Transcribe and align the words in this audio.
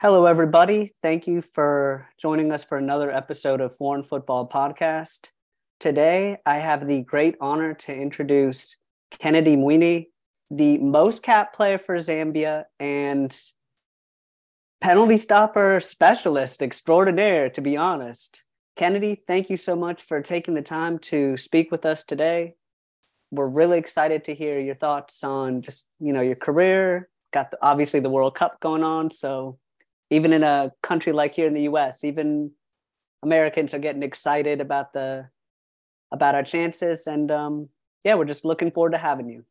Hello, 0.00 0.26
everybody. 0.26 0.92
Thank 1.02 1.26
you 1.26 1.42
for 1.42 2.08
joining 2.22 2.52
us 2.52 2.62
for 2.62 2.78
another 2.78 3.10
episode 3.10 3.60
of 3.60 3.74
Foreign 3.74 4.04
Football 4.04 4.48
Podcast. 4.48 5.30
Today, 5.80 6.36
I 6.46 6.58
have 6.58 6.86
the 6.86 7.02
great 7.02 7.34
honor 7.40 7.74
to 7.74 7.92
introduce 7.92 8.76
Kennedy 9.10 9.56
Mweene, 9.56 10.06
the 10.52 10.78
most 10.78 11.24
cap 11.24 11.52
player 11.52 11.78
for 11.78 11.96
Zambia 11.96 12.66
and 12.78 13.36
penalty 14.80 15.16
stopper 15.16 15.80
specialist 15.80 16.62
extraordinaire, 16.62 17.50
to 17.50 17.60
be 17.60 17.76
honest. 17.76 18.44
Kennedy, 18.76 19.20
thank 19.26 19.50
you 19.50 19.56
so 19.56 19.74
much 19.74 20.00
for 20.00 20.22
taking 20.22 20.54
the 20.54 20.62
time 20.62 21.00
to 21.00 21.36
speak 21.36 21.72
with 21.72 21.84
us 21.84 22.04
today. 22.04 22.54
We're 23.32 23.48
really 23.48 23.78
excited 23.78 24.22
to 24.26 24.34
hear 24.36 24.60
your 24.60 24.76
thoughts 24.76 25.24
on 25.24 25.60
just, 25.60 25.88
you 25.98 26.12
know, 26.12 26.20
your 26.20 26.36
career. 26.36 27.08
Got 27.32 27.50
the, 27.50 27.58
obviously 27.60 27.98
the 27.98 28.10
World 28.10 28.36
Cup 28.36 28.60
going 28.60 28.84
on, 28.84 29.10
so 29.10 29.58
even 30.10 30.32
in 30.32 30.42
a 30.42 30.72
country 30.82 31.12
like 31.12 31.34
here 31.34 31.46
in 31.46 31.54
the 31.54 31.62
US, 31.62 32.04
even 32.04 32.52
Americans 33.22 33.74
are 33.74 33.78
getting 33.78 34.02
excited 34.02 34.60
about 34.60 34.92
the 34.92 35.28
about 36.10 36.34
our 36.34 36.42
chances. 36.42 37.06
And 37.06 37.30
um, 37.30 37.68
yeah, 38.04 38.14
we're 38.14 38.24
just 38.24 38.44
looking 38.44 38.70
forward 38.70 38.92
to 38.92 38.98
having 38.98 39.28
you. 39.28 39.44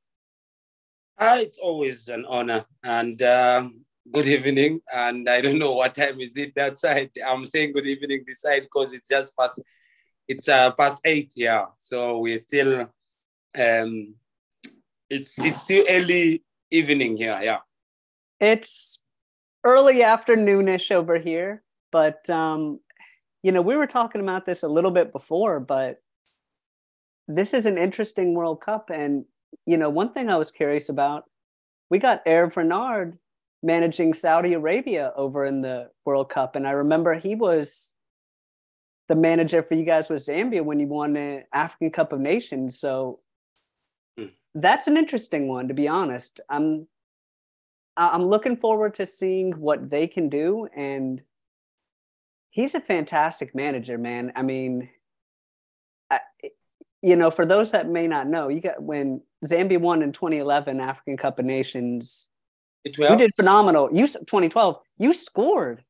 Uh, 1.18 1.38
it's 1.40 1.58
always 1.58 2.08
an 2.10 2.26
honor 2.28 2.64
and 2.84 3.22
uh, 3.22 3.68
good 4.12 4.28
evening. 4.28 4.82
And 4.94 5.28
I 5.30 5.42
don't 5.42 5.60
know 5.60 5.74
what 5.74 5.96
time 5.96 6.20
is 6.20 6.38
it 6.38 6.54
that 6.56 6.78
side. 6.78 7.12
I'm 7.26 7.46
saying 7.46 7.74
good 7.74 7.86
evening 7.88 8.24
this 8.28 8.42
side 8.42 8.64
because 8.64 8.94
it's 8.94 9.10
just 9.10 9.36
past. 9.38 9.62
It's 10.28 10.50
uh, 10.50 10.72
past 10.72 11.02
eight, 11.06 11.34
yeah. 11.36 11.66
So 11.78 12.20
we're 12.20 12.38
still. 12.38 12.88
Um, 13.58 14.16
it's 15.10 15.40
it's 15.40 15.64
still 15.64 15.86
early 15.90 16.44
evening 16.70 17.18
here, 17.18 17.40
yeah. 17.42 17.60
It's 18.40 19.04
early 19.68 19.96
afternoonish 19.96 20.92
over 20.92 21.18
here, 21.18 21.62
but 21.92 22.30
um, 22.30 22.80
you 23.44 23.52
know, 23.52 23.62
we 23.62 23.76
were 23.76 23.86
talking 23.86 24.22
about 24.22 24.46
this 24.46 24.64
a 24.64 24.68
little 24.68 24.92
bit 24.92 25.12
before, 25.12 25.60
but 25.60 26.02
this 27.28 27.54
is 27.54 27.66
an 27.66 27.78
interesting 27.78 28.34
World 28.34 28.62
Cup, 28.62 28.90
and 28.90 29.26
you 29.66 29.76
know, 29.76 29.90
one 29.90 30.14
thing 30.14 30.30
I 30.30 30.38
was 30.38 30.52
curious 30.52 30.88
about, 30.88 31.26
we 31.90 32.00
got 32.00 32.26
Hervé 32.26 32.56
Renard 32.56 33.18
managing 33.62 34.14
Saudi 34.14 34.54
Arabia 34.54 35.12
over 35.18 35.44
in 35.44 35.62
the 35.62 35.92
World 36.06 36.30
Cup, 36.30 36.56
and 36.56 36.66
I 36.66 36.72
remember 36.72 37.16
he 37.16 37.36
was 37.36 37.94
the 39.10 39.16
manager 39.16 39.62
for 39.64 39.74
you 39.74 39.84
guys 39.84 40.10
with 40.10 40.26
Zambia 40.26 40.64
when 40.64 40.80
you 40.80 40.88
won 40.88 41.14
the 41.14 41.44
African 41.54 41.92
Cup 41.92 42.14
of 42.14 42.22
Nations. 42.22 42.80
So 42.80 43.20
mm. 44.18 44.32
that's 44.56 44.88
an 44.88 44.96
interesting 44.96 45.50
one, 45.50 45.68
to 45.68 45.74
be 45.74 45.90
honest. 45.90 46.40
I'm 46.50 46.88
I'm 47.98 48.24
looking 48.24 48.56
forward 48.56 48.94
to 48.96 49.06
seeing 49.06 49.54
what 49.54 49.90
they 49.90 50.06
can 50.06 50.30
do. 50.30 50.68
And 50.76 51.22
he's 52.52 52.76
a 52.76 52.80
fantastic 52.80 53.56
manager, 53.56 53.98
man. 53.98 54.32
I 54.36 54.44
mean, 54.44 54.90
I, 56.12 56.20
you 57.02 57.16
know, 57.16 57.32
for 57.32 57.46
those 57.46 57.72
that 57.72 57.90
may 57.90 58.08
not 58.08 58.28
know, 58.28 58.50
you 58.50 58.62
got 58.62 58.82
when 58.82 59.22
Zambia 59.44 59.80
won 59.80 60.04
in 60.04 60.12
2011 60.12 60.80
African 60.80 61.18
Cup 61.18 61.40
of 61.40 61.46
Nations. 61.46 62.30
You 62.86 63.18
did 63.18 63.36
phenomenal. 63.36 63.90
You 63.92 64.08
2012. 64.08 64.80
You 64.98 65.14
scored 65.14 65.84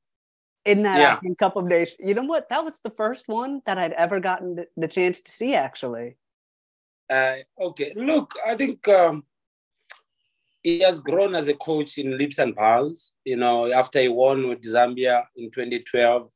in 0.66 0.84
that 0.84 1.00
yeah. 1.00 1.12
African 1.12 1.36
Cup 1.36 1.58
of 1.58 1.66
Nations. 1.66 1.98
You 2.00 2.14
know 2.14 2.24
what? 2.24 2.50
That 2.50 2.64
was 2.64 2.80
the 2.80 2.90
first 2.90 3.28
one 3.28 3.62
that 3.66 3.78
I'd 3.78 3.94
ever 3.94 4.20
gotten 4.20 4.56
the, 4.56 4.68
the 4.78 4.88
chance 4.88 5.22
to 5.22 5.32
see. 5.32 5.56
Actually. 5.56 6.18
Uh, 7.10 7.36
okay. 7.60 7.94
Look, 7.96 8.34
I 8.46 8.56
think 8.56 8.88
um, 8.88 9.24
he 10.68 10.80
has 10.80 11.00
grown 11.00 11.34
as 11.34 11.48
a 11.48 11.54
coach 11.54 11.98
in 11.98 12.18
leaps 12.18 12.40
and 12.40 12.54
bounds. 12.54 13.14
You 13.24 13.38
know, 13.38 13.72
after 13.72 14.02
he 14.02 14.10
won 14.10 14.50
with 14.50 14.62
Zambia 14.64 15.24
in 15.38 15.50
2012 15.50 16.30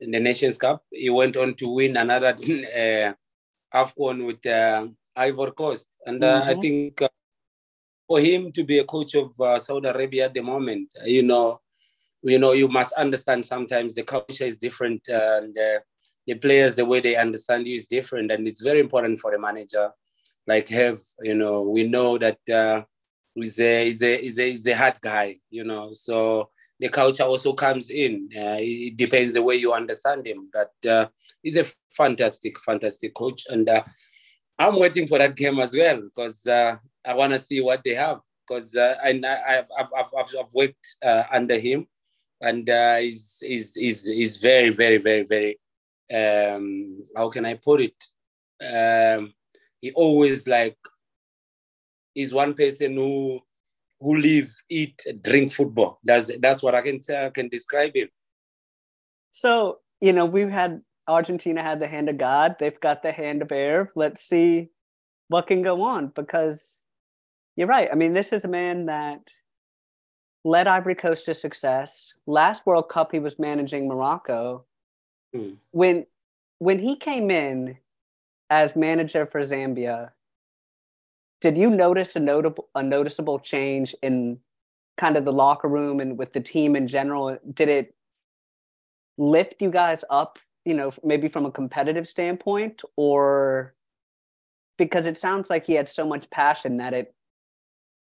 in 0.00 0.10
the 0.10 0.20
Nations 0.20 0.58
Cup, 0.58 0.84
he 0.90 1.08
went 1.08 1.38
on 1.38 1.54
to 1.54 1.68
win 1.68 1.96
another 1.96 2.26
uh, 2.36 3.12
AFCON 3.74 4.26
with 4.26 4.44
uh, 4.44 4.88
Ivory 5.16 5.52
Coast. 5.52 5.86
And 6.04 6.22
uh, 6.22 6.42
mm-hmm. 6.42 6.50
I 6.50 6.54
think 6.60 7.00
uh, 7.00 7.08
for 8.06 8.20
him 8.20 8.52
to 8.52 8.62
be 8.62 8.78
a 8.78 8.84
coach 8.84 9.14
of 9.14 9.40
uh, 9.40 9.58
Saudi 9.58 9.88
Arabia 9.88 10.26
at 10.26 10.34
the 10.34 10.42
moment, 10.42 10.92
you 11.06 11.22
know, 11.22 11.62
you 12.22 12.38
know, 12.38 12.52
you 12.52 12.68
must 12.68 12.92
understand 12.92 13.42
sometimes 13.42 13.94
the 13.94 14.02
culture 14.02 14.44
is 14.44 14.56
different 14.56 15.08
and 15.08 15.56
uh, 15.56 15.78
the 16.26 16.34
players, 16.34 16.74
the 16.74 16.84
way 16.84 17.00
they 17.00 17.16
understand 17.16 17.66
you 17.66 17.76
is 17.76 17.86
different. 17.86 18.30
And 18.30 18.46
it's 18.46 18.60
very 18.60 18.80
important 18.80 19.18
for 19.18 19.34
a 19.34 19.40
manager 19.40 19.90
like 20.46 20.68
have, 20.68 21.00
you 21.22 21.34
know, 21.34 21.62
we 21.62 21.84
know 21.84 22.18
that 22.18 22.84
is 23.36 23.58
a 23.58 23.88
is 23.88 24.02
a 24.02 24.24
is 24.24 24.38
a 24.38 24.50
is 24.50 24.66
a 24.66 24.76
hard 24.76 25.00
guy, 25.00 25.36
you 25.50 25.64
know. 25.64 25.92
So 25.92 26.50
the 26.78 26.88
culture 26.88 27.22
also 27.22 27.52
comes 27.52 27.90
in. 27.90 28.28
Uh, 28.36 28.58
it 28.58 28.96
depends 28.96 29.34
the 29.34 29.42
way 29.42 29.56
you 29.56 29.72
understand 29.72 30.26
him. 30.26 30.50
But 30.52 30.90
uh, 30.90 31.08
he's 31.42 31.56
a 31.56 31.64
fantastic, 31.90 32.58
fantastic 32.58 33.14
coach, 33.14 33.44
and 33.48 33.68
uh, 33.68 33.82
I'm 34.58 34.78
waiting 34.78 35.06
for 35.06 35.18
that 35.18 35.36
game 35.36 35.58
as 35.60 35.74
well 35.74 36.02
because 36.02 36.44
uh, 36.46 36.76
I 37.06 37.14
want 37.14 37.32
to 37.32 37.38
see 37.38 37.60
what 37.60 37.82
they 37.84 37.94
have. 37.94 38.20
Because 38.46 38.74
uh, 38.74 38.96
I, 39.02 39.10
I've, 39.10 39.66
I've, 39.78 40.06
I've, 40.18 40.52
worked 40.52 40.86
uh, 41.02 41.22
under 41.32 41.58
him, 41.58 41.86
and 42.40 42.68
he's, 43.00 43.38
he's, 43.40 43.74
he's, 43.76 44.04
he's 44.04 44.36
very, 44.38 44.70
very, 44.70 44.98
very, 44.98 45.22
very. 45.22 45.58
Um, 46.12 47.04
how 47.16 47.30
can 47.30 47.46
I 47.46 47.54
put 47.54 47.80
it? 47.80 47.94
Um, 48.60 49.32
he 49.80 49.92
always 49.92 50.48
like 50.48 50.76
is 52.14 52.32
one 52.32 52.54
person 52.54 52.96
who 52.96 53.40
who 54.00 54.16
live, 54.16 54.52
eat, 54.68 55.00
drink 55.22 55.52
football. 55.52 56.00
That's 56.04 56.30
that's 56.40 56.62
what 56.62 56.74
I 56.74 56.82
can 56.82 56.98
say. 56.98 57.26
I 57.26 57.30
can 57.30 57.48
describe 57.48 57.94
him. 57.94 58.08
So 59.30 59.78
you 60.00 60.12
know, 60.12 60.26
we've 60.26 60.50
had 60.50 60.82
Argentina 61.06 61.62
had 61.62 61.80
the 61.80 61.86
hand 61.86 62.08
of 62.08 62.18
God. 62.18 62.56
They've 62.58 62.80
got 62.80 63.02
the 63.02 63.12
hand 63.12 63.42
of 63.42 63.52
air. 63.52 63.92
Let's 63.94 64.22
see 64.22 64.70
what 65.28 65.46
can 65.46 65.62
go 65.62 65.82
on 65.82 66.08
because 66.08 66.80
you're 67.56 67.68
right. 67.68 67.88
I 67.90 67.94
mean, 67.94 68.12
this 68.12 68.32
is 68.32 68.44
a 68.44 68.48
man 68.48 68.86
that 68.86 69.20
led 70.44 70.66
Ivory 70.66 70.94
Coast 70.94 71.24
to 71.26 71.34
success. 71.34 72.12
Last 72.26 72.66
World 72.66 72.88
Cup, 72.88 73.12
he 73.12 73.18
was 73.18 73.38
managing 73.38 73.88
Morocco. 73.88 74.64
Mm. 75.34 75.56
When 75.70 76.06
when 76.58 76.78
he 76.78 76.96
came 76.96 77.30
in 77.30 77.78
as 78.50 78.76
manager 78.76 79.26
for 79.26 79.40
Zambia, 79.40 80.10
did 81.42 81.58
you 81.58 81.68
notice 81.68 82.16
a 82.16 82.20
notable 82.20 82.68
a 82.74 82.82
noticeable 82.82 83.38
change 83.38 83.94
in 84.00 84.38
kind 84.96 85.16
of 85.16 85.24
the 85.24 85.32
locker 85.32 85.68
room 85.68 86.00
and 86.00 86.16
with 86.16 86.32
the 86.32 86.40
team 86.40 86.74
in 86.76 86.88
general? 86.88 87.36
Did 87.52 87.68
it 87.68 87.94
lift 89.18 89.60
you 89.60 89.70
guys 89.70 90.04
up, 90.08 90.38
you 90.64 90.74
know, 90.74 90.92
maybe 91.04 91.28
from 91.28 91.44
a 91.44 91.50
competitive 91.50 92.08
standpoint 92.08 92.82
or 92.96 93.74
because 94.78 95.06
it 95.06 95.18
sounds 95.18 95.50
like 95.50 95.66
he 95.66 95.74
had 95.74 95.88
so 95.88 96.06
much 96.06 96.30
passion 96.30 96.78
that 96.78 96.94
it 96.94 97.14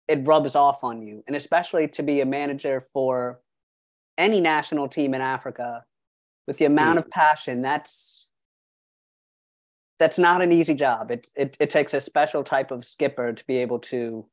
it 0.08 0.25
rubs 0.25 0.56
off 0.56 0.84
on 0.84 1.02
you 1.02 1.24
and 1.28 1.36
especially 1.36 1.88
to 1.88 2.02
be 2.02 2.22
a 2.22 2.25
manager 2.25 2.86
for 2.94 3.42
any 4.18 4.40
national 4.40 4.88
team 4.88 5.14
in 5.14 5.22
Africa 5.22 5.84
with 6.48 6.58
the 6.58 6.66
amount 6.66 6.98
mm. 6.98 7.04
of 7.04 7.09
passion 7.12 7.62
that's 7.62 8.27
that's 10.00 10.19
not 10.19 10.41
an 10.41 10.52
easy 10.52 10.74
job. 10.74 11.12
It, 11.12 11.28
it 11.35 11.58
it 11.59 11.69
takes 11.69 11.94
a 11.94 12.02
special 12.02 12.44
type 12.44 12.72
of 12.72 12.85
skipper 12.85 13.34
to 13.34 13.46
be 13.46 13.58
able 13.58 13.80
to 13.91 14.25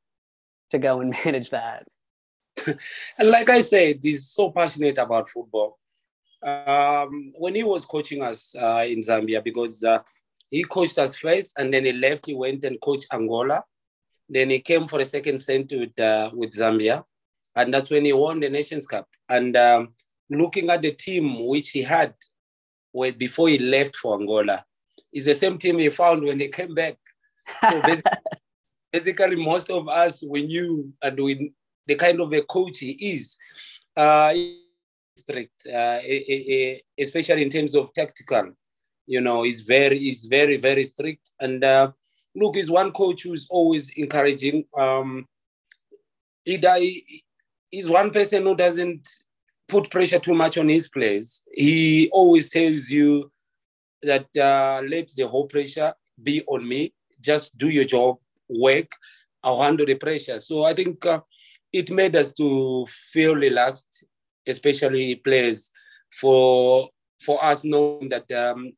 to 0.71 0.79
go 0.79 1.01
and 1.01 1.11
manage 1.25 1.51
that. 1.51 1.87
and 3.19 3.31
like 3.31 3.51
I 3.51 3.61
said, 3.61 4.01
he's 4.03 4.27
so 4.29 4.51
passionate 4.51 4.99
about 4.99 5.29
football. 5.29 5.79
Um, 6.43 7.33
when 7.39 7.55
he 7.55 7.65
was 7.65 7.87
coaching 7.87 8.23
us 8.23 8.55
uh, 8.55 8.85
in 8.87 9.01
Zambia, 9.01 9.43
because 9.43 9.83
uh, 9.83 10.01
he 10.51 10.63
coached 10.65 10.99
us 10.99 11.17
first, 11.17 11.55
and 11.59 11.73
then 11.73 11.85
he 11.85 11.93
left. 11.93 12.27
He 12.27 12.35
went 12.35 12.65
and 12.65 12.81
coached 12.81 13.07
Angola. 13.13 13.65
Then 14.29 14.51
he 14.51 14.61
came 14.61 14.87
for 14.87 14.99
a 15.01 15.05
second 15.05 15.41
stint 15.41 15.73
with 15.73 15.99
uh, 15.99 16.31
with 16.35 16.53
Zambia, 16.53 17.05
and 17.57 17.73
that's 17.73 17.91
when 17.91 18.05
he 18.05 18.13
won 18.13 18.41
the 18.41 18.51
Nations 18.51 18.87
Cup. 18.87 19.09
And 19.29 19.57
um, 19.57 19.95
looking 20.29 20.69
at 20.71 20.83
the 20.83 20.93
team 20.93 21.47
which 21.47 21.71
he 21.71 21.83
had, 21.83 22.15
when 22.93 23.17
before 23.17 23.49
he 23.49 23.59
left 23.59 23.97
for 23.97 24.21
Angola, 24.21 24.65
is 25.15 25.25
the 25.25 25.35
same 25.35 25.57
team 25.59 25.79
he 25.79 25.89
found 25.89 26.25
when 26.25 26.41
he 26.41 26.49
came 26.49 26.75
back. 26.75 26.97
So 27.71 27.81
basically, 27.87 28.19
basically 28.93 29.37
most 29.37 29.71
of 29.71 29.89
us, 29.89 30.23
we 30.27 30.47
knew 30.47 30.93
and 31.03 31.19
we, 31.19 31.53
the 31.87 31.95
kind 31.95 32.21
of 32.21 32.33
a 32.33 32.43
coach 32.43 32.79
he 32.81 32.91
is, 32.91 33.37
uh, 33.97 34.35
strict, 35.17 35.67
uh, 35.73 35.99
especially 36.99 37.43
in 37.43 37.51
terms 37.51 37.75
of 37.75 37.93
tactical. 37.95 38.51
You 39.07 39.21
know, 39.21 39.45
he's 39.45 39.61
very, 39.61 39.99
he's 39.99 40.25
very, 40.27 40.57
very 40.57 40.83
strict. 40.83 41.31
And 41.41 41.63
uh, 41.63 41.93
look, 42.35 42.57
he's 42.57 42.71
one 42.71 42.91
coach 42.91 43.23
who's 43.23 43.47
always 43.51 43.91
encouraging. 43.91 44.65
Um, 44.77 45.27
he, 46.45 46.59
he's 47.71 47.89
one 47.89 48.11
person 48.11 48.43
who 48.43 48.57
doesn't 48.57 49.07
put 49.69 49.91
pressure 49.91 50.19
too 50.19 50.35
much 50.35 50.59
on 50.59 50.69
his 50.69 50.89
players. 50.89 51.43
He 51.53 52.09
always 52.13 52.49
tells 52.49 52.91
you 52.91 53.31
that 54.05 54.27
uh, 54.37 54.83
let 54.89 55.11
the 55.17 55.27
whole 55.27 55.47
pressure 55.47 55.93
be 56.23 56.43
on 56.47 56.69
me. 56.69 56.93
Just 57.21 57.57
do 57.59 57.69
your 57.69 57.85
job, 57.85 58.17
work. 58.49 58.91
I'll 59.43 59.63
handle 59.63 59.87
the 59.87 59.97
pressure. 59.97 60.39
So 60.39 60.65
I 60.65 60.75
think 60.75 61.05
uh, 61.05 61.21
it 61.73 61.91
made 61.91 62.17
us 62.17 62.33
to 62.35 62.87
feel 62.89 63.35
relaxed. 63.35 64.05
especially 64.47 65.17
players, 65.17 65.71
for 66.21 66.89
for 67.21 67.43
us 67.45 67.65
knowing 67.65 68.09
that 68.09 68.31
um, 68.33 68.73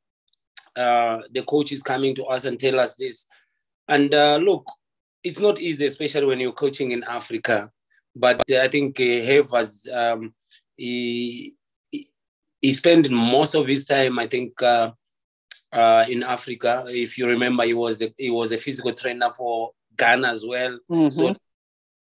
uh, 0.77 1.23
the 1.33 1.43
coach 1.43 1.73
is 1.73 1.83
coming 1.83 2.15
to 2.15 2.25
us 2.27 2.45
and 2.45 2.59
tell 2.59 2.79
us 2.79 2.95
this. 2.95 3.27
And 3.89 4.15
uh, 4.15 4.37
look, 4.37 4.65
it's 5.23 5.41
not 5.41 5.59
easy, 5.59 5.87
especially 5.87 6.27
when 6.27 6.41
you're 6.41 6.53
coaching 6.53 6.93
in 6.93 7.03
Africa. 7.05 7.71
But 8.15 8.43
I 8.51 8.69
think 8.69 9.01
uh, 9.01 9.57
has 9.57 9.87
um, 9.93 10.35
he, 10.77 11.55
he 12.61 12.73
spent 12.73 13.11
most 13.11 13.55
of 13.55 13.67
his 13.67 13.87
time, 13.87 14.19
I 14.19 14.27
think, 14.27 14.63
uh, 14.63 14.93
uh, 15.73 16.05
in 16.09 16.23
Africa. 16.23 16.85
If 16.89 17.19
you 17.19 17.27
remember, 17.27 17.65
he 17.65 17.75
was 17.75 18.03
a, 18.03 18.13
he 18.17 18.31
was 18.31 18.53
a 18.53 18.59
physical 18.59 18.93
trainer 18.93 19.31
for 19.33 19.71
Ghana 19.97 20.29
as 20.29 20.45
well. 20.47 20.79
Mm-hmm. 20.91 21.09
So 21.09 21.37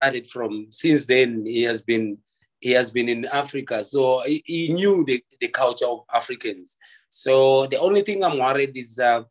started 0.03 0.27
from 0.27 0.67
since 0.71 1.07
then 1.07 1.45
he 1.47 1.63
has 1.63 1.81
been 1.83 2.19
he 2.61 2.71
has 2.71 2.91
been 2.91 3.09
in 3.09 3.25
Africa, 3.27 3.83
so 3.83 4.23
he, 4.25 4.41
he, 4.47 4.73
knew 4.73 5.05
the, 5.05 5.21
the 5.41 5.49
culture 5.49 5.85
of 5.85 6.05
Africans. 6.15 6.79
So 7.09 7.67
the 7.67 7.79
only 7.79 8.03
thing 8.03 8.23
I'm 8.23 8.39
worried 8.39 8.77
is 8.77 9.01
uh, 9.01 9.25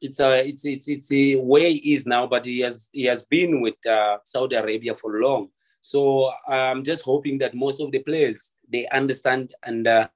it's 0.00 0.18
a 0.18 0.28
uh, 0.28 0.42
it's 0.44 0.64
it's 0.64 0.88
it's 0.88 1.12
a 1.12 1.36
where 1.36 1.70
he 1.70 1.94
is 1.94 2.04
now, 2.04 2.26
but 2.26 2.44
he 2.44 2.60
has 2.60 2.90
he 2.92 3.04
has 3.04 3.26
been 3.26 3.60
with 3.60 3.74
uh, 3.86 4.18
Saudi 4.24 4.56
Arabia 4.56 4.92
for 4.94 5.20
long. 5.20 5.48
So 5.80 6.32
I'm 6.48 6.82
just 6.82 7.02
hoping 7.02 7.38
that 7.38 7.54
most 7.54 7.80
of 7.80 7.92
the 7.92 8.00
players 8.00 8.54
they 8.68 8.88
understand 8.88 9.54
and 9.62 9.86
uh, 9.86 10.08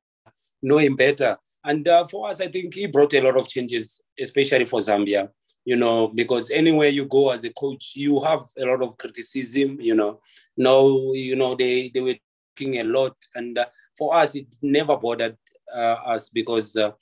know 0.61 0.79
him 0.79 0.97
better. 0.97 1.39
And 1.69 1.87
uh, 1.87 2.05
for 2.05 2.31
us, 2.31 2.41
I 2.41 2.49
think 2.49 2.73
he 2.73 2.87
brought 2.87 3.13
a 3.13 3.21
lot 3.21 3.37
of 3.37 3.47
changes, 3.47 4.03
especially 4.19 4.65
for 4.65 4.81
Zambia. 4.81 5.29
You 5.67 5.77
know, 5.77 6.09
because 6.09 6.51
anywhere 6.51 6.89
you 6.89 7.05
go 7.05 7.29
as 7.29 7.45
a 7.45 7.51
coach, 7.51 7.93
you 7.95 8.21
have 8.21 8.41
a 8.59 8.65
lot 8.65 8.83
of 8.83 8.97
criticism. 8.97 9.79
You 9.79 9.95
know, 9.95 10.21
no, 10.57 11.13
you 11.13 11.37
know 11.37 11.55
they 11.55 11.91
they 11.91 12.01
were 12.01 12.17
talking 12.57 12.81
a 12.81 12.85
lot, 12.85 13.15
and 13.35 13.59
uh, 13.59 13.67
for 13.99 14.17
us, 14.17 14.35
it 14.35 14.47
never 14.63 14.97
bothered 14.97 15.37
uh, 15.75 15.97
us 16.15 16.31
because 16.31 16.75
uh, 16.75 16.93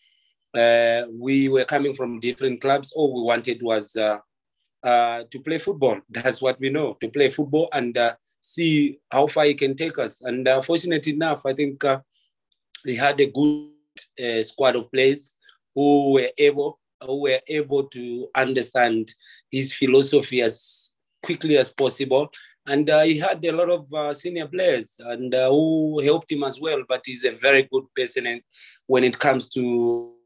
uh, 0.58 1.06
we 1.12 1.48
were 1.48 1.64
coming 1.64 1.94
from 1.94 2.18
different 2.18 2.60
clubs. 2.60 2.92
All 2.96 3.14
we 3.14 3.22
wanted 3.22 3.62
was 3.62 3.94
uh, 3.94 4.18
to 4.82 5.40
play 5.44 5.58
football. 5.58 6.00
That's 6.10 6.42
what 6.42 6.58
we 6.58 6.70
know: 6.70 6.96
to 7.00 7.08
play 7.08 7.28
football 7.28 7.68
and 7.72 7.96
see 8.40 8.98
how 9.12 9.28
far 9.28 9.44
he 9.44 9.54
can 9.54 9.76
take 9.76 9.96
us. 10.00 10.22
And 10.22 10.48
fortunately 10.64 11.12
enough, 11.12 11.46
I 11.46 11.52
think 11.52 11.84
they 12.84 12.96
had 12.96 13.20
a 13.20 13.30
good 13.30 13.75
uh, 14.22 14.42
squad 14.42 14.76
of 14.76 14.90
players 14.90 15.36
who 15.74 16.12
were 16.14 16.30
able 16.38 16.78
who 17.04 17.22
were 17.22 17.40
able 17.48 17.84
to 17.84 18.26
understand 18.34 19.14
his 19.50 19.72
philosophy 19.72 20.40
as 20.40 20.92
quickly 21.22 21.58
as 21.58 21.72
possible. 21.72 22.30
And 22.66 22.88
uh, 22.88 23.02
he 23.02 23.18
had 23.18 23.44
a 23.44 23.52
lot 23.52 23.68
of 23.70 23.92
uh, 23.92 24.14
senior 24.14 24.48
players 24.48 24.96
and 24.98 25.34
uh, 25.34 25.50
who 25.50 26.00
helped 26.02 26.32
him 26.32 26.42
as 26.42 26.58
well. 26.58 26.82
But 26.88 27.02
he's 27.04 27.24
a 27.24 27.32
very 27.32 27.68
good 27.70 27.84
person 27.94 28.26
and 28.26 28.40
when 28.86 29.04
it 29.04 29.18
comes 29.18 29.48
to 29.50 30.16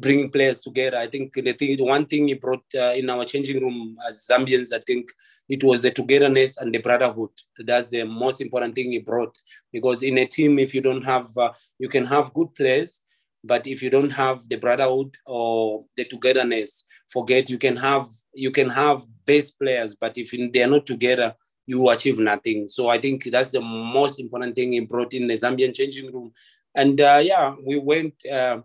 bringing 0.00 0.30
players 0.30 0.60
together. 0.60 0.96
I 0.96 1.06
think 1.06 1.34
the 1.34 1.52
thing, 1.52 1.76
the 1.76 1.84
one 1.84 2.06
thing 2.06 2.28
he 2.28 2.34
brought 2.34 2.64
uh, 2.74 2.92
in 2.92 3.10
our 3.10 3.24
changing 3.24 3.62
room 3.62 3.96
as 4.08 4.26
Zambians, 4.30 4.72
I 4.72 4.80
think 4.86 5.10
it 5.48 5.62
was 5.62 5.82
the 5.82 5.90
togetherness 5.90 6.56
and 6.56 6.74
the 6.74 6.78
brotherhood. 6.78 7.30
That's 7.58 7.90
the 7.90 8.04
most 8.04 8.40
important 8.40 8.74
thing 8.74 8.92
he 8.92 8.98
brought. 8.98 9.36
Because 9.72 10.02
in 10.02 10.18
a 10.18 10.26
team, 10.26 10.58
if 10.58 10.74
you 10.74 10.80
don't 10.80 11.04
have, 11.04 11.36
uh, 11.36 11.52
you 11.78 11.88
can 11.88 12.06
have 12.06 12.34
good 12.34 12.54
players, 12.54 13.00
but 13.42 13.66
if 13.66 13.82
you 13.82 13.90
don't 13.90 14.12
have 14.12 14.48
the 14.48 14.56
brotherhood 14.56 15.16
or 15.26 15.84
the 15.96 16.04
togetherness, 16.04 16.86
forget 17.10 17.48
you 17.48 17.58
can 17.58 17.76
have 17.76 18.06
you 18.34 18.50
can 18.50 18.70
have 18.70 19.02
best 19.26 19.58
players, 19.58 19.94
but 19.94 20.16
if 20.16 20.30
they 20.52 20.62
are 20.62 20.66
not 20.66 20.86
together, 20.86 21.34
you 21.66 21.88
achieve 21.88 22.18
nothing. 22.18 22.68
So 22.68 22.88
I 22.88 22.98
think 22.98 23.24
that's 23.24 23.50
the 23.50 23.60
most 23.60 24.20
important 24.20 24.54
thing 24.54 24.72
he 24.72 24.80
brought 24.80 25.14
in 25.14 25.26
the 25.26 25.34
Zambian 25.34 25.74
changing 25.74 26.12
room. 26.12 26.32
And 26.74 27.00
uh, 27.00 27.20
yeah, 27.22 27.54
we 27.64 27.78
went. 27.78 28.14
Uh, 28.26 28.60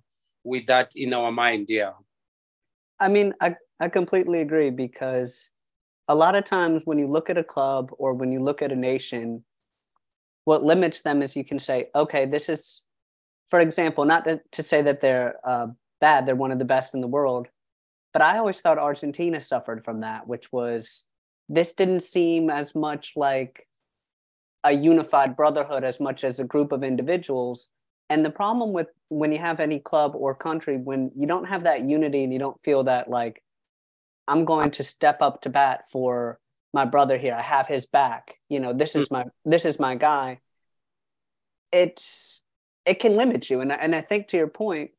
with 0.45 0.67
that 0.67 0.91
in 0.95 1.13
our 1.13 1.31
mind 1.31 1.65
yeah 1.69 1.91
i 2.99 3.09
mean 3.09 3.33
i, 3.41 3.55
I 3.79 3.89
completely 3.89 4.39
agree 4.39 4.69
because 4.69 5.49
a 6.07 6.15
lot 6.15 6.35
of 6.35 6.45
times 6.45 6.83
when 6.85 6.99
you 6.99 7.07
look 7.07 7.29
at 7.29 7.37
a 7.37 7.43
club 7.43 7.91
or 7.97 8.13
when 8.13 8.31
you 8.31 8.39
look 8.39 8.61
at 8.61 8.71
a 8.71 8.75
nation 8.75 9.43
what 10.45 10.63
limits 10.63 11.01
them 11.01 11.23
is 11.23 11.35
you 11.35 11.43
can 11.43 11.59
say 11.59 11.87
okay 11.95 12.25
this 12.25 12.47
is 12.47 12.83
for 13.49 13.59
example 13.59 14.05
not 14.05 14.25
to, 14.25 14.41
to 14.51 14.63
say 14.63 14.81
that 14.81 15.01
they're 15.01 15.35
uh, 15.43 15.67
bad 16.01 16.25
they're 16.25 16.35
one 16.35 16.51
of 16.51 16.59
the 16.59 16.65
best 16.65 16.93
in 16.93 17.01
the 17.01 17.07
world 17.07 17.47
but 18.13 18.21
i 18.21 18.37
always 18.37 18.59
thought 18.59 18.77
argentina 18.77 19.39
suffered 19.39 19.83
from 19.83 20.01
that 20.01 20.27
which 20.27 20.51
was 20.51 21.05
this 21.49 21.73
didn't 21.73 22.01
seem 22.01 22.49
as 22.49 22.73
much 22.73 23.13
like 23.15 23.67
a 24.65 24.71
unified 24.71 25.37
brotherhood 25.37 25.83
as 25.83 25.99
much 25.99 26.23
as 26.23 26.39
a 26.39 26.43
group 26.43 26.71
of 26.71 26.83
individuals. 26.83 27.69
And 28.09 28.25
the 28.25 28.31
problem 28.31 28.73
with 28.73 28.87
when 29.09 29.31
you 29.31 29.37
have 29.37 29.59
any 29.59 29.79
club 29.79 30.13
or 30.15 30.33
country 30.33 30.77
when 30.77 31.11
you 31.15 31.27
don't 31.27 31.45
have 31.45 31.63
that 31.63 31.87
unity 31.87 32.23
and 32.23 32.33
you 32.33 32.39
don't 32.39 32.61
feel 32.63 32.83
that 32.83 33.07
like 33.07 33.41
i'm 34.27 34.45
going 34.45 34.71
to 34.71 34.83
step 34.83 35.21
up 35.21 35.41
to 35.41 35.49
bat 35.49 35.85
for 35.91 36.39
my 36.73 36.85
brother 36.85 37.17
here 37.19 37.33
i 37.33 37.41
have 37.41 37.67
his 37.67 37.85
back 37.85 38.39
you 38.49 38.59
know 38.59 38.73
this 38.73 38.95
is 38.95 39.11
my 39.11 39.25
this 39.45 39.65
is 39.65 39.79
my 39.79 39.95
guy. 39.95 40.39
It's 41.71 42.41
it 42.85 42.99
can 42.99 43.15
limit 43.15 43.49
you 43.49 43.61
and, 43.61 43.71
and 43.71 43.95
i 43.95 44.01
think 44.01 44.27
to 44.27 44.37
your 44.37 44.47
point 44.47 44.91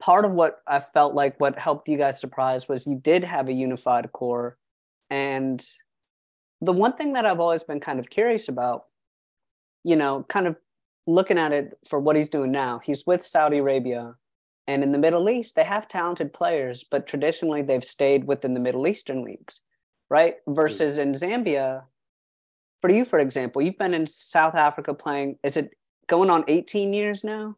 part 0.00 0.24
of 0.24 0.32
what 0.32 0.62
i 0.66 0.80
felt 0.80 1.14
like 1.14 1.38
what 1.40 1.58
helped 1.58 1.88
you 1.88 1.96
guys 1.96 2.20
surprise 2.20 2.68
was 2.68 2.86
you 2.86 2.96
did 2.96 3.24
have 3.24 3.48
a 3.48 3.52
unified 3.52 4.10
core 4.12 4.56
and 5.10 5.64
the 6.60 6.72
one 6.72 6.92
thing 6.94 7.14
that 7.14 7.26
i've 7.26 7.40
always 7.40 7.64
been 7.64 7.80
kind 7.80 7.98
of 7.98 8.10
curious 8.10 8.48
about 8.48 8.84
you 9.84 9.96
know 9.96 10.24
kind 10.28 10.46
of 10.46 10.56
looking 11.06 11.38
at 11.38 11.52
it 11.52 11.78
for 11.88 12.00
what 12.00 12.16
he's 12.16 12.28
doing 12.28 12.50
now, 12.50 12.80
he's 12.82 13.06
with 13.06 13.24
Saudi 13.24 13.58
Arabia. 13.58 14.14
And 14.66 14.82
in 14.82 14.90
the 14.90 14.98
Middle 14.98 15.30
East, 15.30 15.54
they 15.54 15.64
have 15.64 15.86
talented 15.86 16.32
players, 16.32 16.84
but 16.90 17.06
traditionally 17.06 17.62
they've 17.62 17.84
stayed 17.84 18.24
within 18.24 18.52
the 18.52 18.60
Middle 18.60 18.86
Eastern 18.88 19.22
leagues, 19.22 19.60
right? 20.10 20.36
Versus 20.48 20.98
in 20.98 21.12
Zambia, 21.12 21.84
for 22.80 22.90
you, 22.90 23.04
for 23.04 23.20
example, 23.20 23.62
you've 23.62 23.78
been 23.78 23.94
in 23.94 24.08
South 24.08 24.56
Africa 24.56 24.92
playing, 24.92 25.38
is 25.44 25.56
it 25.56 25.70
going 26.06 26.30
on 26.30 26.44
18 26.48 26.92
years 26.92 27.24
now? 27.24 27.56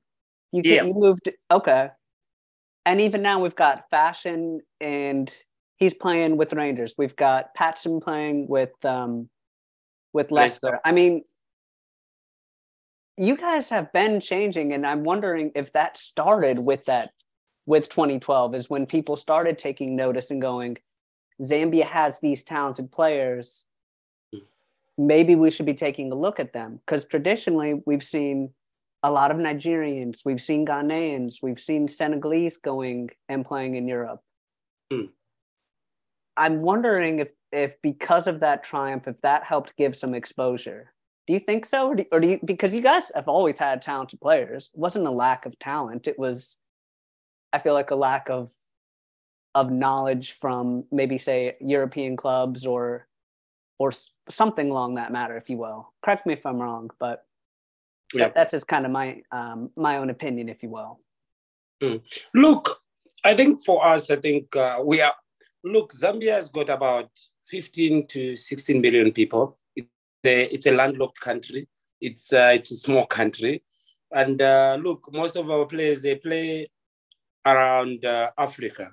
You, 0.52 0.62
yeah. 0.64 0.84
you 0.84 0.94
moved, 0.94 1.30
okay. 1.50 1.90
And 2.86 3.00
even 3.00 3.22
now 3.22 3.40
we've 3.40 3.56
got 3.56 3.84
Fashion 3.90 4.60
and 4.80 5.32
he's 5.76 5.94
playing 5.94 6.36
with 6.36 6.52
Rangers. 6.52 6.94
We've 6.96 7.16
got 7.16 7.54
Patson 7.54 8.00
playing 8.00 8.48
with 8.48 8.72
um, 8.84 9.28
with 10.14 10.30
Leicester. 10.30 10.80
I 10.84 10.92
mean, 10.92 11.22
you 13.18 13.36
guys 13.36 13.68
have 13.68 13.92
been 13.92 14.20
changing 14.20 14.72
and 14.72 14.86
i'm 14.86 15.02
wondering 15.02 15.50
if 15.54 15.72
that 15.72 15.96
started 15.96 16.58
with 16.60 16.84
that 16.84 17.10
with 17.66 17.88
2012 17.88 18.54
is 18.54 18.70
when 18.70 18.86
people 18.86 19.16
started 19.16 19.58
taking 19.58 19.96
notice 19.96 20.30
and 20.30 20.40
going 20.40 20.76
zambia 21.42 21.84
has 21.84 22.20
these 22.20 22.44
talented 22.44 22.90
players 22.92 23.64
maybe 24.98 25.34
we 25.34 25.50
should 25.50 25.66
be 25.66 25.74
taking 25.74 26.12
a 26.12 26.14
look 26.14 26.40
at 26.40 26.52
them 26.52 26.80
because 26.84 27.04
traditionally 27.04 27.80
we've 27.86 28.02
seen 28.02 28.50
a 29.04 29.10
lot 29.10 29.30
of 29.30 29.36
nigerians 29.36 30.20
we've 30.24 30.42
seen 30.42 30.66
ghanaians 30.66 31.36
we've 31.42 31.60
seen 31.60 31.86
senegalese 31.86 32.56
going 32.56 33.08
and 33.28 33.46
playing 33.46 33.76
in 33.76 33.86
europe 33.86 34.20
mm. 34.92 35.08
i'm 36.36 36.60
wondering 36.60 37.20
if 37.20 37.30
if 37.52 37.80
because 37.80 38.26
of 38.26 38.40
that 38.40 38.64
triumph 38.64 39.06
if 39.06 39.20
that 39.22 39.44
helped 39.44 39.76
give 39.76 39.96
some 39.96 40.14
exposure 40.14 40.92
do 41.28 41.34
you 41.34 41.40
think 41.40 41.66
so, 41.66 41.88
or 41.88 41.94
do, 41.94 42.04
or 42.10 42.20
do 42.20 42.28
you 42.28 42.40
because 42.42 42.72
you 42.72 42.80
guys 42.80 43.12
have 43.14 43.28
always 43.28 43.58
had 43.58 43.82
talented 43.82 44.18
players? 44.18 44.70
It 44.72 44.80
wasn't 44.80 45.06
a 45.06 45.10
lack 45.10 45.44
of 45.44 45.58
talent. 45.58 46.08
It 46.08 46.18
was, 46.18 46.56
I 47.52 47.58
feel 47.58 47.74
like, 47.74 47.90
a 47.90 47.96
lack 47.96 48.30
of 48.30 48.50
of 49.54 49.70
knowledge 49.70 50.32
from 50.32 50.84
maybe 50.90 51.18
say 51.18 51.56
European 51.60 52.16
clubs 52.16 52.64
or 52.64 53.07
or 53.78 53.92
something 54.28 54.70
along 54.70 54.94
that 54.94 55.12
matter, 55.12 55.36
if 55.36 55.48
you 55.48 55.56
will. 55.56 55.92
Correct 56.02 56.26
me 56.26 56.34
if 56.34 56.44
I'm 56.44 56.60
wrong, 56.60 56.90
but 56.98 57.24
yeah. 58.12 58.24
that, 58.24 58.34
that's 58.34 58.50
just 58.50 58.68
kind 58.68 58.84
of 58.84 58.92
my 58.92 59.22
um, 59.32 59.70
my 59.76 59.98
own 59.98 60.10
opinion, 60.10 60.48
if 60.48 60.62
you 60.62 60.70
will. 60.70 61.00
Mm. 61.82 62.02
Look, 62.34 62.80
I 63.24 63.34
think 63.34 63.60
for 63.64 63.84
us, 63.84 64.10
I 64.10 64.16
think 64.16 64.54
uh, 64.56 64.80
we 64.84 65.00
are. 65.00 65.14
Look, 65.64 65.92
Zambia 65.92 66.32
has 66.32 66.48
got 66.48 66.68
about 66.68 67.10
15 67.46 68.06
to 68.08 68.36
16 68.36 68.80
million 68.80 69.12
people 69.12 69.58
a, 70.24 70.54
it's 70.54 70.66
a 70.66 70.72
landlocked 70.72 71.20
country. 71.20 71.68
It's 72.00 72.32
uh, 72.32 72.52
it's 72.54 72.70
a 72.70 72.76
small 72.76 73.06
country, 73.06 73.62
and 74.12 74.40
uh, 74.40 74.78
look, 74.80 75.08
most 75.12 75.36
of 75.36 75.50
our 75.50 75.66
players 75.66 76.02
they 76.02 76.14
play 76.14 76.70
around 77.44 78.04
uh, 78.04 78.30
Africa. 78.38 78.92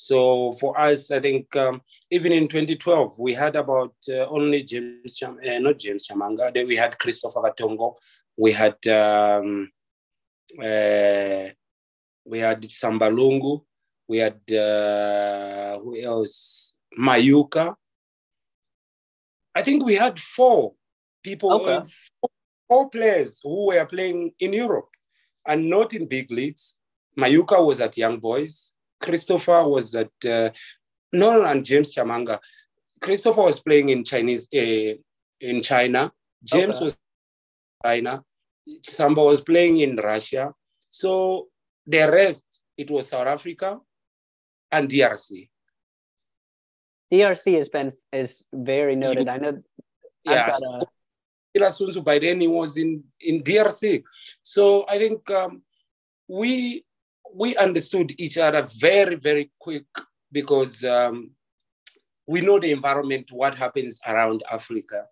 So 0.00 0.52
for 0.52 0.78
us, 0.80 1.10
I 1.10 1.18
think 1.18 1.56
um, 1.56 1.82
even 2.08 2.30
in 2.30 2.46
2012 2.46 3.18
we 3.18 3.34
had 3.34 3.56
about 3.56 3.94
uh, 4.08 4.26
only 4.28 4.62
James, 4.62 5.16
Cham- 5.16 5.40
uh, 5.44 5.58
not 5.58 5.76
James 5.76 6.06
Chamanga. 6.06 6.54
Then 6.54 6.68
we 6.68 6.76
had 6.76 6.96
Christopher 6.96 7.40
Katongo. 7.40 7.96
We 8.36 8.52
had 8.52 8.76
um, 8.86 9.68
uh, 10.56 11.50
we 12.24 12.38
had 12.38 12.62
Sambalungu. 12.62 13.62
We 14.06 14.18
had 14.18 14.38
who 14.48 16.00
else? 16.00 16.76
Mayuka. 16.96 17.74
I 19.56 19.62
think 19.62 19.84
we 19.84 19.96
had 19.96 20.20
four 20.20 20.74
people, 21.24 21.52
okay. 21.54 21.74
uh, 21.74 22.28
four 22.68 22.88
players 22.88 23.40
who 23.42 23.66
were 23.66 23.84
playing 23.86 24.30
in 24.38 24.52
Europe 24.52 24.90
and 25.44 25.68
not 25.68 25.92
in 25.92 26.06
big 26.06 26.30
leagues. 26.30 26.76
Mayuka 27.18 27.66
was 27.66 27.80
at 27.80 27.96
Young 27.96 28.18
Boys. 28.18 28.72
Christopher 29.00 29.66
was 29.66 29.94
at 29.94 30.10
uh, 30.28 30.50
no, 31.12 31.44
and 31.44 31.64
James 31.64 31.94
Chamanga. 31.94 32.38
Christopher 33.00 33.42
was 33.42 33.60
playing 33.60 33.88
in 33.88 34.04
Chinese 34.04 34.48
uh, 34.54 34.94
in 35.40 35.62
China. 35.62 36.12
James 36.44 36.76
okay. 36.76 36.84
was 36.84 36.96
China. 37.84 38.24
Samba 38.82 39.22
was 39.22 39.42
playing 39.42 39.78
in 39.80 39.96
Russia. 39.96 40.52
So 40.90 41.48
the 41.86 42.10
rest, 42.10 42.44
it 42.76 42.90
was 42.90 43.08
South 43.08 43.26
Africa 43.26 43.80
and 44.70 44.88
DRC. 44.88 45.48
DRC 47.12 47.56
has 47.56 47.68
been 47.68 47.92
is 48.12 48.44
very 48.52 48.96
noted. 48.96 49.28
I 49.28 49.38
know. 49.38 49.62
Yeah. 50.24 50.58
A... 51.56 52.00
by 52.02 52.18
then 52.18 52.40
he 52.40 52.48
was 52.48 52.76
in 52.76 53.04
in 53.20 53.42
DRC, 53.42 54.04
so 54.42 54.86
I 54.88 54.98
think 54.98 55.28
um, 55.30 55.62
we 56.28 56.84
we 57.34 57.56
understood 57.56 58.14
each 58.18 58.38
other 58.38 58.66
very 58.78 59.16
very 59.16 59.50
quick 59.58 59.86
because 60.32 60.84
um, 60.84 61.30
we 62.26 62.40
know 62.42 62.58
the 62.58 62.72
environment, 62.72 63.30
what 63.32 63.54
happens 63.54 64.00
around 64.06 64.42
Africa, 64.50 65.04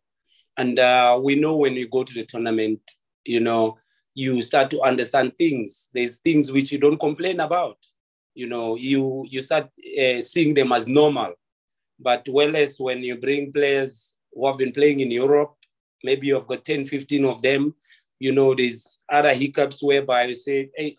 and 0.57 0.79
uh, 0.79 1.19
we 1.23 1.35
know 1.35 1.57
when 1.57 1.75
you 1.75 1.89
go 1.89 2.05
to 2.05 2.13
the 2.13 2.25
tournament, 2.27 2.81
you 3.25 3.41
know, 3.41 3.79
you 4.15 4.43
start 4.43 4.71
to 4.71 4.83
understand 4.83 5.33
things. 5.39 5.89
There's 5.95 6.19
things 6.19 6.53
which 6.53 6.73
you 6.73 6.79
don't 6.79 7.01
complain 7.01 7.41
about. 7.41 7.79
You 8.35 8.47
know, 8.49 8.77
you 8.77 9.25
you 9.29 9.43
start 9.43 9.71
uh, 10.01 10.21
seeing 10.21 10.55
them 10.55 10.73
as 10.73 10.87
normal 10.87 11.35
but 11.99 12.27
whereas 12.29 12.79
when 12.79 13.03
you 13.03 13.17
bring 13.17 13.53
players 13.53 14.15
who 14.33 14.47
have 14.47 14.59
been 14.59 14.73
playing 14.73 15.01
in 15.01 15.11
Europe, 15.11 15.55
maybe 16.05 16.29
you've 16.29 16.47
got 16.47 16.65
10, 16.65 16.85
15 16.85 17.25
of 17.25 17.43
them, 17.43 17.75
you 18.19 18.33
know, 18.33 18.55
there's 18.55 19.01
other 19.11 19.35
hiccups 19.35 19.83
whereby 19.83 20.25
you 20.25 20.35
say, 20.35 20.71
hey, 20.75 20.97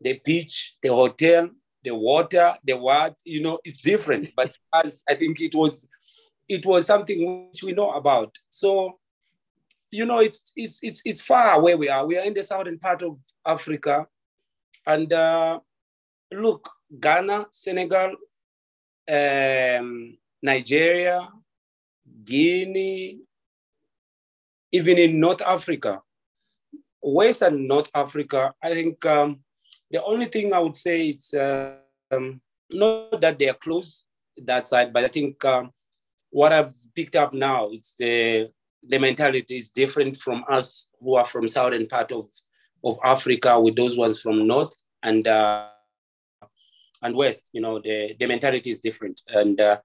the 0.00 0.20
beach, 0.24 0.76
the 0.82 0.88
hotel, 0.88 1.48
the 1.82 1.94
water, 1.94 2.56
the 2.64 2.76
what, 2.76 3.14
you 3.24 3.42
know, 3.42 3.58
it's 3.64 3.80
different. 3.80 4.30
But 4.36 4.56
as 4.74 5.02
I 5.08 5.14
think 5.14 5.40
it 5.40 5.54
was, 5.54 5.88
it 6.48 6.64
was 6.66 6.86
something 6.86 7.48
which 7.50 7.62
we 7.62 7.72
know 7.72 7.92
about. 7.92 8.36
So, 8.50 8.98
you 9.90 10.04
know, 10.04 10.18
it's 10.18 10.52
it's 10.56 10.80
it's 10.82 11.00
it's 11.04 11.20
far 11.20 11.62
where 11.62 11.76
we 11.76 11.88
are. 11.88 12.04
We 12.04 12.18
are 12.18 12.24
in 12.24 12.34
the 12.34 12.42
southern 12.42 12.78
part 12.78 13.02
of 13.02 13.18
Africa, 13.46 14.06
and 14.84 15.12
uh, 15.12 15.60
look, 16.32 16.70
Ghana, 17.00 17.46
Senegal, 17.50 18.16
um, 19.08 20.18
Nigeria, 20.42 21.28
Guinea, 22.24 23.20
even 24.72 24.98
in 24.98 25.20
North 25.20 25.42
Africa, 25.42 26.02
West 27.00 27.42
and 27.42 27.68
North 27.68 27.88
Africa, 27.94 28.52
I 28.62 28.74
think 28.74 29.04
um, 29.06 29.40
the 29.90 30.02
only 30.04 30.26
thing 30.26 30.52
I 30.52 30.58
would 30.58 30.76
say 30.76 31.08
is 31.08 31.34
uh, 31.34 31.76
um, 32.10 32.40
not 32.70 33.20
that 33.20 33.38
they 33.38 33.48
are 33.48 33.54
close 33.54 34.04
that 34.44 34.66
side, 34.66 34.92
but 34.92 35.04
I 35.04 35.08
think 35.08 35.44
um, 35.44 35.72
what 36.30 36.52
I've 36.52 36.74
picked 36.94 37.16
up 37.16 37.32
now, 37.32 37.68
it's 37.70 37.94
the 37.98 38.50
the 38.88 38.98
mentality 38.98 39.56
is 39.56 39.70
different 39.70 40.16
from 40.16 40.44
us 40.48 40.90
who 41.00 41.16
are 41.16 41.26
from 41.26 41.48
southern 41.48 41.86
part 41.86 42.12
of, 42.12 42.24
of 42.84 42.96
Africa 43.04 43.58
with 43.58 43.74
those 43.74 43.98
ones 43.98 44.20
from 44.20 44.46
north 44.46 44.72
and 45.02 45.26
uh, 45.26 45.68
and 47.02 47.16
west. 47.16 47.50
You 47.52 47.60
know, 47.60 47.80
the, 47.80 48.14
the 48.18 48.26
mentality 48.26 48.70
is 48.70 48.80
different. 48.80 49.22
And 49.28 49.60
uh, 49.60 49.78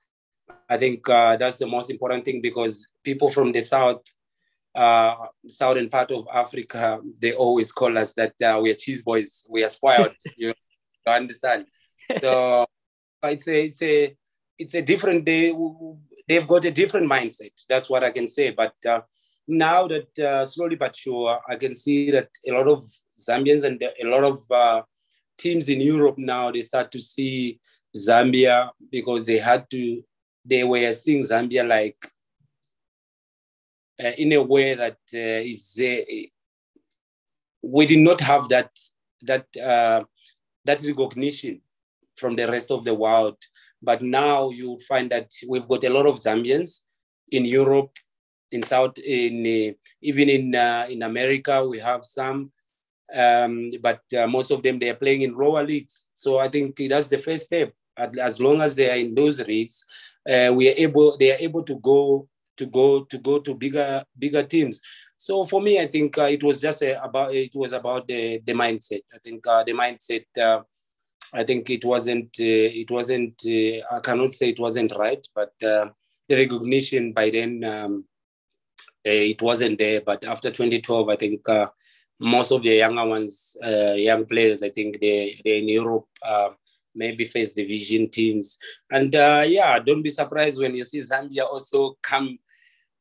I 0.70 0.78
think 0.78 1.08
uh, 1.10 1.38
that's 1.38 1.58
the 1.58 1.68
most 1.68 1.90
important 1.90 2.26
thing 2.26 2.42
because 2.42 2.88
people 3.04 3.30
from 3.30 3.52
the 3.52 3.62
south, 3.62 4.04
uh, 4.76 5.16
southern 5.48 5.90
part 5.90 6.12
of 6.12 6.28
Africa, 6.34 7.00
they 7.22 7.34
always 7.34 7.72
call 7.72 7.98
us 7.98 8.14
that 8.14 8.34
uh, 8.42 8.60
we 8.62 8.72
are 8.72 8.76
cheese 8.76 9.04
boys, 9.04 9.46
we 9.50 9.64
are 9.64 9.68
spoiled. 9.68 10.16
you 10.38 10.54
understand? 11.06 11.66
So 12.22 12.66
it's 13.24 13.48
a 13.48 13.66
it's 13.66 13.82
a 13.82 14.16
it's 14.58 14.74
a 14.74 14.82
different 14.82 15.26
day. 15.26 15.54
They've 16.28 16.48
got 16.48 16.66
a 16.66 16.72
different 16.72 17.10
mindset. 17.10 17.52
That's 17.68 17.90
what 17.90 18.04
I 18.04 18.12
can 18.12 18.28
say. 18.28 18.52
But 18.52 18.74
uh, 18.88 19.02
now 19.48 19.88
that 19.88 20.20
uh, 20.20 20.46
slowly 20.46 20.76
but 20.76 20.96
sure, 20.96 21.40
I 21.50 21.56
can 21.56 21.76
see 21.76 22.12
that 22.12 22.30
a 22.48 22.52
lot 22.52 22.68
of 22.68 22.84
Zambians 23.20 23.64
and 23.64 23.82
a 23.82 24.08
lot 24.08 24.24
of 24.24 24.40
uh, 24.52 24.82
teams 25.38 25.70
in 25.70 25.82
Europe 25.82 26.18
now 26.18 26.52
they 26.52 26.62
start 26.62 26.92
to 26.92 27.00
see 27.00 27.60
Zambia 27.96 28.70
because 28.92 29.26
they 29.26 29.40
had 29.40 29.70
to 29.72 30.02
they 30.46 30.64
were 30.64 30.92
seeing 30.94 31.24
Zambia 31.24 31.68
like 31.68 31.98
uh, 34.04 34.12
in 34.18 34.34
a 34.34 34.42
way 34.42 34.74
that 34.74 34.98
uh, 35.14 35.42
is 35.52 35.80
uh, 35.80 36.04
we 37.62 37.86
did 37.86 38.00
not 38.00 38.20
have 38.22 38.50
that 38.50 38.72
that 39.22 39.46
uh, 39.58 40.04
that 40.66 40.82
recognition 40.82 41.62
from 42.16 42.36
the 42.36 42.48
rest 42.48 42.72
of 42.72 42.84
the 42.84 42.94
world. 42.94 43.38
But 43.82 44.02
now 44.02 44.50
you 44.50 44.78
find 44.88 45.10
that 45.12 45.32
we've 45.48 45.68
got 45.68 45.84
a 45.84 45.90
lot 45.90 46.06
of 46.06 46.16
Zambians 46.16 46.82
in 47.32 47.46
Europe, 47.46 47.98
in 48.52 48.64
South, 48.64 48.98
in 48.98 49.46
uh, 49.46 49.74
even 50.02 50.30
in 50.30 50.56
uh, 50.56 50.88
in 50.90 51.04
America, 51.04 51.66
we 51.66 51.80
have 51.80 52.06
some. 52.06 52.52
Um, 53.14 53.72
but 53.82 54.02
most 54.30 54.52
of 54.52 54.64
them 54.64 54.80
they 54.80 54.90
are 54.90 54.96
playing 54.96 55.24
in 55.24 55.36
lower 55.36 55.64
leagues. 55.64 56.06
So 56.14 56.40
I 56.40 56.48
think 56.48 56.80
that's 56.90 57.10
the 57.10 57.18
first 57.18 57.46
step. 57.46 57.74
As 57.98 58.40
long 58.40 58.62
as 58.62 58.74
they 58.76 58.90
are 58.90 58.96
in 58.96 59.14
those 59.14 59.46
leagues, 59.46 59.86
uh, 60.28 60.52
we 60.56 60.70
are 60.70 60.76
able 60.78 61.18
they 61.18 61.32
are 61.34 61.40
able 61.40 61.64
to 61.64 61.78
go 61.80 62.30
to 62.62 62.68
go 62.68 63.04
to 63.12 63.18
go 63.18 63.40
to 63.40 63.56
bigger 63.56 64.04
bigger 64.18 64.44
teams. 64.44 64.82
So 65.18 65.46
for 65.46 65.62
me 65.62 65.80
i 65.80 65.88
think 65.88 66.18
uh, 66.18 66.30
it 66.36 66.44
was 66.44 66.62
just 66.62 66.82
a, 66.84 67.04
about 67.04 67.34
it 67.34 67.56
was 67.56 67.74
about 67.74 68.08
the 68.08 68.40
the 68.46 68.54
mindset. 68.54 69.04
I 69.14 69.18
think 69.24 69.48
uh, 69.48 69.64
the 69.64 69.74
mindset 69.74 70.26
uh, 70.38 70.62
i 71.34 71.44
think 71.44 71.70
it 71.70 71.84
wasn't 71.86 72.30
uh, 72.40 72.70
it 72.84 72.90
wasn't 72.92 73.36
uh, 73.46 73.96
i 73.96 74.00
cannot 74.08 74.32
say 74.34 74.50
it 74.50 74.60
wasn't 74.60 74.92
right 75.06 75.26
but 75.34 75.54
the 75.60 75.92
recognition 76.30 77.14
by 77.14 77.30
then 77.30 77.64
um, 77.64 78.06
it 79.04 79.42
wasn't 79.42 79.78
there. 79.80 80.02
But 80.02 80.24
after 80.24 80.50
2012 80.52 81.10
i 81.10 81.16
think 81.16 81.42
most 82.20 82.52
of 82.52 82.62
the 82.62 82.76
younger 82.84 83.08
ones 83.08 83.58
young 84.10 84.26
players 84.26 84.62
i 84.64 84.70
think 84.70 85.00
they 85.02 85.42
they're 85.44 85.62
in 85.64 85.68
europe 85.68 86.08
maybe 86.94 87.26
face 87.26 87.54
division 87.54 88.10
teams. 88.10 88.58
And 88.90 89.16
uh, 89.16 89.44
yeah, 89.48 89.80
don't 89.80 90.02
be 90.02 90.10
surprised 90.10 90.60
when 90.60 90.76
you 90.76 90.84
see 90.84 91.00
Zambia 91.00 91.46
also 91.46 91.98
come 92.02 92.38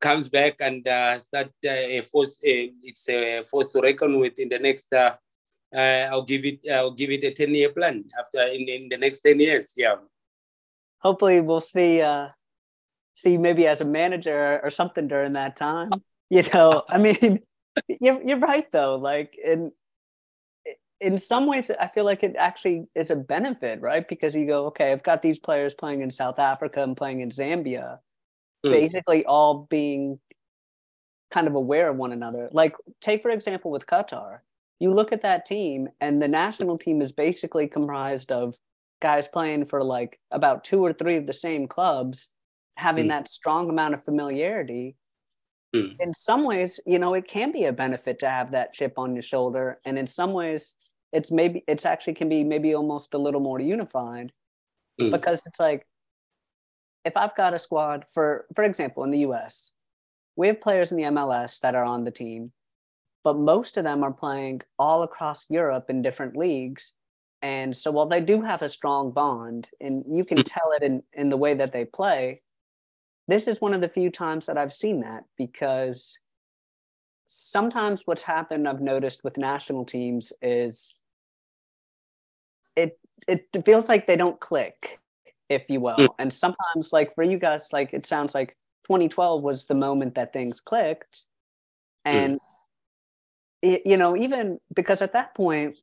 comes 0.01 0.29
back 0.29 0.57
and 0.61 0.87
uh, 0.87 1.19
start 1.19 1.53
uh, 1.65 1.71
a 1.71 2.01
force. 2.03 2.39
It's 2.43 3.09
a 3.09 3.43
force 3.43 3.73
to 3.73 3.81
reckon 3.81 4.19
with 4.19 4.39
in 4.39 4.49
the 4.49 4.59
next. 4.59 4.93
Uh, 4.93 5.17
uh, 5.75 6.09
I'll 6.11 6.25
give 6.25 6.45
it. 6.45 6.61
I'll 6.71 6.91
give 6.91 7.11
it 7.11 7.25
a 7.25 7.31
ten 7.31 7.55
year 7.55 7.71
plan 7.71 8.05
after 8.19 8.41
in, 8.41 8.69
in 8.69 8.89
the 8.89 8.99
next 8.99 9.21
ten 9.21 9.39
years. 9.39 9.73
Yeah. 9.77 9.97
Hopefully, 10.99 11.41
we'll 11.41 11.61
see. 11.61 12.03
See 13.17 13.37
maybe 13.37 13.67
as 13.67 13.83
a 13.83 13.85
manager 13.85 14.61
or 14.63 14.71
something 14.71 15.07
during 15.09 15.35
that 15.35 15.57
time. 15.57 15.91
You 16.33 16.45
know, 16.55 16.85
I 16.89 16.97
mean, 16.97 17.41
you're 17.89 18.23
you're 18.23 18.39
right 18.39 18.71
though. 18.71 18.95
Like 18.95 19.37
in 19.37 19.73
in 21.01 21.19
some 21.19 21.47
ways 21.47 21.71
i 21.81 21.89
feel 21.89 22.05
like 22.05 22.23
it 22.23 22.37
actually 22.37 22.87
is 22.95 23.11
a 23.11 23.17
benefit 23.17 23.81
right 23.81 24.07
because 24.09 24.35
you 24.35 24.47
go 24.47 24.67
okay 24.67 24.93
i've 24.93 25.03
got 25.03 25.23
these 25.23 25.39
players 25.39 25.75
playing 25.75 26.03
in 26.03 26.11
south 26.11 26.39
africa 26.39 26.83
and 26.83 26.97
playing 26.97 27.21
in 27.21 27.31
zambia 27.31 27.99
mm. 28.65 28.71
basically 28.71 29.25
all 29.25 29.67
being 29.71 30.19
kind 31.31 31.47
of 31.47 31.55
aware 31.55 31.91
of 31.91 31.97
one 31.97 32.13
another 32.13 32.49
like 32.53 32.75
take 33.01 33.23
for 33.23 33.31
example 33.31 33.71
with 33.71 33.87
qatar 33.87 34.39
you 34.81 34.91
look 34.91 35.13
at 35.13 35.23
that 35.23 35.47
team 35.47 35.89
and 36.01 36.21
the 36.21 36.29
national 36.29 36.79
team 36.79 37.01
is 37.01 37.13
basically 37.13 37.69
comprised 37.69 38.33
of 38.33 38.57
guys 39.01 39.29
playing 39.29 39.65
for 39.65 39.83
like 39.83 40.19
about 40.31 40.65
two 40.65 40.85
or 40.85 40.93
three 40.93 41.17
of 41.17 41.27
the 41.27 41.33
same 41.33 41.67
clubs 41.67 42.31
having 42.77 43.07
mm. 43.07 43.11
that 43.11 43.29
strong 43.29 43.71
amount 43.71 43.95
of 43.95 44.05
familiarity 44.05 44.97
mm. 45.75 45.95
in 46.01 46.13
some 46.13 46.45
ways 46.45 46.81
you 46.87 46.99
know 46.99 47.15
it 47.15 47.29
can 47.29 47.53
be 47.53 47.65
a 47.65 47.73
benefit 47.73 48.19
to 48.19 48.29
have 48.29 48.51
that 48.51 48.73
chip 48.73 48.95
on 48.99 49.15
your 49.15 49.23
shoulder 49.23 49.79
and 49.85 49.99
in 49.99 50.07
some 50.07 50.33
ways 50.33 50.75
it's 51.13 51.31
maybe 51.31 51.65
it's 51.67 51.87
actually 51.87 52.15
can 52.15 52.29
be 52.29 52.45
maybe 52.45 52.75
almost 52.75 53.15
a 53.15 53.19
little 53.19 53.41
more 53.41 53.61
unified 53.61 54.33
mm. 55.01 55.11
because 55.11 55.47
it's 55.47 55.61
like 55.61 55.87
if 57.05 57.17
I've 57.17 57.35
got 57.35 57.55
a 57.55 57.59
squad 57.59 58.05
for 58.13 58.47
for 58.55 58.65
example 58.65 59.05
in 59.05 59.11
the 59.11 59.27
US, 59.31 59.73
we 60.37 60.47
have 60.49 60.61
players 60.61 60.91
in 60.91 60.97
the 60.97 61.05
MLS 61.05 61.61
that 61.61 61.75
are 61.75 61.85
on 61.85 62.05
the 62.05 62.11
team, 62.11 62.53
but 63.25 63.39
most 63.39 63.77
of 63.77 63.85
them 63.85 64.03
are 64.03 64.13
playing 64.13 64.63
all 64.79 65.03
across 65.03 65.47
Europe 65.51 65.91
in 65.91 66.03
different 66.03 66.37
leagues. 66.37 66.95
And 67.43 67.77
so 67.77 67.91
while 67.91 68.07
they 68.07 68.21
do 68.21 68.43
have 68.43 68.63
a 68.63 68.69
strong 68.69 69.13
bond, 69.13 69.71
and 69.81 70.05
you 70.09 70.25
can 70.25 70.39
mm. 70.39 70.45
tell 70.45 70.73
it 70.73 70.83
in, 70.83 71.03
in 71.15 71.31
the 71.31 71.39
way 71.39 71.55
that 71.55 71.73
they 71.73 71.87
play, 71.87 72.43
this 73.29 73.49
is 73.49 73.61
one 73.61 73.73
of 73.73 73.81
the 73.81 73.89
few 73.89 74.11
times 74.11 74.47
that 74.47 74.59
I've 74.59 74.73
seen 74.73 75.01
that 75.01 75.25
because 75.39 76.19
sometimes 77.27 78.03
what's 78.07 78.23
happened 78.23 78.69
I've 78.69 78.81
noticed 78.81 79.23
with 79.25 79.39
national 79.39 79.85
teams 79.85 80.33
is 80.43 80.95
it 82.77 82.99
it 83.29 83.47
feels 83.65 83.89
like 83.89 84.07
they 84.07 84.17
don't 84.17 84.41
click, 84.41 85.00
if 85.51 85.65
you 85.69 85.81
will. 85.81 85.97
Mm. 85.97 86.09
And 86.19 86.33
sometimes, 86.33 86.93
like 86.93 87.15
for 87.15 87.25
you 87.25 87.39
guys, 87.39 87.69
like 87.73 87.93
it 87.93 88.07
sounds 88.07 88.35
like 88.35 88.57
2012 88.87 89.43
was 89.43 89.67
the 89.67 89.75
moment 89.75 90.15
that 90.15 90.33
things 90.33 90.61
clicked, 90.61 91.27
mm. 92.07 92.13
and 92.15 92.41
mm. 93.63 93.81
you 93.85 93.99
know, 93.99 94.17
even 94.17 94.59
because 94.75 95.03
at 95.03 95.13
that 95.13 95.35
point, 95.35 95.79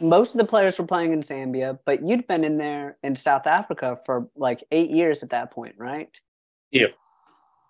most 0.00 0.34
of 0.34 0.38
the 0.38 0.46
players 0.46 0.78
were 0.78 0.86
playing 0.86 1.12
in 1.12 1.22
Zambia, 1.22 1.78
but 1.86 2.06
you'd 2.06 2.26
been 2.26 2.44
in 2.44 2.58
there 2.58 2.98
in 3.02 3.16
South 3.16 3.46
Africa 3.46 3.98
for 4.04 4.28
like 4.36 4.62
eight 4.70 4.90
years 4.90 5.22
at 5.22 5.30
that 5.30 5.50
point, 5.50 5.76
right? 5.78 6.20
Yeah. 6.70 6.88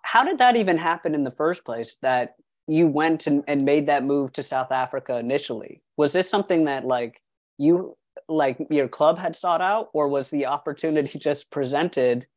How 0.01 0.23
did 0.23 0.39
that 0.39 0.55
even 0.55 0.77
happen 0.77 1.13
in 1.13 1.23
the 1.23 1.31
first 1.31 1.63
place? 1.63 1.95
That 2.01 2.35
you 2.67 2.87
went 2.87 3.27
and, 3.27 3.43
and 3.47 3.65
made 3.65 3.87
that 3.87 4.03
move 4.03 4.31
to 4.33 4.43
South 4.43 4.71
Africa 4.71 5.17
initially? 5.17 5.81
Was 5.97 6.13
this 6.13 6.29
something 6.29 6.65
that 6.65 6.85
like 6.85 7.21
you 7.57 7.97
like 8.27 8.57
your 8.69 8.87
club 8.87 9.17
had 9.17 9.35
sought 9.35 9.61
out, 9.61 9.89
or 9.93 10.07
was 10.07 10.29
the 10.29 10.45
opportunity 10.45 11.19
just 11.19 11.51
presented 11.51 12.27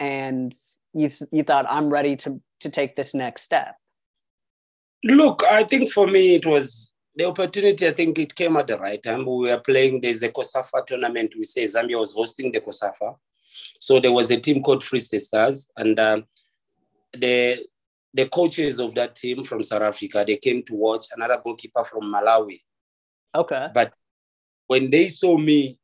and 0.00 0.54
you 0.92 1.10
you 1.32 1.42
thought 1.42 1.66
I'm 1.68 1.90
ready 1.90 2.16
to 2.16 2.40
to 2.60 2.70
take 2.70 2.96
this 2.96 3.14
next 3.14 3.42
step? 3.42 3.76
Look, 5.02 5.42
I 5.50 5.64
think 5.64 5.92
for 5.92 6.06
me 6.06 6.34
it 6.34 6.46
was 6.46 6.92
the 7.16 7.26
opportunity. 7.26 7.86
I 7.86 7.92
think 7.92 8.18
it 8.18 8.34
came 8.34 8.56
at 8.56 8.66
the 8.66 8.78
right 8.78 9.02
time. 9.02 9.26
We 9.26 9.50
were 9.50 9.60
playing. 9.60 10.00
There's 10.00 10.22
a 10.22 10.30
COSAFA 10.30 10.86
tournament. 10.86 11.34
We 11.36 11.44
say 11.44 11.64
Zambia 11.64 11.98
was 11.98 12.12
hosting 12.12 12.52
the 12.52 12.60
COSAFA, 12.60 13.16
so 13.80 14.00
there 14.00 14.12
was 14.12 14.30
a 14.30 14.40
team 14.40 14.62
called 14.62 14.82
Free 14.82 14.98
State 14.98 15.22
Stars, 15.22 15.68
and 15.76 15.98
um, 15.98 16.24
the 17.12 17.64
the 18.14 18.28
coaches 18.28 18.78
of 18.80 18.94
that 18.94 19.16
team 19.16 19.42
from 19.42 19.62
South 19.62 19.82
Africa 19.82 20.24
they 20.26 20.36
came 20.36 20.62
to 20.62 20.74
watch 20.74 21.06
another 21.14 21.40
goalkeeper 21.42 21.84
from 21.84 22.04
Malawi. 22.04 22.60
Okay, 23.34 23.68
but 23.74 23.92
when 24.66 24.90
they 24.90 25.08
saw 25.08 25.36
me, 25.36 25.76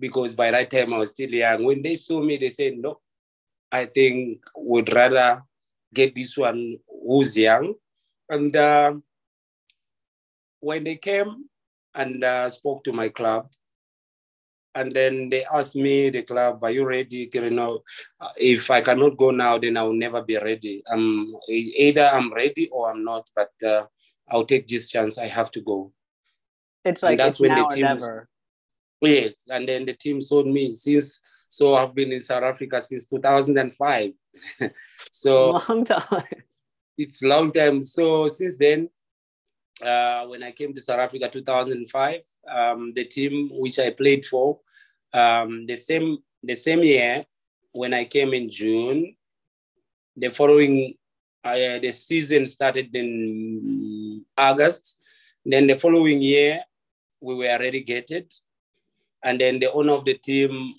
because 0.00 0.34
by 0.34 0.50
that 0.50 0.70
time 0.70 0.92
I 0.92 0.98
was 0.98 1.10
still 1.10 1.30
young, 1.30 1.64
when 1.64 1.82
they 1.82 1.96
saw 1.96 2.20
me, 2.20 2.36
they 2.36 2.50
said, 2.50 2.78
"No, 2.78 3.00
I 3.70 3.86
think 3.86 4.42
would 4.56 4.92
rather 4.92 5.42
get 5.92 6.14
this 6.14 6.36
one 6.36 6.78
who's 7.06 7.36
young." 7.36 7.74
And 8.28 8.54
uh, 8.56 8.94
when 10.60 10.84
they 10.84 10.96
came 10.96 11.44
and 11.94 12.24
uh, 12.24 12.48
spoke 12.48 12.84
to 12.84 12.92
my 12.92 13.08
club, 13.08 13.48
and 14.74 14.92
then 14.92 15.28
they 15.28 15.44
asked 15.44 15.76
me, 15.76 16.10
the 16.10 16.22
club, 16.22 16.62
are 16.64 16.70
you 16.70 16.84
ready? 16.84 17.30
You 17.32 17.50
know, 17.50 17.82
if 18.36 18.70
I 18.70 18.80
cannot 18.80 19.16
go 19.16 19.30
now, 19.30 19.58
then 19.58 19.76
I 19.76 19.82
will 19.82 19.94
never 19.94 20.22
be 20.22 20.36
ready. 20.36 20.82
Um, 20.90 21.36
either 21.48 22.10
I'm 22.12 22.32
ready 22.32 22.68
or 22.70 22.90
I'm 22.90 23.04
not, 23.04 23.30
but 23.36 23.52
uh, 23.64 23.86
I'll 24.28 24.44
take 24.44 24.66
this 24.66 24.88
chance. 24.90 25.16
I 25.16 25.26
have 25.26 25.50
to 25.52 25.60
go. 25.60 25.92
It's 26.84 27.02
like 27.02 27.18
that's 27.18 27.40
when 27.40 27.54
the 27.54 27.66
team, 27.74 27.82
never. 27.82 28.28
Yes, 29.00 29.46
and 29.48 29.68
then 29.68 29.86
the 29.86 29.94
team 29.94 30.20
sold 30.20 30.46
me 30.46 30.74
since. 30.74 31.20
So 31.48 31.74
I've 31.74 31.94
been 31.94 32.12
in 32.12 32.20
South 32.22 32.42
Africa 32.42 32.80
since 32.80 33.08
2005. 33.08 34.12
so 35.10 35.62
long 35.68 35.84
time. 35.84 36.24
It's 36.98 37.22
long 37.22 37.50
time. 37.50 37.82
So 37.82 38.26
since 38.28 38.58
then, 38.58 38.88
uh, 39.82 40.26
when 40.26 40.42
I 40.42 40.52
came 40.52 40.74
to 40.74 40.80
South 40.80 41.00
Africa 41.00 41.28
2005, 41.28 42.20
um, 42.50 42.92
the 42.94 43.04
team 43.04 43.50
which 43.52 43.78
I 43.78 43.90
played 43.90 44.24
for, 44.24 44.60
um, 45.12 45.66
the 45.66 45.76
same 45.76 46.18
the 46.42 46.54
same 46.54 46.82
year 46.82 47.24
when 47.72 47.94
I 47.94 48.04
came 48.04 48.34
in 48.34 48.50
June, 48.50 49.16
the 50.16 50.30
following 50.30 50.94
uh, 51.42 51.78
the 51.78 51.92
season 51.92 52.46
started 52.46 52.94
in 52.94 54.24
August. 54.36 54.96
Then 55.44 55.66
the 55.66 55.74
following 55.74 56.22
year, 56.22 56.60
we 57.24 57.34
were 57.34 57.58
relegated. 57.58 58.32
And 59.24 59.40
then 59.40 59.58
the 59.58 59.72
owner 59.72 59.92
of 59.92 60.04
the 60.04 60.14
team 60.14 60.74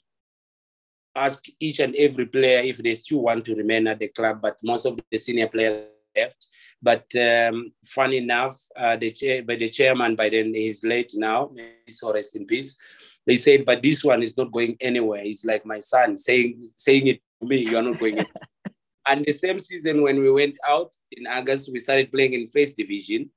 asked 1.16 1.50
each 1.60 1.80
and 1.80 1.96
every 1.96 2.26
player 2.26 2.62
if 2.64 2.78
they 2.78 2.94
still 2.94 3.22
want 3.24 3.46
to 3.46 3.56
remain 3.56 3.88
at 3.88 4.00
the 4.00 4.10
club, 4.10 4.42
but 4.42 4.60
most 4.64 4.86
of 4.86 5.00
the 5.12 5.18
senior 5.18 5.48
players 5.48 5.86
left. 6.16 6.48
But 6.82 7.06
um, 7.16 7.72
funny 7.86 8.18
enough, 8.18 8.58
uh, 8.78 8.96
the 8.98 9.12
chair, 9.12 9.44
by 9.44 9.56
the 9.56 9.68
chairman, 9.68 10.16
by 10.16 10.30
then 10.30 10.54
he's 10.54 10.84
late 10.84 11.12
now, 11.16 11.52
so 11.88 12.14
rest 12.14 12.36
in 12.36 12.46
peace. 12.46 12.78
They 13.26 13.36
said, 13.36 13.66
but 13.66 13.82
this 13.82 14.04
one 14.04 14.22
is 14.22 14.38
not 14.38 14.52
going 14.52 14.78
anywhere. 14.80 15.24
He's 15.24 15.46
like 15.46 15.66
my 15.66 15.80
son 15.80 16.18
saying 16.18 16.70
saying 16.76 17.08
it 17.08 17.22
to 17.42 17.48
me, 17.48 17.58
you 17.58 17.78
are 17.78 17.82
not 17.82 18.00
going 18.00 18.20
and 19.08 19.26
the 19.26 19.32
same 19.32 19.60
season 19.60 20.02
when 20.02 20.20
we 20.20 20.32
went 20.32 20.58
out 20.68 20.94
in 21.12 21.26
August, 21.28 21.70
we 21.72 21.80
started 21.80 22.12
playing 22.12 22.34
in 22.34 22.50
first 22.50 22.78
division. 22.78 23.30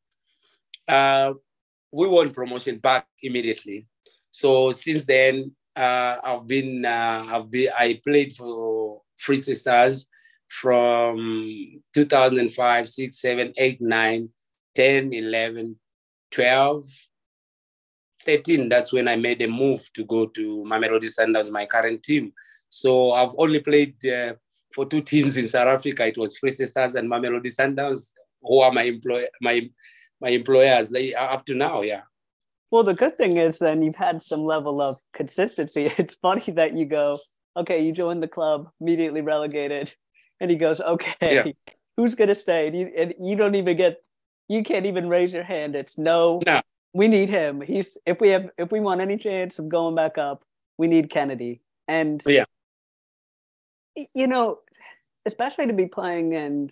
Uh, 0.86 1.34
we 1.92 2.06
won 2.06 2.30
promotion 2.30 2.78
back 2.78 3.06
immediately. 3.22 3.86
So 4.30 4.70
since 4.70 5.04
then, 5.04 5.52
uh, 5.74 6.16
I've 6.22 6.46
been 6.46 6.84
uh, 6.84 7.26
I've 7.28 7.50
been 7.50 7.70
I 7.78 8.00
played 8.04 8.32
for 8.32 9.02
Free 9.18 9.36
Sisters 9.36 10.06
from 10.48 11.80
2005, 11.94 12.88
6, 12.88 13.20
7, 13.20 13.52
8, 13.56 13.80
9, 13.80 14.28
10, 14.74 15.12
11, 15.12 15.76
12, 16.30 16.84
13. 18.24 18.68
That's 18.68 18.92
when 18.92 19.08
I 19.08 19.16
made 19.16 19.42
a 19.42 19.48
move 19.48 19.88
to 19.94 20.04
go 20.04 20.26
to 20.26 20.64
Mamelodi 20.66 21.08
Sundowns, 21.08 21.50
my 21.50 21.66
current 21.66 22.02
team. 22.02 22.32
So 22.68 23.12
I've 23.12 23.34
only 23.38 23.60
played 23.60 24.04
uh, 24.06 24.34
for 24.74 24.86
two 24.86 25.00
teams 25.00 25.36
in 25.36 25.48
South 25.48 25.68
Africa. 25.68 26.06
It 26.06 26.18
was 26.18 26.36
Free 26.36 26.50
Sisters 26.50 26.94
and 26.94 27.10
Mamelodi 27.10 27.54
Sundowns, 27.54 28.10
who 28.42 28.60
are 28.60 28.72
my 28.72 28.82
employ 28.82 29.26
my 29.40 29.68
my 30.20 30.30
employers 30.30 30.88
they 30.88 31.14
are 31.14 31.30
up 31.30 31.44
to 31.46 31.54
now. 31.54 31.82
Yeah. 31.82 32.02
Well, 32.70 32.82
the 32.82 32.94
good 32.94 33.16
thing 33.16 33.36
is 33.36 33.58
then 33.58 33.82
you've 33.82 33.96
had 33.96 34.20
some 34.22 34.40
level 34.40 34.80
of 34.80 34.98
consistency. 35.12 35.90
It's 35.98 36.14
funny 36.14 36.52
that 36.52 36.74
you 36.74 36.84
go, 36.84 37.18
okay, 37.56 37.80
you 37.82 37.92
joined 37.92 38.22
the 38.22 38.28
club, 38.28 38.70
immediately 38.80 39.22
relegated, 39.22 39.94
and 40.40 40.50
he 40.50 40.56
goes, 40.56 40.80
okay, 40.80 41.16
yeah. 41.20 41.52
who's 41.96 42.14
gonna 42.14 42.34
stay? 42.34 42.68
And 42.68 42.78
you, 42.78 42.92
and 42.96 43.14
you 43.20 43.36
don't 43.36 43.54
even 43.54 43.76
get, 43.76 44.02
you 44.48 44.62
can't 44.62 44.86
even 44.86 45.08
raise 45.08 45.32
your 45.32 45.44
hand. 45.44 45.74
It's 45.74 45.98
no, 45.98 46.40
no, 46.46 46.60
we 46.92 47.08
need 47.08 47.30
him. 47.30 47.60
He's 47.60 47.96
if 48.06 48.20
we 48.20 48.28
have 48.30 48.50
if 48.58 48.70
we 48.70 48.80
want 48.80 49.00
any 49.00 49.16
chance 49.16 49.58
of 49.58 49.68
going 49.68 49.94
back 49.94 50.18
up, 50.18 50.44
we 50.76 50.86
need 50.86 51.10
Kennedy. 51.10 51.60
And 51.86 52.22
oh, 52.26 52.30
yeah, 52.30 52.44
you 54.14 54.26
know, 54.26 54.58
especially 55.26 55.66
to 55.66 55.72
be 55.72 55.86
playing 55.86 56.32
in 56.32 56.70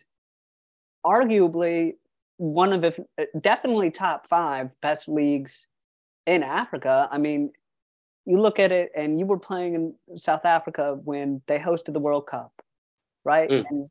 arguably 1.05 1.95
one 2.39 2.73
of 2.73 2.83
the 2.83 3.07
definitely 3.41 3.91
top 3.91 4.29
five 4.29 4.71
best 4.81 5.09
leagues 5.09 5.67
in 6.27 6.43
Africa. 6.43 7.09
I 7.11 7.19
mean, 7.19 7.53
you 8.25 8.39
look 8.41 8.59
at 8.59 8.73
it, 8.73 8.91
and 8.95 9.19
you 9.19 9.27
were 9.27 9.39
playing 9.39 9.75
in 9.75 10.19
South 10.19 10.45
Africa 10.45 10.99
when 11.05 11.43
they 11.47 11.59
hosted 11.59 11.93
the 11.93 12.01
World 12.01 12.27
Cup, 12.27 12.53
right? 13.25 13.49
Mm. 13.49 13.65
And 13.71 13.91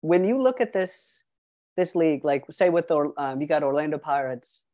when 0.00 0.24
you 0.24 0.38
look 0.38 0.60
at 0.60 0.72
this 0.72 1.22
this 1.76 1.94
league, 1.94 2.24
like 2.24 2.44
say 2.50 2.68
with 2.68 2.90
um, 2.90 3.40
you 3.40 3.46
got 3.46 3.62
Orlando 3.62 3.98
Pirates, 3.98 4.64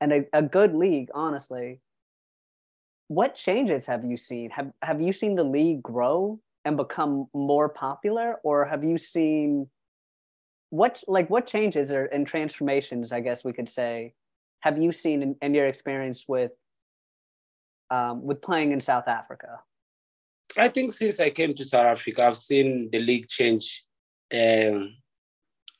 and 0.00 0.12
a, 0.12 0.26
a 0.32 0.42
good 0.42 0.74
league, 0.74 1.08
honestly. 1.14 1.80
What 3.08 3.34
changes 3.34 3.86
have 3.86 4.04
you 4.04 4.18
seen? 4.18 4.50
Have 4.50 4.70
have 4.82 5.00
you 5.00 5.12
seen 5.12 5.34
the 5.34 5.44
league 5.44 5.82
grow 5.82 6.38
and 6.66 6.76
become 6.76 7.26
more 7.32 7.70
popular, 7.70 8.36
or 8.44 8.66
have 8.66 8.84
you 8.84 8.98
seen 8.98 9.68
what 10.70 11.02
like 11.08 11.30
what 11.30 11.46
changes 11.46 11.90
or 11.90 12.04
and 12.06 12.26
transformations 12.26 13.12
i 13.12 13.20
guess 13.20 13.44
we 13.44 13.52
could 13.52 13.68
say 13.68 14.12
have 14.60 14.76
you 14.80 14.92
seen 14.92 15.22
in, 15.22 15.36
in 15.40 15.54
your 15.54 15.66
experience 15.66 16.24
with 16.28 16.52
um, 17.90 18.22
with 18.22 18.42
playing 18.42 18.72
in 18.72 18.80
south 18.80 19.08
africa? 19.08 19.60
I 20.56 20.68
think 20.68 20.92
since 20.92 21.20
i 21.20 21.30
came 21.30 21.54
to 21.54 21.64
south 21.64 21.86
africa 21.86 22.26
i've 22.26 22.36
seen 22.36 22.90
the 22.90 22.98
league 22.98 23.28
change 23.28 23.84
um, 24.34 24.94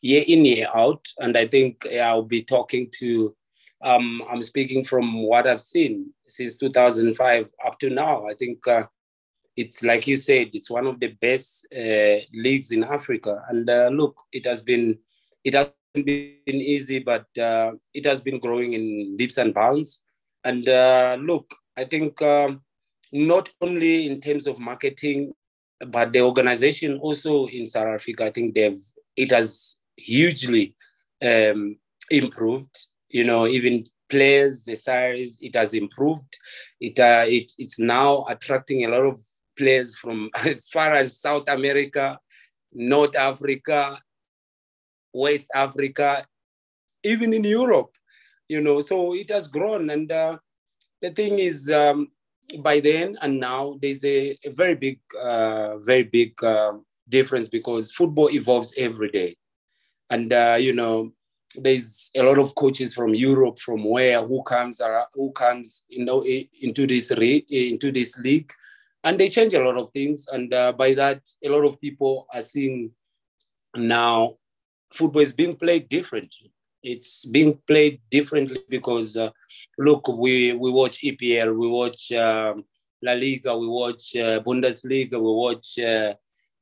year 0.01 0.24
in 0.27 0.44
year 0.44 0.68
out. 0.74 1.05
And 1.18 1.37
i 1.37 1.46
think 1.46 1.87
i'll 2.01 2.22
be 2.22 2.42
talking 2.42 2.90
to 2.98 3.35
um, 3.85 4.22
i'm 4.31 4.42
speaking 4.42 4.85
from 4.85 5.22
what 5.22 5.46
i've 5.46 5.61
seen 5.61 6.12
since 6.27 6.57
2005 6.57 7.48
up 7.66 7.79
to 7.81 7.90
now. 7.90 8.27
I 8.27 8.35
think 8.35 8.66
uh, 8.66 8.85
it's 9.58 9.82
like 9.82 10.06
you 10.06 10.14
said, 10.14 10.50
it's 10.52 10.70
one 10.70 10.86
of 10.86 11.00
the 11.00 11.08
best 11.08 11.66
uh, 11.76 12.22
leagues 12.32 12.70
in 12.70 12.84
Africa. 12.84 13.42
And 13.48 13.68
uh, 13.68 13.90
look, 13.92 14.14
it 14.30 14.46
has 14.46 14.62
been 14.62 14.98
it 15.42 15.54
has 15.54 15.72
been 15.92 16.38
easy, 16.46 17.00
but 17.00 17.26
uh, 17.36 17.72
it 17.92 18.06
has 18.06 18.20
been 18.20 18.38
growing 18.38 18.74
in 18.74 19.16
leaps 19.18 19.36
and 19.36 19.52
bounds. 19.52 20.00
And 20.44 20.68
uh, 20.68 21.16
look, 21.20 21.52
I 21.76 21.84
think 21.84 22.22
um, 22.22 22.60
not 23.12 23.50
only 23.60 24.06
in 24.06 24.20
terms 24.20 24.46
of 24.46 24.60
marketing, 24.60 25.32
but 25.88 26.12
the 26.12 26.20
organization 26.20 26.98
also 26.98 27.46
in 27.46 27.66
South 27.66 27.88
Africa, 27.88 28.26
I 28.26 28.30
think 28.30 28.54
they've 28.54 28.80
it 29.16 29.32
has 29.32 29.78
hugely 29.96 30.76
um, 31.20 31.76
improved. 32.12 32.78
You 33.08 33.24
know, 33.24 33.48
even 33.48 33.86
players, 34.08 34.64
the 34.64 34.76
size, 34.76 35.36
it 35.40 35.56
has 35.56 35.74
improved. 35.74 36.36
It, 36.80 37.00
uh, 37.00 37.24
it 37.26 37.50
it's 37.58 37.80
now 37.80 38.24
attracting 38.28 38.84
a 38.84 38.88
lot 38.88 39.04
of 39.04 39.20
players 39.58 39.96
from 39.96 40.30
as 40.46 40.68
far 40.68 40.92
as 40.92 41.20
South 41.20 41.48
America, 41.48 42.18
North 42.72 43.16
Africa, 43.16 43.98
West 45.12 45.50
Africa, 45.54 46.24
even 47.02 47.32
in 47.32 47.44
Europe, 47.44 47.90
you 48.48 48.60
know. 48.60 48.80
So 48.80 49.14
it 49.14 49.30
has 49.30 49.48
grown. 49.48 49.90
And 49.90 50.10
uh, 50.10 50.38
the 51.02 51.10
thing 51.10 51.38
is, 51.38 51.70
um, 51.70 52.08
by 52.60 52.80
then 52.80 53.18
and 53.20 53.40
now, 53.40 53.78
there's 53.82 54.04
a, 54.04 54.38
a 54.44 54.50
very 54.50 54.74
big, 54.74 55.00
uh, 55.20 55.78
very 55.78 56.04
big 56.04 56.42
uh, 56.42 56.72
difference 57.08 57.48
because 57.48 57.92
football 57.92 58.30
evolves 58.30 58.72
every 58.78 59.10
day. 59.10 59.36
And, 60.10 60.32
uh, 60.32 60.56
you 60.58 60.72
know, 60.72 61.12
there's 61.54 62.10
a 62.14 62.22
lot 62.22 62.38
of 62.38 62.54
coaches 62.54 62.94
from 62.94 63.14
Europe, 63.14 63.58
from 63.58 63.84
where 63.84 64.22
who 64.24 64.42
comes 64.42 64.80
who 65.14 65.32
comes 65.32 65.84
you 65.88 66.04
know 66.04 66.22
into 66.24 66.86
this 66.86 67.10
re, 67.12 67.44
into 67.48 67.90
this 67.90 68.18
league, 68.18 68.52
and 69.04 69.18
they 69.18 69.28
change 69.28 69.54
a 69.54 69.62
lot 69.62 69.76
of 69.76 69.90
things. 69.92 70.26
And 70.28 70.52
uh, 70.52 70.72
by 70.72 70.94
that, 70.94 71.28
a 71.44 71.48
lot 71.48 71.64
of 71.64 71.80
people 71.80 72.26
are 72.32 72.42
seeing 72.42 72.90
now 73.74 74.37
football 74.92 75.22
is 75.22 75.32
being 75.32 75.56
played 75.56 75.88
differently. 75.88 76.52
It's 76.82 77.24
being 77.24 77.58
played 77.66 78.00
differently 78.11 78.64
because 78.68 79.16
uh, 79.16 79.30
look, 79.78 80.08
we 80.08 80.52
we 80.52 80.70
watch 80.70 81.02
EPL, 81.02 81.56
we 81.56 81.68
watch 81.68 82.12
um, 82.12 82.64
La 83.02 83.12
Liga, 83.12 83.56
we 83.56 83.66
watch 83.66 84.14
uh, 84.16 84.40
Bundesliga, 84.40 85.14
we 85.20 85.32
watch 85.32 85.78
uh, 85.78 86.14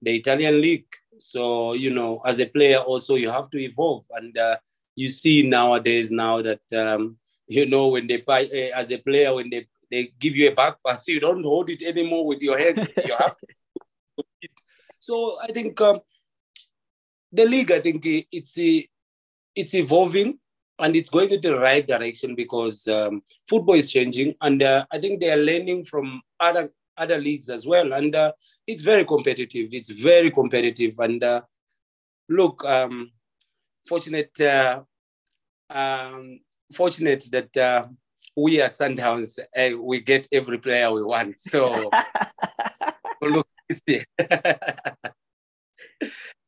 the 0.03 0.15
Italian 0.15 0.61
league. 0.61 0.89
So 1.19 1.75
you 1.75 1.93
know, 1.93 2.21
as 2.25 2.41
a 2.41 2.47
player, 2.47 2.79
also 2.79 3.15
you 3.15 3.31
have 3.31 3.51
to 3.51 3.59
evolve 3.59 4.05
and 4.11 4.37
uh, 4.37 4.57
you 4.95 5.09
see 5.09 5.49
nowadays 5.49 6.11
now 6.11 6.43
that 6.43 6.73
um, 6.75 7.19
you 7.47 7.67
know 7.67 7.89
when 7.89 8.07
they 8.07 8.19
buy 8.19 8.45
uh, 8.45 8.79
as 8.81 8.91
a 8.91 8.99
player 8.99 9.35
when 9.35 9.51
they 9.51 9.67
they 9.91 10.13
give 10.19 10.37
you 10.37 10.49
a 10.49 10.55
back 10.55 10.77
pass. 10.85 11.07
You 11.09 11.21
don't 11.21 11.45
hold 11.45 11.71
it 11.71 11.83
anymore 11.83 12.27
with 12.27 12.41
your 12.43 12.59
hands 12.59 12.93
you 12.97 13.15
have 13.17 13.37
to 13.39 13.47
so 14.99 15.39
i 15.43 15.53
think 15.53 15.81
um, 15.81 16.01
the 17.33 17.45
league 17.45 17.71
i 17.71 17.81
think 17.81 18.03
it's 18.07 18.57
it's 19.55 19.75
evolving 19.75 20.39
and 20.79 20.97
it's 20.97 21.09
going 21.09 21.31
in 21.31 21.41
the 21.41 21.59
right 21.59 21.87
direction 21.87 22.35
because 22.35 22.89
um, 22.89 23.23
football 23.49 23.75
is 23.75 23.91
changing 23.91 24.35
and 24.41 24.63
uh, 24.63 24.85
i 24.91 24.99
think 24.99 25.21
they 25.21 25.31
are 25.31 25.45
learning 25.51 25.85
from 25.85 26.21
other 26.41 26.71
other 26.99 27.19
leagues 27.19 27.49
as 27.49 27.67
well. 27.67 27.93
And 27.93 28.15
uh, 28.15 28.33
it's 28.67 28.83
very 28.83 29.05
competitive. 29.05 29.69
It's 29.73 29.91
very 29.91 30.31
competitive. 30.31 30.99
And 30.99 31.23
uh, 31.23 31.43
look 32.29 32.65
um, 32.65 33.13
fortunate 33.87 34.39
uh, 34.41 34.83
um, 35.71 36.41
fortunate 36.73 37.25
that 37.31 37.57
uh, 37.57 37.87
we 38.37 38.61
at 38.61 38.73
Sundowns 38.73 39.39
uh, 39.39 39.79
we 39.81 40.01
get 40.01 40.29
every 40.31 40.59
player 40.59 40.93
we 40.93 41.03
want. 41.03 41.41
So 41.41 41.91
look, 43.23 43.49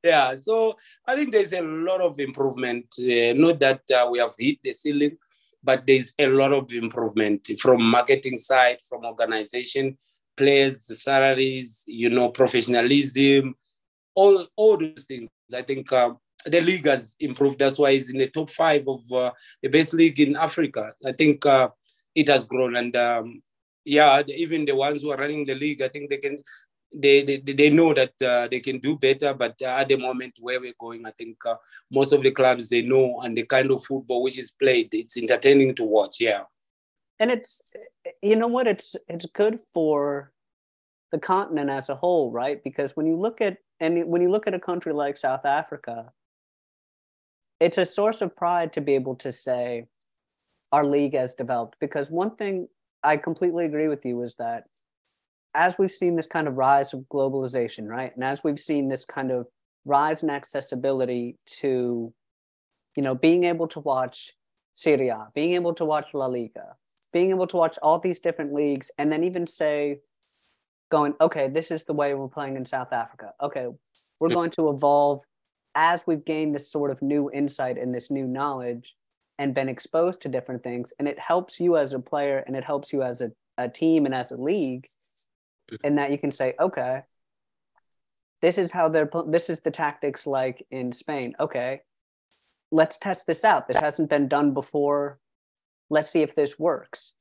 yeah. 0.02 0.34
So 0.34 0.76
I 1.06 1.16
think 1.16 1.32
there's 1.32 1.54
a 1.54 1.62
lot 1.62 2.00
of 2.00 2.20
improvement. 2.20 2.86
Uh, 2.98 3.32
not 3.34 3.58
that 3.60 3.80
uh, 3.90 4.08
we 4.10 4.18
have 4.18 4.34
hit 4.38 4.58
the 4.62 4.72
ceiling, 4.72 5.16
but 5.62 5.86
there's 5.86 6.12
a 6.18 6.26
lot 6.26 6.52
of 6.52 6.70
improvement 6.72 7.48
from 7.58 7.82
marketing 7.82 8.38
side, 8.38 8.78
from 8.86 9.06
organization, 9.06 9.96
players, 10.36 10.86
salaries, 11.02 11.84
you 11.86 12.10
know, 12.10 12.28
professionalism, 12.28 13.54
all 14.14 14.46
all 14.56 14.76
those 14.76 15.04
things. 15.04 15.30
I 15.54 15.62
think. 15.62 15.90
Um, 15.92 16.18
the 16.44 16.60
league 16.60 16.86
has 16.86 17.16
improved. 17.20 17.58
That's 17.58 17.78
why 17.78 17.90
it's 17.90 18.12
in 18.12 18.18
the 18.18 18.28
top 18.28 18.50
five 18.50 18.86
of 18.86 19.00
uh, 19.12 19.32
the 19.62 19.68
best 19.68 19.92
league 19.94 20.20
in 20.20 20.36
Africa. 20.36 20.92
I 21.04 21.12
think 21.12 21.44
uh, 21.44 21.68
it 22.14 22.28
has 22.28 22.44
grown, 22.44 22.76
and 22.76 22.94
um, 22.96 23.42
yeah, 23.84 24.22
even 24.26 24.64
the 24.64 24.74
ones 24.74 25.02
who 25.02 25.10
are 25.10 25.16
running 25.16 25.44
the 25.46 25.54
league, 25.54 25.82
I 25.82 25.88
think 25.88 26.10
they 26.10 26.18
can. 26.18 26.42
They, 26.90 27.22
they, 27.22 27.52
they 27.52 27.68
know 27.68 27.92
that 27.92 28.14
uh, 28.22 28.48
they 28.48 28.60
can 28.60 28.78
do 28.78 28.96
better, 28.96 29.34
but 29.34 29.60
at 29.60 29.88
the 29.88 29.96
moment 29.98 30.38
where 30.40 30.58
we're 30.58 30.72
going, 30.80 31.04
I 31.04 31.10
think 31.10 31.36
uh, 31.44 31.56
most 31.90 32.14
of 32.14 32.22
the 32.22 32.30
clubs 32.30 32.70
they 32.70 32.80
know 32.80 33.20
and 33.20 33.36
the 33.36 33.44
kind 33.44 33.70
of 33.70 33.84
football 33.84 34.22
which 34.22 34.38
is 34.38 34.52
played, 34.52 34.88
it's 34.92 35.18
entertaining 35.18 35.74
to 35.74 35.84
watch. 35.84 36.16
Yeah, 36.18 36.44
and 37.20 37.30
it's 37.30 37.60
you 38.22 38.36
know 38.36 38.46
what 38.46 38.66
it's 38.66 38.96
it's 39.06 39.26
good 39.26 39.60
for 39.74 40.32
the 41.12 41.18
continent 41.18 41.70
as 41.70 41.90
a 41.90 41.94
whole, 41.94 42.30
right? 42.30 42.62
Because 42.62 42.96
when 42.96 43.06
you 43.06 43.16
look 43.16 43.42
at 43.42 43.58
and 43.80 44.06
when 44.06 44.22
you 44.22 44.30
look 44.30 44.46
at 44.46 44.54
a 44.54 44.60
country 44.60 44.92
like 44.92 45.16
South 45.16 45.44
Africa, 45.44 46.10
it's 47.60 47.78
a 47.78 47.84
source 47.84 48.20
of 48.20 48.36
pride 48.36 48.72
to 48.74 48.80
be 48.80 48.94
able 48.94 49.16
to 49.16 49.32
say 49.32 49.86
our 50.72 50.84
league 50.84 51.14
has 51.14 51.34
developed 51.34 51.76
because 51.80 52.10
one 52.10 52.36
thing 52.36 52.68
I 53.02 53.16
completely 53.16 53.64
agree 53.64 53.88
with 53.88 54.04
you 54.04 54.22
is 54.22 54.34
that 54.36 54.64
as 55.54 55.78
we've 55.78 55.90
seen 55.90 56.16
this 56.16 56.26
kind 56.26 56.46
of 56.46 56.56
rise 56.56 56.92
of 56.92 57.00
globalization, 57.12 57.88
right? 57.88 58.14
And 58.14 58.22
as 58.22 58.44
we've 58.44 58.60
seen 58.60 58.88
this 58.88 59.04
kind 59.04 59.30
of 59.30 59.46
rise 59.84 60.22
in 60.22 60.30
accessibility 60.30 61.38
to, 61.46 62.12
you 62.96 63.02
know, 63.02 63.14
being 63.14 63.44
able 63.44 63.66
to 63.68 63.80
watch 63.80 64.34
Serie 64.74 65.08
A, 65.08 65.28
being 65.34 65.54
able 65.54 65.74
to 65.74 65.84
watch 65.84 66.12
La 66.12 66.26
Liga, 66.26 66.76
being 67.12 67.30
able 67.30 67.46
to 67.46 67.56
watch 67.56 67.78
all 67.82 67.98
these 67.98 68.20
different 68.20 68.52
leagues, 68.52 68.90
and 68.98 69.10
then 69.10 69.24
even 69.24 69.46
say, 69.46 70.00
going, 70.90 71.14
okay, 71.20 71.48
this 71.48 71.70
is 71.70 71.84
the 71.84 71.92
way 71.92 72.14
we're 72.14 72.28
playing 72.28 72.56
in 72.56 72.64
South 72.64 72.92
Africa. 72.92 73.32
Okay, 73.42 73.66
we're 74.20 74.28
going 74.28 74.50
to 74.50 74.70
evolve 74.70 75.22
as 75.74 76.06
we've 76.06 76.24
gained 76.24 76.54
this 76.54 76.70
sort 76.70 76.90
of 76.90 77.02
new 77.02 77.30
insight 77.30 77.78
and 77.78 77.94
this 77.94 78.10
new 78.10 78.26
knowledge 78.26 78.96
and 79.38 79.54
been 79.54 79.68
exposed 79.68 80.22
to 80.22 80.28
different 80.28 80.62
things 80.62 80.92
and 80.98 81.06
it 81.06 81.18
helps 81.18 81.60
you 81.60 81.76
as 81.76 81.92
a 81.92 82.00
player 82.00 82.42
and 82.46 82.56
it 82.56 82.64
helps 82.64 82.92
you 82.92 83.02
as 83.02 83.20
a, 83.20 83.30
a 83.56 83.68
team 83.68 84.04
and 84.04 84.14
as 84.14 84.32
a 84.32 84.36
league 84.36 84.86
and 85.84 85.98
that 85.98 86.10
you 86.10 86.18
can 86.18 86.32
say 86.32 86.54
okay 86.58 87.02
this 88.40 88.58
is 88.58 88.70
how 88.70 88.88
they're 88.88 89.10
this 89.28 89.50
is 89.50 89.60
the 89.60 89.70
tactics 89.70 90.26
like 90.26 90.64
in 90.70 90.92
spain. 90.92 91.34
Okay 91.40 91.80
let's 92.70 92.98
test 92.98 93.26
this 93.26 93.44
out. 93.44 93.66
This 93.66 93.78
hasn't 93.78 94.10
been 94.10 94.28
done 94.28 94.52
before. 94.52 95.18
Let's 95.90 96.10
see 96.10 96.22
if 96.22 96.34
this 96.34 96.58
works. 96.58 97.12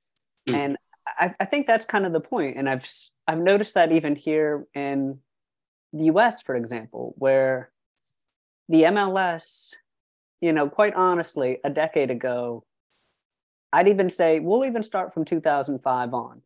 Mm. 0.48 0.54
and 0.54 0.78
I, 1.08 1.34
I 1.40 1.46
think 1.46 1.68
that's 1.68 1.86
kind 1.86 2.06
of 2.06 2.14
the 2.14 2.22
point 2.22 2.58
and 2.58 2.70
i've 2.70 2.86
i've 3.28 3.40
noticed 3.40 3.74
that 3.74 3.92
even 3.92 4.16
here 4.16 4.66
in 4.74 5.20
the 5.94 6.06
us 6.06 6.42
for 6.42 6.56
example 6.56 7.14
where 7.18 7.72
the 8.70 8.84
MLS, 8.84 9.74
you 10.42 10.54
know, 10.54 10.70
quite 10.70 10.94
honestly, 10.94 11.60
a 11.64 11.70
decade 11.70 12.12
ago, 12.12 12.64
I'd 13.72 13.88
even 13.88 14.10
say 14.10 14.40
we'll 14.40 14.66
even 14.66 14.84
start 14.84 15.14
from 15.14 15.26
2005 15.26 16.14
on. 16.14 16.42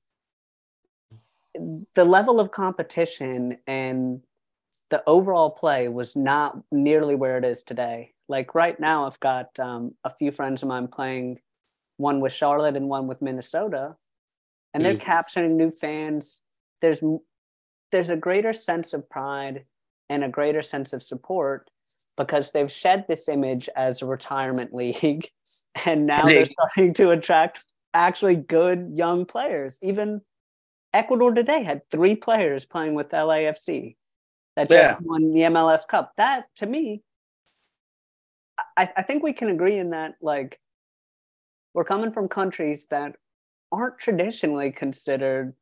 The 1.96 2.06
level 2.06 2.40
of 2.40 2.52
competition 2.52 3.58
and 3.68 4.22
the 4.90 5.04
overall 5.08 5.50
play 5.50 5.88
was 5.88 6.16
not 6.16 6.58
nearly 6.72 7.16
where 7.16 7.38
it 7.38 7.46
is 7.46 7.64
today. 7.64 8.14
Like 8.28 8.54
right 8.54 8.80
now, 8.80 9.08
I've 9.08 9.20
got 9.20 9.58
um, 9.60 9.96
a 10.04 10.10
few 10.10 10.32
friends 10.32 10.62
of 10.62 10.70
mine 10.70 10.88
playing, 10.88 11.40
one 11.98 12.22
with 12.22 12.34
Charlotte 12.34 12.78
and 12.78 12.88
one 12.88 13.08
with 13.08 13.22
Minnesota, 13.22 13.96
and 14.74 14.84
they're 14.84 14.96
mm. 14.96 15.02
capturing 15.02 15.58
new 15.58 15.72
fans. 15.72 16.42
There's 16.82 17.02
there's 17.92 18.10
a 18.10 18.18
greater 18.18 18.54
sense 18.54 18.94
of 18.94 19.10
pride 19.10 19.66
and 20.10 20.24
a 20.24 20.30
greater 20.30 20.62
sense 20.62 20.94
of 20.94 21.04
support 21.04 21.71
because 22.18 22.52
they've 22.52 22.72
shed 22.72 23.06
this 23.08 23.30
image 23.30 23.70
as 23.76 24.02
a 24.02 24.06
retirement 24.06 24.74
league 24.74 25.30
and 25.86 26.06
now 26.06 26.24
they're 26.26 26.46
starting 26.46 26.94
to 26.94 27.12
attract 27.12 27.64
actually 27.94 28.36
good 28.36 28.92
young 28.96 29.26
players. 29.26 29.78
Even 29.82 30.22
Ecuador 30.94 31.34
today 31.34 31.64
had 31.64 31.82
three 31.90 32.16
players 32.16 32.66
playing 32.66 32.96
with 32.96 33.10
LAFC 33.10 33.96
that 34.56 34.70
just 34.70 34.82
yeah. 34.82 34.98
won 35.02 35.34
the 35.34 35.42
MLS 35.42 35.88
Cup. 35.88 36.12
That 36.18 36.46
to 36.58 36.66
me, 36.66 37.02
I, 38.78 38.90
I 38.96 39.02
think 39.04 39.24
we 39.24 39.34
can 39.34 39.50
agree 39.50 39.78
in 39.78 39.92
that 39.92 40.16
like 40.22 40.60
we're 41.74 41.86
coming 41.86 42.12
from 42.12 42.28
countries 42.28 42.88
that 42.88 43.16
aren't 43.72 43.98
traditionally 43.98 44.72
considered, 44.72 45.54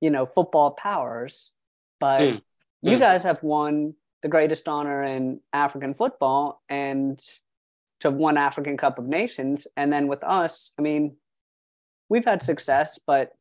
you 0.00 0.10
know, 0.10 0.26
football 0.26 0.72
powers, 0.72 1.50
but 1.98 2.20
mm. 2.20 2.42
you 2.82 2.96
mm. 2.96 3.00
guys 3.00 3.24
have 3.24 3.42
won 3.42 3.94
the 4.22 4.28
greatest 4.28 4.68
honor 4.68 5.02
in 5.02 5.40
African 5.52 5.94
football 5.94 6.62
and 6.68 7.18
to 8.00 8.08
have 8.08 8.14
won 8.14 8.36
African 8.36 8.76
Cup 8.76 8.98
of 8.98 9.06
Nations. 9.06 9.66
And 9.76 9.92
then 9.92 10.08
with 10.08 10.24
us, 10.24 10.72
I 10.78 10.82
mean, 10.82 11.16
we've 12.08 12.24
had 12.24 12.42
success, 12.42 12.98
but 13.06 13.32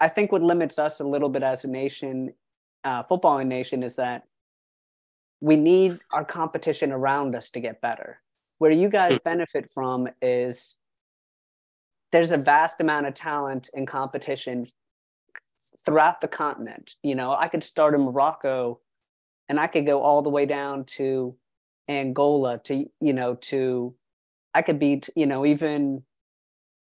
I 0.00 0.08
think 0.08 0.30
what 0.30 0.42
limits 0.42 0.78
us 0.78 1.00
a 1.00 1.04
little 1.04 1.30
bit 1.30 1.42
as 1.42 1.64
a 1.64 1.68
nation, 1.68 2.34
uh, 2.84 3.02
footballing 3.04 3.46
nation, 3.46 3.82
is 3.82 3.96
that 3.96 4.24
we 5.40 5.56
need 5.56 5.98
our 6.12 6.24
competition 6.24 6.92
around 6.92 7.34
us 7.34 7.50
to 7.50 7.60
get 7.60 7.80
better. 7.80 8.20
Where 8.58 8.70
you 8.70 8.90
guys 8.90 9.18
benefit 9.24 9.70
from 9.70 10.08
is 10.20 10.76
there's 12.12 12.32
a 12.32 12.36
vast 12.36 12.80
amount 12.80 13.06
of 13.06 13.14
talent 13.14 13.70
and 13.74 13.86
competition 13.86 14.66
throughout 15.84 16.20
the 16.20 16.28
continent. 16.28 16.96
You 17.02 17.14
know, 17.14 17.32
I 17.32 17.48
could 17.48 17.64
start 17.64 17.94
in 17.94 18.02
Morocco 18.02 18.80
and 19.50 19.58
I 19.58 19.66
could 19.66 19.84
go 19.84 20.00
all 20.00 20.22
the 20.22 20.30
way 20.30 20.46
down 20.46 20.84
to 20.96 21.36
Angola 21.88 22.60
to 22.64 22.86
you 23.00 23.12
know 23.12 23.34
to 23.34 23.94
I 24.54 24.62
could 24.62 24.78
be 24.78 25.02
you 25.16 25.26
know 25.26 25.44
even 25.44 26.04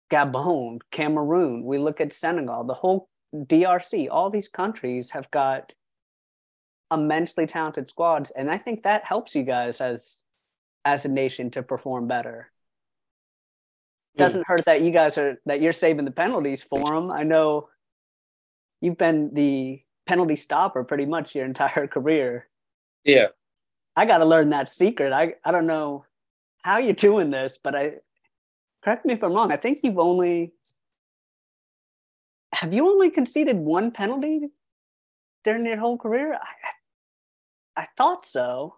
Gabon, 0.10 0.80
Cameroon. 0.90 1.66
We 1.66 1.78
look 1.78 2.00
at 2.00 2.14
Senegal, 2.14 2.64
the 2.64 2.74
whole 2.74 3.10
DRC. 3.36 4.08
All 4.10 4.30
these 4.30 4.48
countries 4.48 5.12
have 5.12 5.30
got 5.32 5.74
immensely 6.92 7.46
talented 7.46 7.90
squads, 7.90 8.32
and 8.32 8.50
I 8.50 8.58
think 8.58 8.84
that 8.84 9.04
helps 9.04 9.36
you 9.36 9.44
guys 9.44 9.82
as 9.82 10.24
as 10.86 11.04
a 11.04 11.10
nation 11.10 11.52
to 11.52 11.62
perform 11.62 12.08
better. 12.08 12.52
Hmm. 14.16 14.24
Doesn't 14.24 14.48
hurt 14.48 14.64
that 14.66 14.82
you 14.82 14.92
guys 14.92 15.18
are 15.18 15.42
that 15.46 15.60
you're 15.60 15.74
saving 15.74 16.06
the 16.06 16.12
penalties 16.12 16.64
for 16.64 16.86
them. 16.86 17.12
I 17.12 17.24
know 17.24 17.68
you've 18.80 18.98
been 18.98 19.34
the 19.34 19.82
penalty 20.06 20.36
stopper 20.36 20.84
pretty 20.84 21.06
much 21.06 21.36
your 21.36 21.46
entire 21.46 21.88
career. 21.96 22.48
Yeah. 23.04 23.28
I 23.96 24.06
got 24.06 24.20
to 24.20 24.26
learn 24.26 24.50
that 24.50 24.70
secret. 24.70 25.14
I, 25.14 25.36
I 25.44 25.52
don't 25.52 25.68
know. 25.68 26.06
how 26.64 26.78
you're 26.80 26.94
doing 26.94 27.32
this, 27.32 27.58
but 27.62 27.76
I 27.76 27.98
correct 28.84 29.06
me 29.06 29.14
if 29.14 29.24
I'm 29.24 29.34
wrong. 29.34 29.52
I 29.52 29.58
think 29.58 29.80
you've 29.84 30.00
only 30.00 30.54
have 32.54 32.74
you 32.74 32.88
only 32.88 33.12
conceded 33.12 33.58
one 33.58 33.92
penalty 33.92 34.50
during 35.44 35.66
your 35.66 35.78
whole 35.78 35.98
career? 35.98 36.34
I, 36.34 37.82
I 37.84 37.88
thought 37.98 38.26
so. 38.26 38.78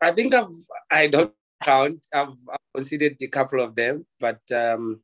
I 0.00 0.12
think 0.12 0.34
I've 0.34 0.52
I 0.90 1.06
don't 1.08 1.32
count. 1.62 2.06
I've, 2.12 2.28
I've 2.50 2.58
considered 2.74 3.16
a 3.20 3.26
couple 3.28 3.62
of 3.62 3.74
them, 3.74 4.06
but 4.18 4.40
um, 4.54 5.00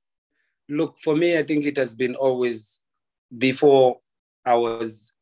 look 0.69 0.99
for 0.99 1.15
me, 1.15 1.39
I 1.39 1.43
think 1.43 1.67
it 1.67 1.77
has 1.77 1.93
been 1.93 2.15
always 2.15 2.81
before 3.37 4.01
I 4.47 4.55
was 4.55 5.13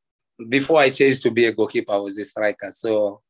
before 0.49 0.81
I 0.81 0.91
changed 0.91 1.23
to 1.23 1.31
be 1.31 1.47
a 1.47 1.53
goalkeeper, 1.53 1.93
I 1.93 1.97
was 1.97 2.19
a 2.19 2.25
striker. 2.25 2.71
So, 2.71 3.23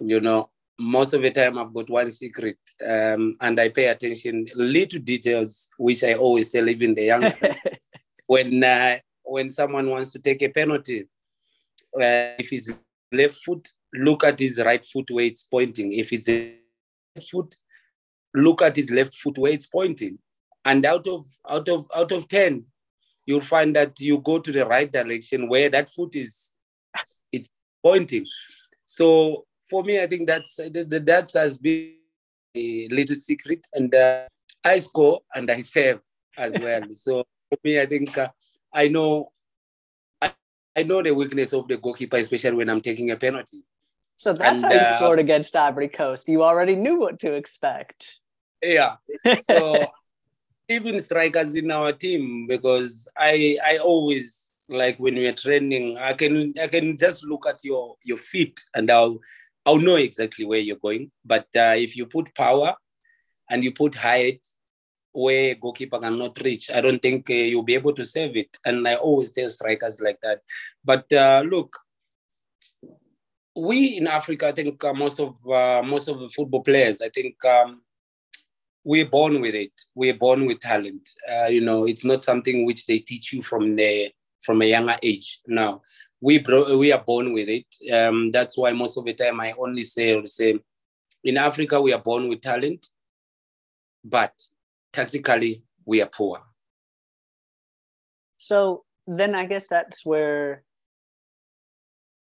you 0.00 0.20
know, 0.20 0.50
most 0.78 1.12
of 1.12 1.22
the 1.22 1.30
time 1.30 1.58
I've 1.58 1.74
got 1.74 1.90
one 1.90 2.10
secret, 2.10 2.58
um, 2.86 3.34
and 3.40 3.58
I 3.58 3.68
pay 3.68 3.86
attention 3.86 4.46
little 4.54 5.00
details, 5.00 5.68
which 5.78 6.04
I 6.04 6.14
always 6.14 6.50
tell 6.50 6.68
even 6.68 6.94
the 6.94 7.04
youngsters. 7.04 7.56
when 8.26 8.62
uh, 8.62 8.98
when 9.22 9.50
someone 9.50 9.88
wants 9.90 10.12
to 10.12 10.18
take 10.18 10.42
a 10.42 10.48
penalty, 10.48 11.02
uh, 11.94 12.36
if 12.38 12.50
his 12.50 12.72
left 13.12 13.36
foot, 13.44 13.68
look 13.94 14.24
at 14.24 14.38
his 14.38 14.62
right 14.64 14.84
foot 14.84 15.10
where 15.10 15.24
it's 15.24 15.42
pointing. 15.44 15.92
If 15.92 16.12
it's 16.12 16.28
a 16.28 16.54
foot, 17.30 17.56
look 18.34 18.62
at 18.62 18.76
his 18.76 18.90
left 18.90 19.14
foot 19.14 19.38
where 19.38 19.52
it's 19.52 19.66
pointing. 19.66 20.18
And 20.64 20.84
out 20.84 21.06
of 21.06 21.24
out 21.48 21.68
of 21.68 21.86
out 21.94 22.12
of 22.12 22.28
ten, 22.28 22.64
you'll 23.26 23.40
find 23.40 23.74
that 23.76 23.98
you 24.00 24.18
go 24.20 24.38
to 24.38 24.52
the 24.52 24.64
right 24.64 24.90
direction 24.90 25.48
where 25.48 25.68
that 25.68 25.90
foot 25.90 26.14
is 26.14 26.52
it's 27.32 27.50
pointing. 27.82 28.26
So 28.84 29.44
for 29.68 29.82
me, 29.82 30.00
I 30.00 30.06
think 30.06 30.26
that's 30.26 30.56
that 30.56 31.30
has 31.34 31.58
been 31.58 31.94
a 32.54 32.88
little 32.88 33.16
secret, 33.16 33.66
and 33.74 33.94
uh, 33.94 34.26
I 34.64 34.78
score 34.78 35.20
and 35.34 35.50
I 35.50 35.60
save 35.60 35.98
as 36.38 36.56
well. 36.60 36.82
so 36.92 37.24
for 37.50 37.58
me, 37.64 37.80
I 37.80 37.86
think 37.86 38.16
uh, 38.16 38.28
I 38.72 38.88
know 38.88 39.32
I, 40.22 40.32
I 40.76 40.84
know 40.84 41.02
the 41.02 41.14
weakness 41.14 41.52
of 41.52 41.68
the 41.68 41.76
goalkeeper, 41.76 42.16
especially 42.16 42.56
when 42.56 42.70
I'm 42.70 42.80
taking 42.80 43.10
a 43.10 43.16
penalty. 43.16 43.64
So 44.18 44.32
that's 44.32 44.62
and, 44.62 44.72
how 44.72 44.78
you 44.78 44.86
uh, 44.86 44.96
scored 44.96 45.18
against 45.18 45.54
Ivory 45.54 45.88
Coast. 45.88 46.28
You 46.28 46.42
already 46.42 46.74
knew 46.74 46.98
what 46.98 47.18
to 47.20 47.34
expect. 47.34 48.20
Yeah. 48.62 48.96
So 49.42 49.86
even 50.68 50.98
strikers 51.00 51.54
in 51.54 51.70
our 51.70 51.92
team, 51.92 52.46
because 52.46 53.08
I 53.16 53.58
I 53.64 53.78
always 53.78 54.52
like 54.68 54.98
when 54.98 55.14
we're 55.14 55.32
training, 55.32 55.96
I 55.98 56.12
can 56.12 56.54
I 56.60 56.66
can 56.66 56.96
just 56.96 57.24
look 57.24 57.46
at 57.46 57.60
your 57.62 57.96
your 58.04 58.16
feet 58.16 58.60
and 58.74 58.90
I'll 58.90 59.18
I'll 59.64 59.78
know 59.78 59.96
exactly 59.96 60.44
where 60.44 60.58
you're 60.58 60.76
going. 60.76 61.10
But 61.24 61.46
uh, 61.56 61.74
if 61.76 61.96
you 61.96 62.06
put 62.06 62.34
power 62.34 62.74
and 63.50 63.62
you 63.62 63.72
put 63.72 63.94
height 63.94 64.46
where 65.12 65.54
goalkeeper 65.54 65.98
cannot 65.98 66.38
reach, 66.42 66.70
I 66.70 66.80
don't 66.80 67.00
think 67.00 67.30
uh, 67.30 67.34
you'll 67.34 67.62
be 67.62 67.74
able 67.74 67.94
to 67.94 68.04
save 68.04 68.36
it. 68.36 68.56
And 68.64 68.86
I 68.86 68.96
always 68.96 69.30
tell 69.30 69.48
strikers 69.48 70.00
like 70.00 70.18
that. 70.22 70.40
But 70.84 71.10
uh, 71.12 71.42
look, 71.46 71.76
we 73.54 73.96
in 73.96 74.06
Africa, 74.06 74.48
I 74.48 74.52
think 74.52 74.82
most 74.94 75.20
of 75.20 75.34
uh, 75.46 75.82
most 75.82 76.08
of 76.08 76.18
the 76.18 76.28
football 76.28 76.62
players, 76.62 77.00
I 77.00 77.08
think 77.08 77.42
um, 77.44 77.82
we're 78.86 79.04
born 79.04 79.40
with 79.40 79.56
it. 79.56 79.72
We're 79.96 80.14
born 80.14 80.46
with 80.46 80.60
talent. 80.60 81.08
Uh, 81.28 81.46
you 81.46 81.60
know, 81.60 81.86
it's 81.86 82.04
not 82.04 82.22
something 82.22 82.64
which 82.64 82.86
they 82.86 82.98
teach 82.98 83.32
you 83.32 83.42
from 83.42 83.74
the 83.74 84.12
from 84.42 84.62
a 84.62 84.64
younger 84.64 84.96
age. 85.02 85.40
Now, 85.48 85.82
we 86.20 86.38
bro- 86.38 86.78
we 86.78 86.92
are 86.92 87.02
born 87.02 87.32
with 87.32 87.48
it. 87.48 87.66
Um, 87.92 88.30
that's 88.30 88.56
why 88.56 88.72
most 88.72 88.96
of 88.96 89.04
the 89.04 89.12
time 89.12 89.40
I 89.40 89.54
only 89.58 89.82
say 89.82 90.14
or 90.14 90.24
say, 90.24 90.60
in 91.24 91.36
Africa 91.36 91.80
we 91.80 91.92
are 91.92 92.04
born 92.10 92.28
with 92.28 92.42
talent, 92.42 92.86
but 94.04 94.34
tactically 94.92 95.64
we 95.84 96.00
are 96.00 96.12
poor. 96.18 96.42
So 98.38 98.84
then 99.08 99.34
I 99.34 99.46
guess 99.46 99.66
that's 99.66 100.06
where 100.06 100.62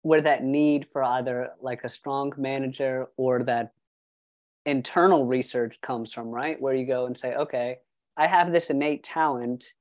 where 0.02 0.22
that 0.22 0.46
need 0.46 0.88
for 0.94 1.04
either 1.04 1.52
like 1.60 1.84
a 1.84 1.90
strong 1.90 2.32
manager 2.38 3.08
or 3.18 3.44
that 3.44 3.74
internal 4.66 5.26
research 5.26 5.80
comes 5.82 6.14
from, 6.14 6.30
right? 6.30 6.60
Where 6.62 6.74
you 6.74 6.86
go 6.86 7.06
and 7.06 7.18
say, 7.18 7.36
okay, 7.36 7.78
I 8.16 8.28
have 8.28 8.52
this 8.52 8.70
innate 8.70 9.04
talent. 9.04 9.74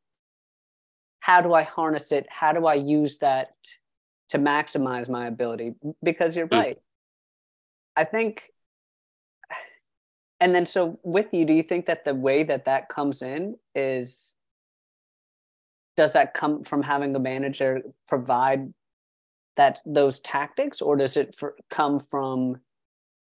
How 1.20 1.40
do 1.40 1.54
I 1.54 1.62
harness 1.62 2.12
it? 2.12 2.26
How 2.28 2.52
do 2.52 2.66
I 2.66 2.74
use 2.74 3.18
that 3.18 3.50
to 4.30 4.38
maximize 4.38 5.08
my 5.08 5.26
ability? 5.26 5.74
Because 6.02 6.34
you're 6.34 6.48
mm. 6.48 6.58
right. 6.58 6.78
I 7.94 8.04
think, 8.04 8.50
and 10.40 10.54
then 10.54 10.66
so 10.66 10.98
with 11.04 11.26
you, 11.32 11.44
do 11.44 11.52
you 11.52 11.62
think 11.62 11.86
that 11.86 12.04
the 12.04 12.14
way 12.14 12.42
that 12.42 12.64
that 12.64 12.88
comes 12.88 13.22
in 13.22 13.56
is, 13.74 14.34
does 15.96 16.14
that 16.14 16.34
come 16.34 16.64
from 16.64 16.82
having 16.82 17.14
a 17.14 17.20
manager 17.20 17.82
provide 18.08 18.72
that 19.56 19.78
those 19.84 20.20
tactics 20.20 20.80
or 20.80 20.96
does 20.96 21.18
it 21.18 21.34
for, 21.34 21.54
come 21.68 22.00
from 22.10 22.56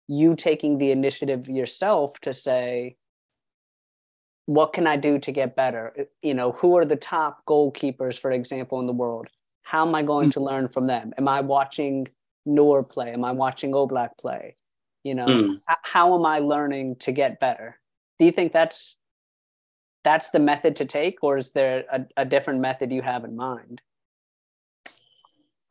you 0.08 0.36
taking 0.36 0.78
the 0.78 0.90
initiative 0.90 1.48
yourself 1.48 2.18
to 2.20 2.32
say 2.32 2.96
what 4.46 4.74
can 4.74 4.86
i 4.86 4.96
do 4.96 5.18
to 5.18 5.32
get 5.32 5.56
better? 5.56 6.08
You 6.22 6.34
know 6.34 6.52
who 6.52 6.76
are 6.76 6.84
the 6.84 6.96
top 6.96 7.44
goalkeepers 7.46 8.18
for 8.18 8.30
example 8.30 8.80
in 8.80 8.86
the 8.86 8.92
world? 8.92 9.28
How 9.62 9.86
am 9.86 9.94
i 9.94 10.02
going 10.02 10.30
to 10.32 10.40
learn 10.40 10.68
from 10.68 10.86
them? 10.86 11.12
Am 11.16 11.28
i 11.28 11.40
watching 11.40 12.08
Neuer 12.44 12.82
play? 12.82 13.12
Am 13.12 13.24
i 13.24 13.32
watching 13.32 13.72
oblak 13.72 14.10
play? 14.18 14.56
You 15.02 15.14
know 15.14 15.26
mm. 15.26 15.60
how 15.82 16.14
am 16.14 16.26
i 16.26 16.38
learning 16.38 16.96
to 17.00 17.12
get 17.12 17.40
better? 17.40 17.78
Do 18.18 18.26
you 18.26 18.32
think 18.32 18.52
that's 18.52 18.96
that's 20.02 20.28
the 20.28 20.38
method 20.40 20.76
to 20.76 20.84
take 20.84 21.18
or 21.22 21.38
is 21.38 21.52
there 21.52 21.84
a, 21.90 22.04
a 22.18 22.24
different 22.26 22.60
method 22.60 22.92
you 22.92 23.00
have 23.00 23.24
in 23.24 23.34
mind? 23.34 23.80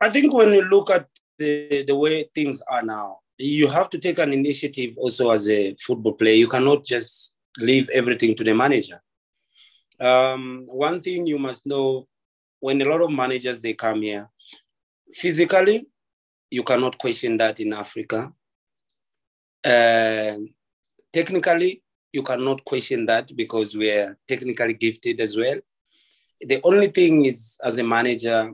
I 0.00 0.10
think 0.10 0.34
when 0.34 0.52
you 0.52 0.62
look 0.62 0.90
at 0.90 1.08
the, 1.38 1.84
the 1.86 1.94
way 1.94 2.28
things 2.34 2.60
are 2.68 2.82
now, 2.82 3.20
you 3.38 3.68
have 3.68 3.90
to 3.90 3.98
take 3.98 4.18
an 4.18 4.32
initiative 4.32 4.94
also 4.96 5.30
as 5.30 5.48
a 5.48 5.74
football 5.76 6.12
player. 6.12 6.34
You 6.34 6.48
cannot 6.48 6.84
just 6.84 7.36
leave 7.58 7.88
everything 7.90 8.34
to 8.36 8.44
the 8.44 8.54
manager. 8.54 9.00
Um, 10.00 10.64
one 10.66 11.00
thing 11.00 11.26
you 11.26 11.38
must 11.38 11.66
know 11.66 12.06
when 12.60 12.80
a 12.80 12.84
lot 12.84 13.02
of 13.02 13.12
managers 13.12 13.60
they 13.60 13.74
come 13.74 14.02
here, 14.02 14.28
physically, 15.12 15.86
you 16.50 16.62
cannot 16.62 16.98
question 16.98 17.36
that 17.36 17.60
in 17.60 17.72
Africa. 17.72 18.32
Uh, 19.64 20.36
technically, 21.12 21.82
you 22.12 22.22
cannot 22.22 22.64
question 22.64 23.06
that 23.06 23.34
because 23.36 23.76
we're 23.76 24.16
technically 24.28 24.74
gifted 24.74 25.20
as 25.20 25.36
well. 25.36 25.58
The 26.40 26.60
only 26.62 26.88
thing 26.88 27.24
is, 27.24 27.58
as 27.62 27.78
a 27.78 27.84
manager, 27.84 28.52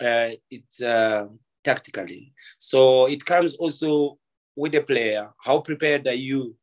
uh, 0.00 0.30
it's 0.50 0.82
uh, 0.82 1.26
tactically. 1.64 2.32
So 2.58 3.06
it 3.06 3.24
comes 3.24 3.54
also 3.54 4.18
with 4.56 4.72
the 4.72 4.82
player. 4.82 5.30
How 5.40 5.60
prepared 5.60 6.06
are 6.06 6.14
you 6.14 6.56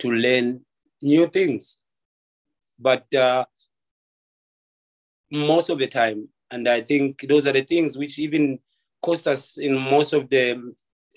to 0.00 0.10
learn 0.10 0.64
new 1.02 1.26
things? 1.28 1.78
But 2.78 3.12
uh, 3.14 3.44
most 5.30 5.68
of 5.68 5.78
the 5.78 5.86
time, 5.86 6.28
and 6.50 6.68
I 6.68 6.80
think 6.80 7.26
those 7.28 7.46
are 7.46 7.52
the 7.52 7.62
things 7.62 7.96
which 7.96 8.18
even 8.18 8.58
cost 9.02 9.26
us 9.26 9.58
in 9.58 9.74
most 9.74 10.12
of 10.12 10.28
the 10.28 10.52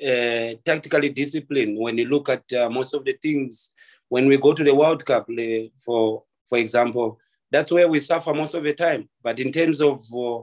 uh, 0.02 0.56
tactically 0.66 1.10
discipline. 1.10 1.78
When 1.78 1.98
you 1.98 2.06
look 2.06 2.30
at 2.30 2.52
uh, 2.54 2.70
most 2.70 2.94
of 2.94 3.06
the 3.06 3.14
things, 3.22 3.74
when 4.08 4.28
we 4.28 4.38
go 4.38 4.54
to 4.54 4.64
the 4.64 4.74
World 4.74 5.06
Cup, 5.06 5.28
for 5.80 6.24
for 6.48 6.58
example, 6.58 7.20
that's 7.52 7.72
where 7.72 7.88
we 7.88 8.00
suffer 8.00 8.34
most 8.34 8.54
of 8.56 8.64
the 8.64 8.74
time. 8.74 9.08
But 9.22 9.40
in 9.40 9.52
terms 9.52 9.82
of 9.82 10.02
uh, 10.14 10.42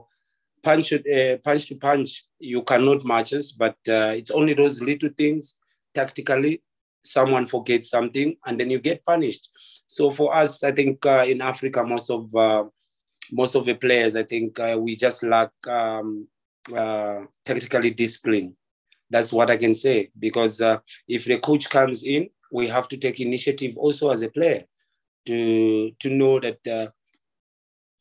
punch 0.67 0.91
uh, 0.91 1.37
punch 1.37 1.67
to 1.67 1.75
punch, 1.75 2.25
you 2.39 2.61
cannot 2.63 3.05
match 3.05 3.33
us, 3.33 3.53
but 3.53 3.77
uh, 3.87 4.11
it's 4.19 4.31
only 4.31 4.53
those 4.53 4.81
little 4.81 5.09
things 5.17 5.57
tactically. 5.93 6.61
Someone 7.05 7.45
forgets 7.45 7.89
something, 7.89 8.35
and 8.45 8.59
then 8.59 8.69
you 8.69 8.79
get 8.79 9.05
punished. 9.05 9.49
So 9.87 10.11
for 10.11 10.35
us, 10.35 10.63
I 10.63 10.73
think 10.73 11.05
uh, 11.05 11.25
in 11.25 11.41
Africa, 11.41 11.83
most 11.83 12.09
of 12.09 12.35
uh, 12.35 12.65
most 13.31 13.55
of 13.55 13.65
the 13.65 13.75
players, 13.75 14.17
I 14.17 14.23
think 14.23 14.59
uh, 14.59 14.77
we 14.77 14.95
just 14.95 15.23
lack 15.23 15.51
um, 15.67 16.27
uh, 16.75 17.21
tactically 17.45 17.91
discipline. 17.91 18.55
That's 19.09 19.31
what 19.31 19.49
I 19.49 19.55
can 19.55 19.73
say 19.73 20.09
because 20.19 20.61
if 21.07 21.23
the 21.23 21.37
coach 21.39 21.69
comes 21.69 22.03
in, 22.03 22.29
we 22.51 22.67
have 22.67 22.89
to 22.89 22.97
take 22.97 23.21
initiative 23.21 23.77
also 23.77 24.09
as 24.09 24.21
a 24.21 24.29
player 24.29 24.63
to 25.27 25.91
to 26.01 26.09
know 26.09 26.41
that 26.41 26.91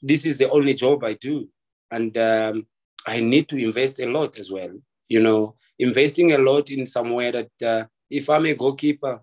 this 0.03 0.27
is 0.27 0.37
the 0.37 0.51
only 0.51 0.75
job 0.75 1.05
I 1.05 1.15
do 1.15 1.49
and 1.91 2.17
um, 2.19 2.67
I 3.07 3.21
need 3.21 3.49
to 3.49 3.57
invest 3.57 4.01
a 4.01 4.07
lot 4.07 4.39
as 4.39 4.51
well. 4.51 4.73
You 5.09 5.21
know, 5.21 5.55
investing 5.79 6.33
a 6.33 6.39
lot 6.39 6.71
in 6.71 6.87
somewhere 6.87 7.33
that 7.33 7.63
uh, 7.65 7.87
if 8.11 8.29
I'm 8.29 8.47
a 8.47 8.55
goalkeeper, 8.55 9.21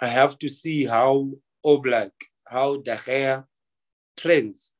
I 0.00 0.06
have 0.06 0.38
to 0.40 0.48
see 0.48 0.84
how 0.84 1.30
Oblak, 1.64 2.10
how 2.46 2.76
De 2.76 2.96
Gea 2.96 3.44
trends. 4.16 4.72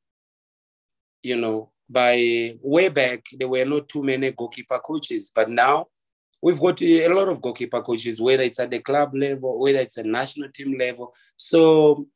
You 1.23 1.37
know, 1.37 1.71
by 1.89 2.57
way 2.61 2.89
back, 2.89 3.27
there 3.33 3.49
were 3.49 3.65
not 3.65 3.89
too 3.89 4.03
many 4.03 4.33
goalkeeper 4.33 4.79
coaches, 4.79 5.31
but 5.35 5.49
now 5.49 5.87
we've 6.43 6.61
got 6.61 6.83
a 6.83 7.09
lot 7.09 7.29
of 7.29 7.41
goalkeeper 7.41 7.81
coaches, 7.81 8.21
whether 8.21 8.43
it's 8.43 8.59
at 8.59 8.71
the 8.71 8.81
club 8.81 9.15
level, 9.15 9.59
whether 9.61 9.79
it's 9.79 9.99
a 9.99 10.03
national 10.03 10.51
team 10.51 10.77
level. 10.77 11.15
So 11.37 12.09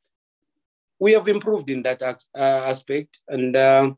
we 0.99 1.13
have 1.13 1.27
improved 1.27 1.69
in 1.69 1.81
that 1.83 2.01
uh, 2.01 2.17
aspect. 2.35 3.19
And 3.27 3.55
uh, 3.55 3.91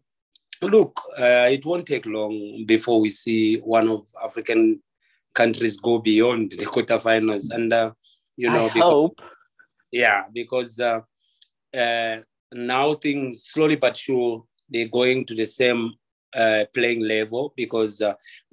look, 0.67 1.01
uh, 1.17 1.47
it 1.49 1.65
won't 1.65 1.85
take 1.85 2.05
long 2.05 2.65
before 2.65 2.99
we 2.99 3.09
see 3.09 3.57
one 3.57 3.87
of 3.89 4.07
African 4.23 4.81
countries 5.33 5.79
go 5.79 5.99
beyond 5.99 6.51
the 6.51 6.65
quarterfinals. 6.65 7.51
And 7.51 7.71
uh, 7.71 7.91
you 8.35 8.49
know, 8.49 8.65
I 8.65 8.73
because, 8.73 8.91
hope. 8.91 9.21
Yeah, 9.91 10.23
because 10.33 10.79
uh, 10.79 11.01
uh, 11.75 12.17
now 12.53 12.93
things 12.93 13.45
slowly 13.45 13.75
but 13.75 13.95
sure 13.95 14.43
they're 14.69 14.87
going 14.87 15.25
to 15.25 15.35
the 15.35 15.45
same 15.45 15.93
playing 16.73 17.01
level 17.01 17.53
because 17.55 18.03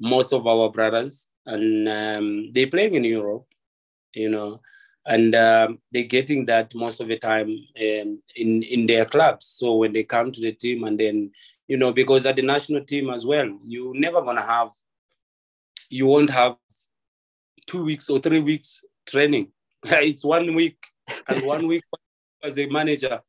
most 0.00 0.32
of 0.32 0.46
our 0.46 0.70
brothers 0.70 1.28
and 1.44 1.88
um, 1.88 2.52
they're 2.52 2.66
playing 2.68 2.94
in 2.94 3.04
Europe, 3.04 3.46
you 4.14 4.30
know 4.30 4.60
and 5.06 5.34
um, 5.34 5.78
they're 5.92 6.02
getting 6.02 6.44
that 6.46 6.74
most 6.74 7.00
of 7.00 7.08
the 7.08 7.16
time 7.16 7.48
um, 7.48 8.18
in 8.34 8.62
in 8.62 8.86
their 8.86 9.04
clubs. 9.04 9.46
So 9.46 9.76
when 9.76 9.92
they 9.92 10.02
come 10.02 10.32
to 10.32 10.40
the 10.40 10.52
team, 10.52 10.84
and 10.84 10.98
then 10.98 11.30
you 11.68 11.76
know, 11.76 11.92
because 11.92 12.26
at 12.26 12.36
the 12.36 12.42
national 12.42 12.84
team 12.84 13.10
as 13.10 13.26
well, 13.26 13.58
you 13.64 13.92
never 13.96 14.22
gonna 14.22 14.44
have, 14.44 14.70
you 15.88 16.06
won't 16.06 16.30
have 16.30 16.56
two 17.66 17.84
weeks 17.84 18.08
or 18.08 18.18
three 18.20 18.40
weeks 18.40 18.84
training. 19.06 19.48
it's 19.84 20.24
one 20.24 20.54
week, 20.54 20.78
and 21.28 21.44
one 21.44 21.66
week 21.72 21.84
as 22.42 22.58
a 22.58 22.66
manager, 22.66 23.20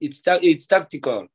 it's 0.00 0.20
it's 0.26 0.66
tactical 0.66 1.26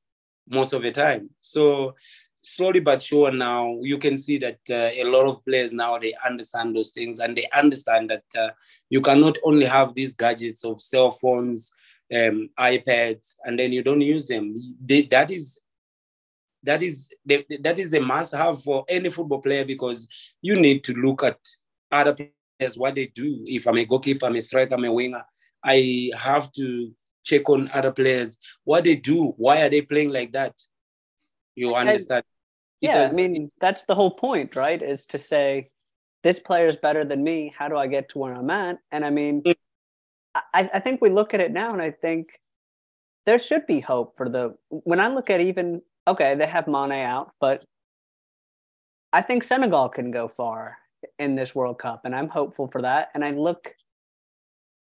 most 0.49 0.73
of 0.73 0.81
the 0.81 0.91
time. 0.91 1.29
So 1.39 1.95
slowly 2.41 2.79
but 2.79 3.01
sure 3.01 3.31
now 3.31 3.77
you 3.81 3.97
can 3.97 4.17
see 4.17 4.37
that 4.39 4.59
uh, 4.69 4.89
a 4.95 5.03
lot 5.03 5.27
of 5.27 5.43
players 5.45 5.71
now 5.71 5.97
they 5.97 6.13
understand 6.25 6.75
those 6.75 6.91
things 6.91 7.19
and 7.19 7.37
they 7.37 7.47
understand 7.55 8.09
that 8.09 8.23
uh, 8.37 8.49
you 8.89 8.99
cannot 8.99 9.37
only 9.43 9.65
have 9.65 9.93
these 9.93 10.15
gadgets 10.15 10.65
of 10.65 10.81
cell 10.81 11.11
phones 11.11 11.71
um, 12.13 12.49
ipads 12.59 13.35
and 13.45 13.59
then 13.59 13.71
you 13.71 13.83
don't 13.83 14.01
use 14.01 14.27
them 14.27 14.75
they, 14.83 15.03
that 15.03 15.29
is 15.29 15.59
that 16.63 16.81
is 16.83 17.11
that 17.25 17.79
is 17.79 17.93
a 17.93 17.99
must 18.01 18.33
have 18.33 18.61
for 18.61 18.85
any 18.87 19.09
football 19.09 19.41
player 19.41 19.65
because 19.65 20.07
you 20.41 20.59
need 20.59 20.83
to 20.83 20.93
look 20.93 21.23
at 21.23 21.37
other 21.91 22.13
players 22.13 22.77
what 22.77 22.95
they 22.95 23.07
do 23.07 23.43
if 23.45 23.67
i'm 23.67 23.77
a 23.77 23.85
goalkeeper 23.85 24.25
i'm 24.25 24.35
a 24.35 24.41
striker 24.41 24.75
i'm 24.75 24.85
a 24.85 24.91
winger 24.91 25.23
i 25.63 26.11
have 26.17 26.51
to 26.51 26.91
check 27.23 27.47
on 27.49 27.69
other 27.73 27.91
players 27.91 28.37
what 28.63 28.83
they 28.83 28.95
do 28.95 29.33
why 29.37 29.61
are 29.61 29.69
they 29.69 29.81
playing 29.81 30.11
like 30.11 30.31
that 30.31 30.53
you 31.55 31.75
understand 31.75 32.23
yeah, 32.81 33.07
I 33.09 33.13
mean 33.13 33.51
that's 33.61 33.83
the 33.83 33.93
whole 33.93 34.11
point, 34.11 34.55
right? 34.55 34.81
Is 34.81 35.05
to 35.07 35.19
say 35.19 35.67
this 36.23 36.39
player 36.39 36.67
is 36.67 36.75
better 36.77 37.05
than 37.05 37.23
me. 37.23 37.53
How 37.55 37.67
do 37.67 37.77
I 37.77 37.85
get 37.85 38.09
to 38.09 38.17
where 38.17 38.33
I'm 38.33 38.49
at? 38.49 38.77
And 38.91 39.05
I 39.05 39.11
mean, 39.11 39.43
mm. 39.43 39.55
I, 40.35 40.69
I 40.73 40.79
think 40.79 40.99
we 40.99 41.09
look 41.09 41.33
at 41.35 41.41
it 41.41 41.51
now, 41.51 41.73
and 41.73 41.81
I 41.81 41.91
think 41.91 42.39
there 43.27 43.37
should 43.37 43.67
be 43.67 43.79
hope 43.79 44.17
for 44.17 44.27
the. 44.27 44.55
When 44.69 44.99
I 44.99 45.09
look 45.09 45.29
at 45.29 45.41
even 45.41 45.81
okay, 46.07 46.35
they 46.35 46.47
have 46.47 46.67
Mane 46.67 46.91
out, 46.91 47.31
but 47.39 47.65
I 49.13 49.21
think 49.21 49.43
Senegal 49.43 49.89
can 49.89 50.11
go 50.11 50.27
far 50.27 50.77
in 51.19 51.35
this 51.35 51.53
World 51.55 51.79
Cup, 51.79 52.01
and 52.05 52.15
I'm 52.15 52.29
hopeful 52.29 52.67
for 52.71 52.81
that. 52.81 53.09
And 53.13 53.25
I 53.25 53.31
look, 53.31 53.75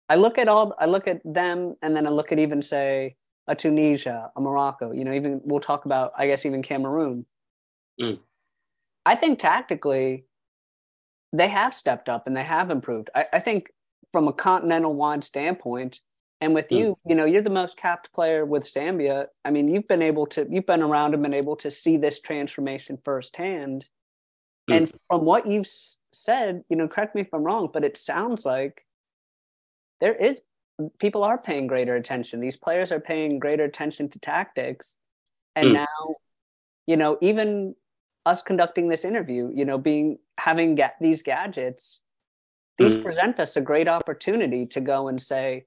I 0.09 0.15
look 0.15 0.37
at 0.37 0.47
all, 0.47 0.73
I 0.79 0.85
look 0.85 1.07
at 1.07 1.21
them, 1.25 1.75
and 1.81 1.95
then 1.95 2.07
I 2.07 2.09
look 2.09 2.31
at 2.31 2.39
even 2.39 2.61
say 2.61 3.15
a 3.47 3.55
Tunisia, 3.55 4.31
a 4.35 4.41
Morocco. 4.41 4.91
You 4.91 5.03
know, 5.03 5.13
even 5.13 5.41
we'll 5.43 5.59
talk 5.59 5.85
about, 5.85 6.11
I 6.17 6.27
guess, 6.27 6.45
even 6.45 6.61
Cameroon 6.61 7.25
Mm. 8.01 8.19
I 9.05 9.15
think 9.15 9.39
tactically, 9.39 10.25
they 11.33 11.47
have 11.47 11.73
stepped 11.73 12.09
up 12.09 12.27
and 12.27 12.35
they 12.35 12.43
have 12.43 12.69
improved. 12.69 13.09
I, 13.15 13.25
I 13.33 13.39
think 13.39 13.71
from 14.11 14.27
a 14.27 14.33
continental 14.33 14.93
wide 14.93 15.23
standpoint, 15.23 16.01
and 16.41 16.55
with 16.55 16.69
mm. 16.69 16.77
you, 16.77 16.97
you 17.05 17.15
know, 17.15 17.25
you're 17.25 17.43
the 17.43 17.51
most 17.51 17.77
capped 17.77 18.11
player 18.11 18.43
with 18.43 18.63
Zambia. 18.63 19.27
I 19.45 19.51
mean, 19.51 19.67
you've 19.67 19.87
been 19.87 20.01
able 20.01 20.25
to, 20.27 20.47
you've 20.49 20.65
been 20.65 20.81
around 20.81 21.13
and 21.13 21.21
been 21.21 21.35
able 21.35 21.55
to 21.57 21.69
see 21.69 21.97
this 21.97 22.19
transformation 22.19 22.97
firsthand. 23.05 23.85
Mm. 24.69 24.75
And 24.75 24.93
from 25.07 25.23
what 25.23 25.45
you've 25.45 25.69
said, 26.11 26.63
you 26.67 26.75
know, 26.75 26.87
correct 26.87 27.13
me 27.13 27.21
if 27.21 27.29
I'm 27.31 27.43
wrong, 27.43 27.69
but 27.71 27.83
it 27.83 27.95
sounds 27.95 28.43
like 28.43 28.85
there 29.99 30.15
is 30.15 30.41
people 30.97 31.23
are 31.23 31.37
paying 31.37 31.67
greater 31.67 31.95
attention. 31.95 32.39
These 32.39 32.57
players 32.57 32.91
are 32.91 32.99
paying 32.99 33.37
greater 33.37 33.63
attention 33.63 34.09
to 34.09 34.19
tactics. 34.19 34.97
And 35.55 35.69
mm. 35.69 35.73
now, 35.73 36.13
you 36.87 36.97
know, 36.97 37.19
even 37.21 37.75
us 38.25 38.41
conducting 38.41 38.89
this 38.89 39.05
interview, 39.05 39.51
you 39.53 39.63
know, 39.63 39.77
being 39.77 40.17
having 40.39 40.73
get 40.73 40.95
these 40.99 41.21
gadgets, 41.21 42.01
these 42.79 42.95
mm. 42.95 43.03
present 43.03 43.39
us 43.39 43.55
a 43.55 43.61
great 43.61 43.87
opportunity 43.87 44.65
to 44.67 44.81
go 44.81 45.07
and 45.07 45.21
say, 45.21 45.65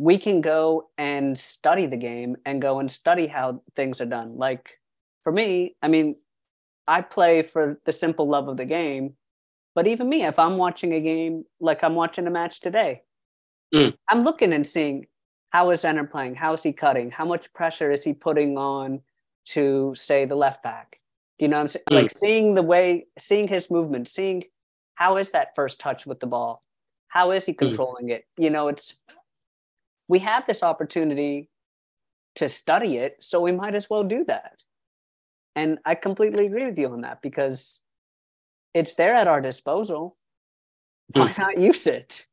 we 0.00 0.16
can 0.16 0.40
go 0.40 0.88
and 0.96 1.38
study 1.38 1.84
the 1.84 1.96
game 1.96 2.34
and 2.46 2.62
go 2.62 2.78
and 2.78 2.90
study 2.90 3.26
how 3.26 3.60
things 3.76 4.00
are 4.00 4.06
done. 4.06 4.38
Like 4.38 4.78
for 5.22 5.30
me, 5.30 5.76
I 5.82 5.88
mean, 5.88 6.16
I 6.88 7.02
play 7.02 7.42
for 7.42 7.78
the 7.84 7.92
simple 7.92 8.26
love 8.26 8.48
of 8.48 8.56
the 8.56 8.64
game. 8.64 9.12
But 9.74 9.86
even 9.86 10.08
me, 10.08 10.24
if 10.24 10.38
I'm 10.38 10.56
watching 10.56 10.94
a 10.94 11.00
game, 11.00 11.44
like 11.60 11.84
I'm 11.84 11.94
watching 11.94 12.26
a 12.26 12.30
match 12.30 12.60
today, 12.60 13.02
mm. 13.74 13.94
I'm 14.08 14.22
looking 14.22 14.54
and 14.54 14.66
seeing 14.66 15.04
how 15.50 15.68
is 15.68 15.82
Enner 15.82 16.10
playing? 16.10 16.34
How 16.34 16.54
is 16.54 16.62
he 16.62 16.72
cutting? 16.72 17.10
How 17.10 17.26
much 17.26 17.52
pressure 17.52 17.92
is 17.92 18.02
he 18.02 18.14
putting 18.14 18.56
on 18.56 19.02
to, 19.48 19.92
say, 19.94 20.24
the 20.24 20.34
left 20.34 20.62
back? 20.62 20.98
You 21.38 21.48
know 21.48 21.60
I'm 21.60 21.68
saying? 21.68 21.84
Mm. 21.90 21.94
Like 21.94 22.10
seeing 22.10 22.54
the 22.54 22.62
way, 22.62 23.06
seeing 23.18 23.48
his 23.48 23.70
movement, 23.70 24.08
seeing 24.08 24.44
how 24.94 25.18
is 25.18 25.32
that 25.32 25.54
first 25.54 25.78
touch 25.78 26.06
with 26.06 26.20
the 26.20 26.26
ball? 26.26 26.64
How 27.08 27.32
is 27.32 27.44
he 27.44 27.52
mm. 27.52 27.58
controlling 27.58 28.06
mm. 28.06 28.12
it? 28.12 28.24
You 28.38 28.48
know, 28.48 28.68
it's, 28.68 28.94
we 30.10 30.18
have 30.18 30.44
this 30.44 30.64
opportunity 30.64 31.48
to 32.34 32.48
study 32.48 32.96
it, 32.96 33.14
so 33.20 33.40
we 33.40 33.52
might 33.52 33.76
as 33.76 33.88
well 33.88 34.02
do 34.02 34.24
that. 34.24 34.56
And 35.54 35.78
I 35.84 35.94
completely 35.94 36.46
agree 36.46 36.66
with 36.66 36.78
you 36.78 36.88
on 36.92 37.02
that 37.02 37.22
because 37.22 37.80
it's 38.74 38.94
there 38.94 39.14
at 39.14 39.28
our 39.28 39.40
disposal. 39.40 40.16
Why 41.12 41.28
mm. 41.28 41.38
not 41.38 41.58
use 41.58 41.86
it? 41.86 42.26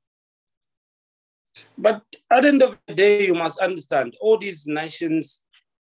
But 1.77 2.01
at 2.31 2.41
the 2.41 2.47
end 2.47 2.63
of 2.63 2.79
the 2.87 2.95
day, 2.95 3.27
you 3.27 3.35
must 3.35 3.59
understand 3.59 4.15
all 4.21 4.39
these 4.39 4.65
nations, 4.65 5.41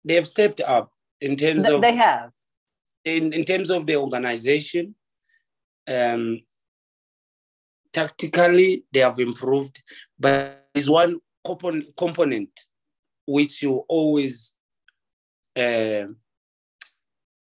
they 0.05 0.15
have 0.15 0.27
stepped 0.27 0.61
up 0.61 0.91
in 1.19 1.35
terms 1.35 1.63
Th- 1.63 1.75
of. 1.75 1.81
They 1.81 1.95
have 1.95 2.29
in, 3.03 3.33
in 3.33 3.43
terms 3.43 3.69
of 3.69 3.85
the 3.85 3.97
organization, 3.97 4.95
um, 5.89 6.39
tactically 7.91 8.85
they 8.93 9.01
have 9.01 9.19
improved, 9.19 9.83
but 10.17 10.67
there's 10.73 10.89
one 10.89 11.19
component, 11.45 11.95
component 11.95 12.49
which 13.25 13.61
you 13.61 13.83
always, 13.87 14.53
uh, 15.55 16.05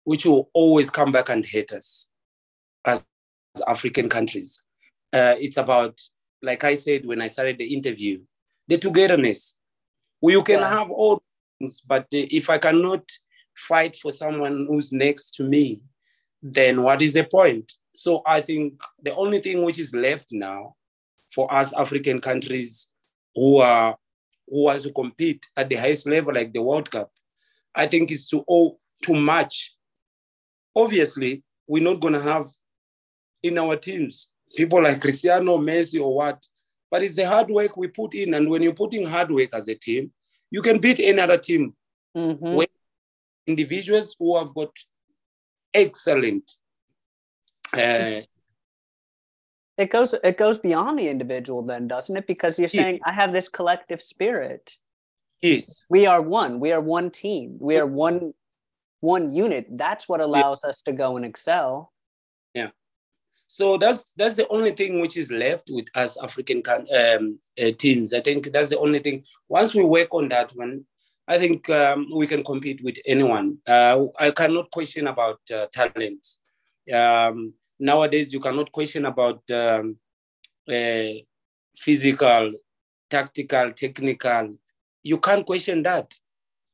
which 0.05 0.25
will 0.25 0.51
always 0.53 0.91
come 0.91 1.13
back 1.13 1.29
and 1.29 1.45
hit 1.45 1.73
us 1.73 2.09
as, 2.85 3.05
as 3.55 3.63
African 3.67 4.09
countries. 4.09 4.63
Uh, 5.13 5.35
it's 5.39 5.57
about, 5.57 6.01
like 6.43 6.65
I 6.65 6.75
said 6.75 7.07
when 7.07 7.21
I 7.21 7.29
started 7.29 7.59
the 7.59 7.75
interview, 7.75 8.21
the 8.69 8.79
togetherness. 8.79 9.57
You 10.23 10.43
can 10.43 10.61
yeah. 10.61 10.71
have 10.71 10.91
all 10.91 11.23
things, 11.59 11.81
but 11.81 12.07
if 12.11 12.51
I 12.51 12.59
cannot 12.59 13.03
fight 13.55 13.97
for 13.97 14.11
someone 14.11 14.67
who's 14.69 14.93
next 14.93 15.35
to 15.37 15.45
me, 15.45 15.83
then 16.43 16.83
what 16.83 17.03
is 17.03 17.15
the 17.15 17.25
point? 17.25 17.73
So 17.95 18.23
I 18.27 18.41
think 18.41 18.81
the 19.03 19.15
only 19.15 19.41
thing 19.41 19.63
which 19.63 19.79
is 19.79 19.95
left 19.95 20.29
now 20.33 20.75
for 21.35 21.53
us 21.53 21.73
African 21.73 22.21
countries 22.21 22.91
who 23.37 23.59
are 23.59 23.97
who 24.49 24.65
wants 24.65 24.85
to 24.85 24.93
compete 24.93 25.47
at 25.57 25.69
the 25.69 25.77
highest 25.77 26.09
level 26.09 26.35
like 26.35 26.53
the 26.53 26.63
World 26.63 26.91
Cup, 26.91 27.13
I 27.75 27.87
think 27.87 28.11
it's 28.11 28.27
too 28.27 28.45
oh, 28.49 28.79
to 29.05 29.15
match. 29.15 29.77
Obviously, 30.75 31.45
we're 31.69 31.83
not 31.83 32.01
gonna 32.01 32.21
have 32.21 32.47
in 33.43 33.59
our 33.59 33.77
teams 33.77 34.31
people 34.55 34.83
like 34.83 35.01
Cristiano, 35.01 35.59
Messi, 35.59 36.01
or 36.01 36.15
what, 36.15 36.45
but 36.91 37.03
it's 37.03 37.17
the 37.17 37.27
hard 37.27 37.49
work 37.49 37.77
we 37.77 37.89
put 37.89 38.15
in. 38.15 38.35
And 38.35 38.49
when 38.49 38.63
you're 38.63 38.75
putting 38.75 39.05
hard 39.05 39.31
work 39.31 39.51
as 39.53 39.69
a 39.69 39.75
team, 39.75 40.13
you 40.51 40.63
can 40.63 40.79
beat 40.79 41.01
any 41.01 41.21
other 41.21 41.39
team. 41.39 41.75
Mm-hmm. 42.17 42.55
When 42.55 42.67
individuals 43.47 44.15
who 44.19 44.37
have 44.37 44.55
got 44.55 44.71
excellent 45.75 46.51
uh, 47.75 48.21
it 49.79 49.91
goes 49.91 50.15
it 50.25 50.39
goes 50.39 50.59
beyond 50.59 50.99
the 50.99 51.09
individual 51.09 51.63
then 51.63 51.89
doesn't 51.89 52.17
it? 52.17 52.27
Because 52.27 52.59
you're 52.59 52.69
saying 52.69 53.01
i 53.05 53.13
have 53.13 53.33
this 53.33 53.49
collective 53.49 54.03
spirit. 54.03 54.77
Yes. 55.43 55.85
We 55.91 56.07
are 56.07 56.23
one. 56.23 56.61
We 56.61 56.73
are 56.73 56.81
one 56.81 57.11
team. 57.11 57.57
We 57.61 57.77
are 57.77 57.87
one 57.87 58.33
one 59.01 59.33
unit. 59.33 59.67
That's 59.71 60.09
what 60.09 60.21
allows 60.21 60.61
yeah. 60.65 60.71
us 60.71 60.83
to 60.83 60.93
go 60.93 61.17
and 61.17 61.25
excel. 61.25 61.93
Yeah. 62.55 62.71
So 63.47 63.77
that's 63.77 64.13
that's 64.17 64.37
the 64.37 64.49
only 64.49 64.73
thing 64.73 65.01
which 65.01 65.17
is 65.17 65.31
left 65.31 65.71
with 65.71 65.87
us 65.95 66.17
african 66.23 66.63
um, 66.97 67.39
uh, 67.61 67.71
teams. 67.79 68.13
I 68.15 68.21
think 68.21 68.53
that's 68.53 68.71
the 68.71 68.79
only 68.79 68.99
thing. 68.99 69.25
Once 69.49 69.75
we 69.75 69.85
work 69.85 70.09
on 70.13 70.29
that 70.31 70.51
one 70.57 70.85
I 71.29 71.39
think 71.39 71.69
um, 71.71 72.07
we 72.15 72.27
can 72.27 72.45
compete 72.45 72.83
with 72.85 72.99
anyone. 73.05 73.59
Uh, 73.67 74.05
I 74.19 74.31
cannot 74.31 74.71
question 74.71 75.09
about 75.09 75.41
uh, 75.53 75.67
talent. 75.73 76.25
Um, 76.93 77.55
nowadays 77.79 78.33
you 78.33 78.41
cannot 78.41 78.73
question 78.73 79.05
about 79.05 79.43
um, 79.51 79.97
uh, 80.69 81.13
physical, 81.77 82.53
tactical, 83.11 83.73
technical. 83.73 84.57
You 85.03 85.19
can't 85.19 85.47
question 85.47 85.83
that 85.85 86.15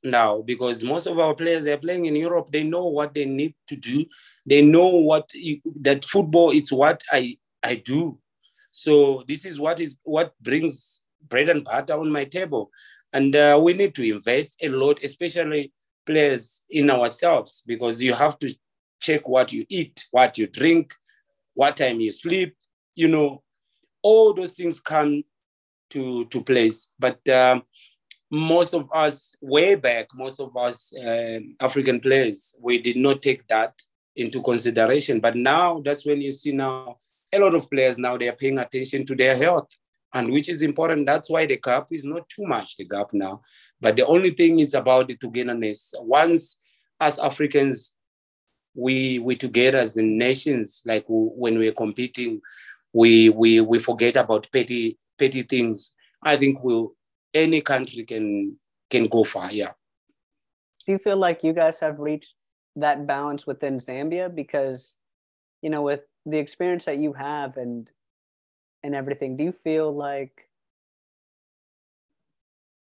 now 0.03 0.43
because 0.43 0.83
most 0.83 1.07
of 1.07 1.19
our 1.19 1.35
players 1.35 1.67
are 1.67 1.77
playing 1.77 2.07
in 2.07 2.17
Europe. 2.17 2.51
They 2.51 2.65
know 2.65 2.87
what 2.87 3.15
they 3.15 3.25
need 3.25 3.55
to 3.69 3.77
do. 3.77 4.05
They 4.47 4.63
know 4.63 4.89
what 4.89 5.29
you, 5.35 5.61
that 5.81 6.05
football 6.05 6.51
is 6.51 6.73
what 6.73 7.03
I 7.11 7.37
I 7.63 7.77
do. 7.77 8.19
So 8.71 9.23
this 9.29 9.45
is 9.45 9.61
what 9.61 9.81
is 9.81 9.99
what 10.03 10.33
brings 10.41 11.03
bread 11.29 11.49
and 11.49 11.65
butter 11.65 11.95
on 11.95 12.11
my 12.11 12.25
table, 12.25 12.71
and 13.13 13.37
uh, 13.37 13.61
we 13.63 13.75
need 13.75 13.95
to 13.95 14.03
invest 14.03 14.57
a 14.63 14.69
lot, 14.69 15.03
especially 15.03 15.73
players 16.05 16.63
in 16.71 16.91
ourselves, 16.91 17.63
because 17.67 18.03
you 18.03 18.15
have 18.15 18.39
to 18.41 18.53
check 19.03 19.29
what 19.29 19.53
you 19.53 19.67
eat, 19.69 20.07
what 20.11 20.39
you 20.39 20.47
drink, 20.47 20.95
what 21.55 21.77
time 21.77 22.01
you 22.01 22.11
sleep. 22.11 22.57
You 22.95 23.09
know, 23.09 23.43
all 24.03 24.33
those 24.33 24.55
things 24.55 24.81
come 24.81 25.25
to 25.91 26.25
to 26.27 26.43
place. 26.43 26.89
But 26.99 27.27
um, 27.29 27.63
most 28.31 28.73
of 28.73 28.89
us, 28.95 29.37
way 29.43 29.75
back, 29.75 30.09
most 30.15 30.41
of 30.41 30.57
us 30.57 30.97
uh, 30.97 31.41
African 31.61 32.01
players, 32.01 32.55
we 32.61 32.79
did 32.79 32.97
not 32.97 33.21
take 33.21 33.47
that 33.49 33.75
into 34.17 34.41
consideration. 34.43 35.21
But 35.21 35.37
now 35.37 35.83
that's 35.85 36.07
when 36.07 36.21
you 36.23 36.33
see 36.33 36.53
now 36.53 36.99
a 37.33 37.39
lot 37.39 37.55
of 37.55 37.71
players 37.71 37.97
now 37.97 38.17
they 38.17 38.29
are 38.29 38.37
paying 38.37 38.59
attention 38.59 39.07
to 39.07 39.15
their 39.15 39.37
health 39.37 39.69
and 40.15 40.31
which 40.31 40.49
is 40.49 40.63
important. 40.63 41.07
That's 41.07 41.31
why 41.31 41.47
the 41.47 41.57
gap 41.57 41.87
is 41.91 42.05
not 42.05 42.29
too 42.29 42.47
much, 42.47 42.77
the 42.77 42.85
gap 42.85 43.13
now. 43.13 43.41
But 43.81 43.97
the 43.97 44.07
only 44.07 44.31
thing 44.31 44.59
is 44.59 44.75
about 44.75 45.09
the 45.09 45.17
togetherness. 45.17 45.95
Once 45.99 46.59
as 47.01 47.19
Africans, 47.19 47.95
we 48.75 49.19
we 49.19 49.37
together 49.37 49.79
as 49.79 49.95
the 49.95 50.03
nations, 50.03 50.83
like 50.87 51.05
when 51.09 51.59
we're 51.59 51.73
competing, 51.73 52.41
we 52.93 53.29
we 53.29 53.61
we 53.61 53.79
forget 53.79 54.17
about 54.17 54.51
petty 54.53 54.99
petty 55.19 55.43
things. 55.43 55.95
I 56.23 56.37
think 56.37 56.63
we'll 56.63 56.95
any 57.35 57.61
country 57.61 58.05
can 58.05 58.57
can 58.91 59.07
go 59.07 59.25
far. 59.25 59.53
Yeah. 59.53 59.73
Do 60.87 60.93
you 60.93 60.99
feel 60.99 61.17
like 61.17 61.45
you 61.45 61.53
guys 61.53 61.81
have 61.81 61.99
reached 61.99 62.35
that 62.77 63.07
balance 63.07 63.47
within 63.47 63.79
Zambia? 63.79 64.35
Because, 64.35 64.97
you 65.63 65.71
know, 65.71 65.83
with 65.83 66.01
the 66.27 66.39
experience 66.39 66.87
that 66.87 66.99
you 66.99 67.13
have 67.13 67.57
and 67.57 67.91
and 68.83 68.95
everything, 68.95 69.37
do 69.37 69.45
you 69.45 69.53
feel 69.53 69.93
like 69.93 70.49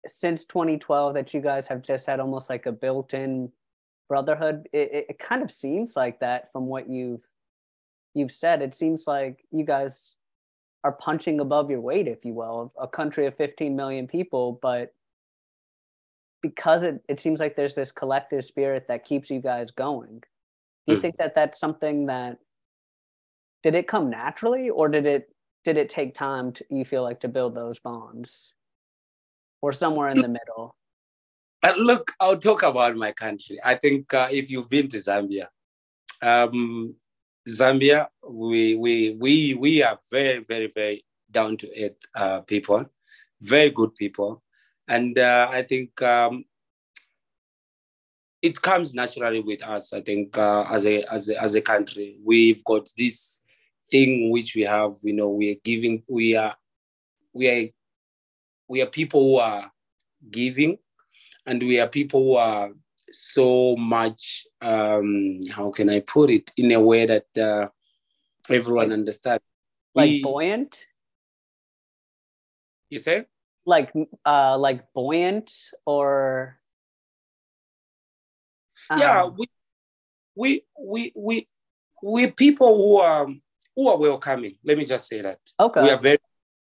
since 0.07 0.45
2012 0.45 1.13
that 1.13 1.33
you 1.33 1.41
guys 1.41 1.67
have 1.67 1.83
just 1.83 2.07
had 2.07 2.19
almost 2.19 2.49
like 2.49 2.65
a 2.65 2.71
built-in 2.71 3.51
brotherhood? 4.11 4.67
It, 4.73 5.05
it, 5.07 5.19
kind 5.19 5.41
of 5.41 5.49
seems 5.49 5.95
like 5.95 6.19
that 6.19 6.51
from 6.51 6.65
what 6.65 6.89
you've 6.89 7.25
you've 8.13 8.33
said. 8.33 8.61
It 8.61 8.75
seems 8.75 9.05
like 9.07 9.45
you 9.51 9.63
guys 9.63 10.15
are 10.83 10.91
punching 10.91 11.39
above 11.39 11.71
your 11.71 11.79
weight, 11.79 12.09
if 12.09 12.25
you 12.25 12.33
will, 12.33 12.73
a 12.77 12.89
country 12.89 13.25
of 13.25 13.37
15 13.37 13.73
million 13.73 14.07
people, 14.07 14.59
but 14.61 14.93
because 16.41 16.83
it, 16.83 17.01
it 17.07 17.21
seems 17.21 17.39
like 17.39 17.55
there's 17.55 17.73
this 17.73 17.93
collective 17.93 18.43
spirit 18.43 18.89
that 18.89 19.05
keeps 19.05 19.29
you 19.29 19.39
guys 19.39 19.71
going. 19.71 20.21
Do 20.87 20.93
you 20.93 20.97
mm. 20.97 21.01
think 21.01 21.15
that 21.15 21.33
that's 21.33 21.57
something 21.57 22.07
that 22.07 22.39
did 23.63 23.75
it 23.75 23.87
come 23.87 24.09
naturally 24.09 24.69
or 24.69 24.89
did 24.89 25.05
it 25.05 25.33
did 25.63 25.77
it 25.77 25.87
take 25.87 26.15
time 26.15 26.51
to 26.51 26.65
you 26.69 26.83
feel 26.83 27.03
like 27.03 27.21
to 27.21 27.29
build 27.29 27.55
those 27.55 27.79
bonds 27.79 28.55
or 29.61 29.71
somewhere 29.71 30.09
in 30.09 30.19
the 30.19 30.27
middle 30.27 30.75
look 31.77 32.11
i'll 32.19 32.37
talk 32.37 32.63
about 32.63 32.95
my 32.95 33.11
country. 33.11 33.59
I 33.63 33.75
think 33.75 34.13
uh, 34.13 34.27
if 34.31 34.49
you've 34.49 34.69
been 34.69 34.87
to 34.89 34.97
zambia 34.97 35.47
um, 36.21 36.95
zambia 37.47 38.07
we 38.27 38.75
we 38.75 39.15
we 39.19 39.53
we 39.53 39.83
are 39.83 39.99
very 40.11 40.39
very 40.43 40.71
very 40.73 41.05
down 41.29 41.57
to 41.57 41.67
earth 41.83 41.97
uh, 42.15 42.41
people 42.41 42.85
very 43.41 43.69
good 43.69 43.95
people. 43.95 44.43
And 44.87 45.17
uh, 45.17 45.47
i 45.51 45.61
think 45.61 46.01
um, 46.01 46.45
it 48.41 48.61
comes 48.61 48.93
naturally 48.93 49.39
with 49.39 49.63
us 49.63 49.93
i 49.93 50.01
think 50.01 50.37
uh, 50.37 50.63
as 50.69 50.85
a 50.85 51.03
as 51.13 51.29
a 51.29 51.41
as 51.41 51.55
a 51.55 51.61
country. 51.61 52.17
We've 52.23 52.63
got 52.63 52.89
this 52.97 53.41
thing 53.91 54.31
which 54.31 54.55
we 54.55 54.61
have, 54.61 54.95
you 55.03 55.13
know, 55.13 55.29
we 55.29 55.51
are 55.51 55.59
giving, 55.63 56.01
we 56.07 56.35
are, 56.35 56.55
we 57.33 57.49
are, 57.49 57.67
we 58.67 58.81
are 58.81 58.87
people 58.87 59.21
who 59.21 59.37
are 59.37 59.71
giving, 60.31 60.77
and 61.45 61.61
we 61.61 61.79
are 61.79 61.87
people 61.87 62.21
who 62.21 62.35
are 62.35 62.71
so 63.11 63.75
much. 63.75 64.45
Um, 64.61 65.39
how 65.49 65.71
can 65.71 65.89
I 65.89 66.01
put 66.01 66.29
it 66.29 66.51
in 66.57 66.71
a 66.71 66.79
way 66.79 67.05
that 67.05 67.37
uh, 67.37 67.69
everyone 68.49 68.91
understands? 68.91 69.43
Like 69.93 70.09
we, 70.09 70.23
buoyant. 70.23 70.85
You 72.89 72.99
say? 72.99 73.25
Like, 73.65 73.91
uh, 74.25 74.57
like 74.57 74.93
buoyant 74.93 75.51
or. 75.85 76.57
Um, 78.89 78.99
yeah, 78.99 79.25
we, 79.25 79.45
we, 80.35 80.63
we, 80.79 81.13
we, 81.15 81.47
we 82.03 82.27
people 82.31 82.75
who 82.75 82.97
are 82.99 83.27
who 83.75 83.87
are 83.87 83.97
welcoming. 83.97 84.57
Let 84.65 84.77
me 84.77 84.85
just 84.85 85.07
say 85.07 85.21
that. 85.21 85.39
Okay. 85.59 85.83
We 85.83 85.89
are 85.91 85.97
very 85.97 86.17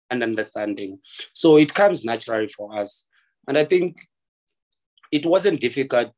and 0.09 0.23
understanding. 0.23 0.99
So 1.33 1.57
it 1.57 1.73
comes 1.73 2.05
naturally 2.05 2.47
for 2.47 2.77
us. 2.77 3.07
And 3.47 3.57
I 3.57 3.65
think 3.65 3.97
it 5.15 5.25
wasn't 5.25 5.61
difficult 5.61 6.13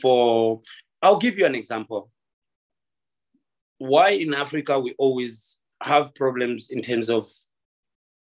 for, 0.00 0.62
I'll 1.02 1.18
give 1.18 1.38
you 1.38 1.46
an 1.46 1.54
example. 1.54 2.10
Why 3.78 4.10
in 4.10 4.32
Africa 4.34 4.78
we 4.78 4.94
always 4.98 5.58
have 5.82 6.14
problems 6.14 6.70
in 6.70 6.80
terms 6.82 7.10
of 7.10 7.28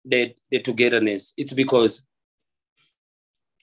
the, 0.05 0.35
the 0.51 0.59
togetherness? 0.59 1.33
It's 1.37 1.53
because 1.53 2.05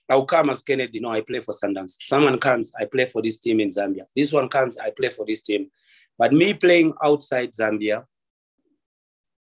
I'll 0.09 0.25
come 0.25 0.49
as 0.49 0.61
Kennedy, 0.61 0.99
no, 0.99 1.09
I 1.11 1.21
play 1.21 1.39
for 1.39 1.53
Sundowns. 1.53 1.95
Someone 2.01 2.37
comes, 2.37 2.73
I 2.77 2.83
play 2.85 3.05
for 3.05 3.21
this 3.21 3.39
team 3.39 3.61
in 3.61 3.69
Zambia. 3.69 4.05
This 4.13 4.33
one 4.33 4.49
comes, 4.49 4.77
I 4.77 4.89
play 4.91 5.09
for 5.09 5.25
this 5.25 5.41
team. 5.41 5.71
But 6.17 6.33
me 6.33 6.53
playing 6.53 6.93
outside 7.01 7.51
Zambia, 7.53 8.03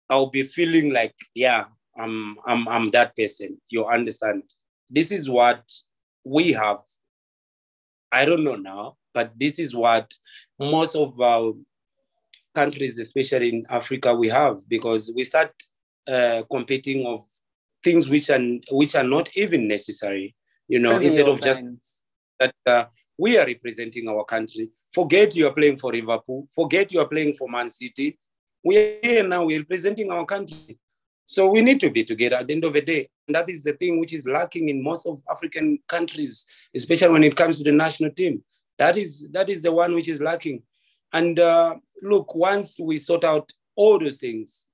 I'll 0.09 0.30
be 0.30 0.42
feeling 0.42 0.92
like, 0.92 1.14
yeah, 1.34 1.64
I'm 1.98 2.36
I'm 2.46 2.66
I'm 2.68 2.90
that 2.92 3.16
person. 3.16 3.61
You 3.68 3.86
understand? 3.86 4.42
This 4.90 5.11
is 5.11 5.30
what 5.30 5.62
we 6.24 6.52
have. 6.52 6.78
I 8.10 8.24
don't 8.24 8.44
know 8.44 8.56
now, 8.56 8.96
but 9.12 9.32
this 9.36 9.58
is 9.58 9.74
what 9.74 10.12
most 10.58 10.94
of 10.94 11.20
our 11.20 11.52
countries, 12.54 12.98
especially 12.98 13.48
in 13.48 13.66
Africa, 13.68 14.14
we 14.14 14.28
have 14.28 14.58
because 14.68 15.12
we 15.14 15.24
start 15.24 15.52
uh, 16.06 16.42
competing 16.50 17.06
of 17.06 17.24
things 17.82 18.08
which 18.08 18.30
are 18.30 18.40
which 18.70 18.94
are 18.94 19.04
not 19.04 19.28
even 19.36 19.66
necessary. 19.68 20.34
You 20.68 20.78
know, 20.78 20.98
Trivial 20.98 21.04
instead 21.04 21.28
of 21.28 21.40
just 21.40 22.02
that 22.40 22.54
uh, 22.66 22.84
we 23.18 23.36
are 23.38 23.46
representing 23.46 24.08
our 24.08 24.24
country. 24.24 24.70
Forget 24.92 25.34
you 25.34 25.46
are 25.46 25.52
playing 25.52 25.76
for 25.76 25.92
Liverpool. 25.92 26.48
Forget 26.54 26.92
you 26.92 27.00
are 27.00 27.08
playing 27.08 27.34
for 27.34 27.48
Man 27.48 27.68
City 27.68 28.18
we 28.64 28.78
are 28.78 28.98
here 29.02 29.28
now, 29.28 29.44
we're 29.44 29.58
representing 29.58 30.10
our 30.10 30.24
country. 30.24 30.78
So 31.26 31.48
we 31.48 31.62
need 31.62 31.80
to 31.80 31.90
be 31.90 32.04
together 32.04 32.36
at 32.36 32.46
the 32.46 32.54
end 32.54 32.64
of 32.64 32.74
the 32.74 32.80
day. 32.80 33.08
And 33.26 33.34
that 33.34 33.48
is 33.48 33.64
the 33.64 33.72
thing 33.72 33.98
which 33.98 34.12
is 34.12 34.26
lacking 34.26 34.68
in 34.68 34.82
most 34.82 35.06
of 35.06 35.22
African 35.30 35.78
countries, 35.88 36.44
especially 36.74 37.08
when 37.08 37.24
it 37.24 37.36
comes 37.36 37.58
to 37.58 37.64
the 37.64 37.72
national 37.72 38.10
team. 38.10 38.42
That 38.78 38.96
is 38.96 39.28
that 39.32 39.48
is 39.48 39.62
the 39.62 39.72
one 39.72 39.94
which 39.94 40.08
is 40.08 40.20
lacking. 40.20 40.62
And 41.12 41.38
uh, 41.38 41.76
look, 42.02 42.34
once 42.34 42.78
we 42.78 42.96
sort 42.96 43.24
out 43.24 43.52
all 43.76 43.98
those 43.98 44.16
things, 44.16 44.66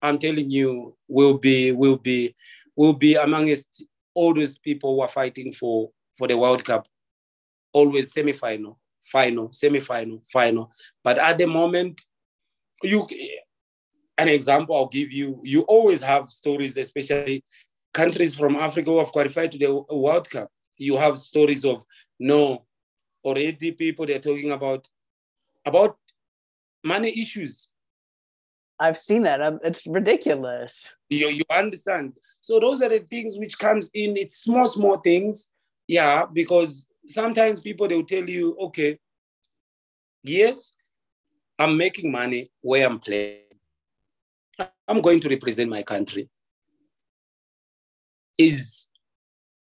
I'm 0.00 0.18
telling 0.18 0.50
you, 0.50 0.96
we'll 1.08 1.38
be 1.38 1.72
we'll 1.72 1.96
be 1.96 2.34
we'll 2.76 2.92
be 2.94 3.16
amongst 3.16 3.84
all 4.14 4.34
those 4.34 4.56
people 4.58 4.94
who 4.94 5.02
are 5.02 5.08
fighting 5.08 5.52
for 5.52 5.90
for 6.16 6.28
the 6.28 6.38
World 6.38 6.64
Cup. 6.64 6.86
Always 7.72 8.12
semi-final, 8.12 8.78
final, 9.02 9.50
semi-final, 9.52 10.22
final. 10.30 10.70
But 11.02 11.18
at 11.18 11.38
the 11.38 11.46
moment, 11.46 12.02
you 12.82 13.06
an 14.18 14.28
example 14.28 14.76
I'll 14.76 14.88
give 14.88 15.12
you, 15.12 15.40
you 15.42 15.62
always 15.62 16.02
have 16.02 16.28
stories, 16.28 16.76
especially 16.76 17.44
countries 17.92 18.34
from 18.34 18.56
Africa 18.56 18.90
who 18.90 18.98
have 18.98 19.12
qualified 19.12 19.52
to 19.52 19.58
the 19.58 19.94
World 19.94 20.28
Cup. 20.30 20.50
You 20.76 20.96
have 20.96 21.18
stories 21.18 21.64
of 21.64 21.84
no, 22.18 22.64
already 23.24 23.72
people 23.72 24.06
they're 24.06 24.18
talking 24.18 24.50
about 24.50 24.88
about 25.64 25.96
money 26.84 27.10
issues. 27.10 27.68
I've 28.78 28.98
seen 28.98 29.22
that. 29.22 29.40
Um, 29.40 29.60
it's 29.62 29.86
ridiculous. 29.86 30.94
You, 31.08 31.28
you 31.28 31.44
understand? 31.50 32.18
So 32.40 32.58
those 32.58 32.82
are 32.82 32.88
the 32.88 33.00
things 33.00 33.38
which 33.38 33.56
comes 33.58 33.90
in. 33.94 34.16
It's 34.16 34.38
small, 34.38 34.66
small 34.66 34.98
things. 34.98 35.48
Yeah, 35.86 36.26
because 36.32 36.86
sometimes 37.06 37.60
people 37.60 37.86
they'll 37.86 38.04
tell 38.04 38.28
you, 38.28 38.56
okay, 38.58 38.98
yes, 40.24 40.72
I'm 41.58 41.76
making 41.76 42.10
money 42.10 42.50
where 42.60 42.86
I'm 42.86 42.98
playing. 42.98 43.38
I'm 44.92 45.00
going 45.00 45.20
to 45.20 45.28
represent 45.30 45.70
my 45.70 45.82
country. 45.82 46.28
Is 48.36 48.88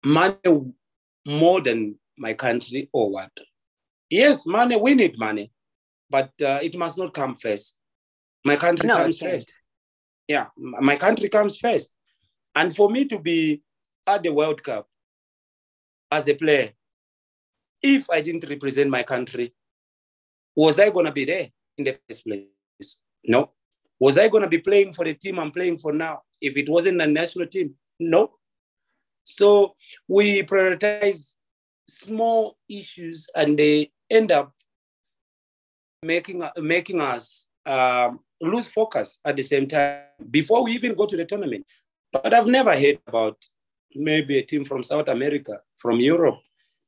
money 0.06 0.36
more 1.26 1.60
than 1.62 1.96
my 2.20 2.36
country 2.36 2.88
or 2.94 3.10
what? 3.10 3.32
Yes, 4.12 4.46
money, 4.46 4.76
we 4.76 4.94
need 4.94 5.18
money. 5.18 5.52
but 6.10 6.30
uh, 6.42 6.60
it 6.62 6.78
must 6.78 6.98
not 6.98 7.14
come 7.14 7.36
first. 7.36 7.76
My 8.46 8.56
country 8.56 8.88
no, 8.88 8.96
comes 8.96 9.18
first. 9.18 9.50
Yeah, 10.28 10.46
my 10.58 10.96
country 10.96 11.30
comes 11.30 11.58
first. 11.58 11.92
And 12.56 12.76
for 12.76 12.90
me 12.90 13.06
to 13.06 13.20
be 13.20 13.64
at 14.06 14.24
the 14.24 14.32
World 14.32 14.64
Cup 14.64 14.88
as 16.12 16.28
a 16.28 16.36
player, 16.36 16.70
if 17.82 18.10
I 18.10 18.22
didn't 18.22 18.50
represent 18.50 18.90
my 18.90 19.04
country, 19.04 19.54
was 20.56 20.80
I 20.80 20.90
going 20.90 21.08
to 21.08 21.12
be 21.12 21.26
there 21.26 21.48
in 21.78 21.86
the 21.86 21.98
first 22.08 22.24
place? 22.24 23.02
No. 23.26 23.52
Was 24.00 24.18
I 24.18 24.28
going 24.28 24.44
to 24.44 24.50
be 24.50 24.60
playing 24.60 24.94
for 24.94 25.06
the 25.06 25.14
team 25.14 25.40
I'm 25.40 25.52
playing 25.52 25.78
for 25.80 25.92
now 25.92 26.22
if 26.40 26.56
it 26.56 26.70
wasn't 26.70 27.02
a 27.02 27.08
national 27.08 27.48
team? 27.48 27.76
No. 28.00 28.32
So 29.24 29.76
we 30.08 30.44
prioritize 30.44 31.36
small 31.90 32.58
issues 32.70 33.30
and 33.36 33.58
they 33.58 33.92
end 34.10 34.32
up 34.32 34.54
making, 36.04 36.48
making 36.58 37.02
us 37.02 37.48
um, 37.66 38.20
lose 38.40 38.68
focus 38.68 39.20
at 39.26 39.36
the 39.36 39.44
same 39.44 39.68
time 39.68 40.02
before 40.30 40.64
we 40.64 40.72
even 40.74 40.94
go 40.94 41.06
to 41.06 41.18
the 41.18 41.26
tournament. 41.26 41.66
But 42.12 42.34
I've 42.34 42.48
never 42.48 42.76
heard 42.76 43.00
about 43.08 43.44
maybe 43.96 44.38
a 44.38 44.44
team 44.44 44.64
from 44.64 44.84
South 44.84 45.08
America, 45.08 45.60
from 45.78 46.00
Europe. 46.00 46.38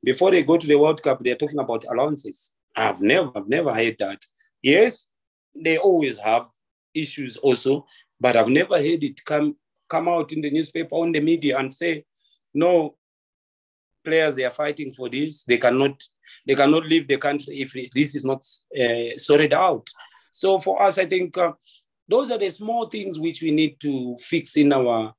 Before 0.03 0.31
they 0.31 0.43
go 0.43 0.57
to 0.57 0.67
the 0.67 0.77
World 0.77 1.01
Cup, 1.03 1.21
they're 1.21 1.35
talking 1.35 1.59
about 1.59 1.85
allowances. 1.89 2.51
I've 2.75 3.01
never, 3.01 3.31
I've 3.35 3.49
never 3.49 3.73
heard 3.73 3.97
that. 3.99 4.23
Yes, 4.61 5.07
they 5.55 5.77
always 5.77 6.19
have 6.19 6.45
issues 6.93 7.37
also, 7.37 7.85
but 8.19 8.35
I've 8.35 8.49
never 8.49 8.77
heard 8.77 9.03
it 9.03 9.23
come 9.25 9.55
come 9.89 10.07
out 10.07 10.31
in 10.31 10.41
the 10.41 10.51
newspaper 10.51 10.95
on 10.95 11.11
the 11.11 11.19
media 11.19 11.57
and 11.57 11.73
say, 11.73 12.05
no, 12.53 12.95
players 14.03 14.35
they 14.35 14.45
are 14.45 14.51
fighting 14.51 14.91
for 14.91 15.09
this. 15.09 15.43
They 15.43 15.57
cannot 15.57 16.01
they 16.47 16.55
cannot 16.55 16.85
leave 16.85 17.07
the 17.07 17.17
country 17.17 17.61
if 17.61 17.73
this 17.93 18.15
is 18.15 18.25
not 18.25 18.45
uh, 18.79 19.17
sorted 19.17 19.53
out. 19.53 19.87
So 20.31 20.59
for 20.59 20.81
us, 20.81 20.97
I 20.97 21.05
think 21.05 21.37
uh, 21.37 21.53
those 22.07 22.31
are 22.31 22.37
the 22.37 22.49
small 22.49 22.85
things 22.85 23.19
which 23.19 23.41
we 23.41 23.51
need 23.51 23.79
to 23.81 24.15
fix 24.17 24.57
in 24.57 24.73
our 24.73 25.13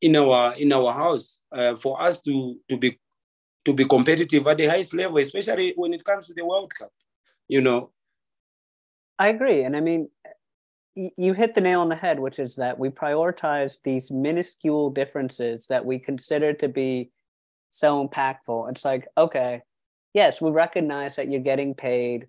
in 0.00 0.16
our 0.16 0.54
in 0.54 0.72
our 0.72 0.92
house 0.92 1.40
uh, 1.52 1.74
for 1.76 2.00
us 2.02 2.22
to 2.22 2.56
to 2.68 2.76
be 2.76 2.98
to 3.64 3.72
be 3.72 3.84
competitive 3.84 4.46
at 4.46 4.56
the 4.56 4.66
highest 4.66 4.94
level, 4.94 5.18
especially 5.18 5.72
when 5.76 5.94
it 5.94 6.04
comes 6.04 6.26
to 6.26 6.34
the 6.34 6.44
World 6.44 6.72
Cup. 6.74 6.92
You 7.48 7.60
know. 7.60 7.90
I 9.18 9.28
agree, 9.28 9.62
and 9.62 9.76
I 9.76 9.80
mean, 9.80 10.08
you 10.94 11.32
hit 11.32 11.54
the 11.54 11.60
nail 11.60 11.80
on 11.80 11.88
the 11.88 11.96
head, 11.96 12.20
which 12.20 12.38
is 12.38 12.56
that 12.56 12.78
we 12.78 12.90
prioritize 12.90 13.78
these 13.82 14.10
minuscule 14.10 14.90
differences 14.90 15.66
that 15.68 15.84
we 15.84 15.98
consider 15.98 16.52
to 16.54 16.68
be 16.68 17.10
so 17.70 18.06
impactful. 18.06 18.70
It's 18.70 18.84
like, 18.84 19.08
okay, 19.16 19.62
yes, 20.12 20.40
we 20.40 20.50
recognize 20.50 21.16
that 21.16 21.30
you're 21.30 21.40
getting 21.40 21.74
paid 21.74 22.26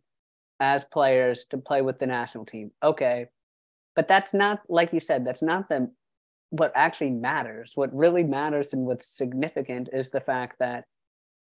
as 0.60 0.86
players 0.86 1.46
to 1.50 1.58
play 1.58 1.82
with 1.82 2.00
the 2.00 2.08
national 2.08 2.46
team. 2.46 2.72
Okay. 2.82 3.28
But 3.96 4.08
that's 4.08 4.34
not, 4.34 4.62
like 4.70 4.94
you 4.94 5.00
said, 5.00 5.26
that's 5.26 5.42
not 5.42 5.70
the 5.70 5.92
what 6.50 6.72
actually 6.76 7.10
matters. 7.10 7.74
What 7.76 7.94
really 7.96 8.24
matters 8.24 8.74
and 8.74 8.86
what's 8.86 9.08
significant 9.08 9.90
is 9.92 10.10
the 10.10 10.22
fact 10.22 10.60
that 10.60 10.86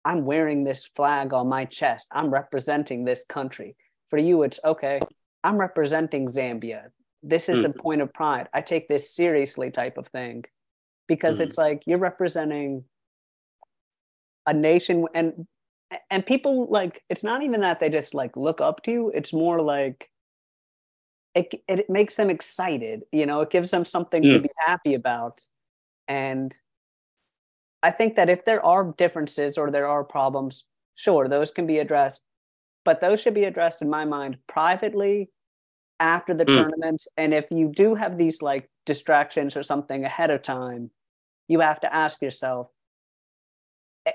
I'm 0.04 0.24
wearing 0.24 0.64
this 0.64 0.86
flag 0.86 1.32
on 1.32 1.48
my 1.48 1.66
chest. 1.66 2.08
I'm 2.10 2.30
representing 2.30 3.04
this 3.04 3.24
country. 3.24 3.76
For 4.08 4.18
you, 4.18 4.42
it's 4.42 4.58
okay, 4.64 5.00
I'm 5.44 5.58
representing 5.58 6.26
Zambia. 6.28 6.88
This 7.22 7.48
is 7.48 7.64
mm. 7.64 7.66
a 7.66 7.72
point 7.72 8.00
of 8.00 8.12
pride. 8.12 8.48
I 8.52 8.60
take 8.60 8.88
this 8.88 9.14
seriously, 9.14 9.70
type 9.70 9.96
of 9.96 10.08
thing, 10.08 10.44
because 11.06 11.38
mm. 11.38 11.42
it's 11.42 11.58
like 11.58 11.82
you're 11.86 11.98
representing 11.98 12.84
a 14.46 14.52
nation 14.52 15.06
and 15.14 15.46
and 16.10 16.24
people 16.24 16.66
like 16.68 17.02
it's 17.08 17.22
not 17.22 17.42
even 17.42 17.60
that 17.60 17.80
they 17.80 17.88
just 17.88 18.14
like 18.14 18.36
look 18.36 18.60
up 18.60 18.82
to 18.82 18.90
you 18.90 19.12
it's 19.14 19.32
more 19.32 19.60
like 19.60 20.10
it, 21.34 21.62
it 21.68 21.88
makes 21.88 22.16
them 22.16 22.30
excited 22.30 23.02
you 23.12 23.26
know 23.26 23.40
it 23.40 23.50
gives 23.50 23.70
them 23.70 23.84
something 23.84 24.22
mm. 24.22 24.32
to 24.32 24.40
be 24.40 24.50
happy 24.66 24.94
about 24.94 25.40
and 26.08 26.54
i 27.82 27.90
think 27.90 28.16
that 28.16 28.28
if 28.28 28.44
there 28.44 28.64
are 28.64 28.92
differences 28.96 29.58
or 29.58 29.70
there 29.70 29.86
are 29.86 30.04
problems 30.04 30.64
sure 30.94 31.28
those 31.28 31.50
can 31.50 31.66
be 31.66 31.78
addressed 31.78 32.22
but 32.84 33.00
those 33.00 33.20
should 33.20 33.34
be 33.34 33.44
addressed 33.44 33.82
in 33.82 33.88
my 33.88 34.04
mind 34.04 34.36
privately 34.48 35.30
after 36.02 36.34
the 36.34 36.44
mm. 36.44 36.56
tournament 36.56 37.06
and 37.16 37.32
if 37.32 37.46
you 37.50 37.70
do 37.74 37.94
have 37.94 38.18
these 38.18 38.42
like 38.42 38.68
distractions 38.84 39.56
or 39.56 39.62
something 39.62 40.04
ahead 40.04 40.30
of 40.30 40.42
time 40.42 40.90
you 41.48 41.60
have 41.60 41.80
to 41.80 41.94
ask 41.94 42.20
yourself 42.20 42.68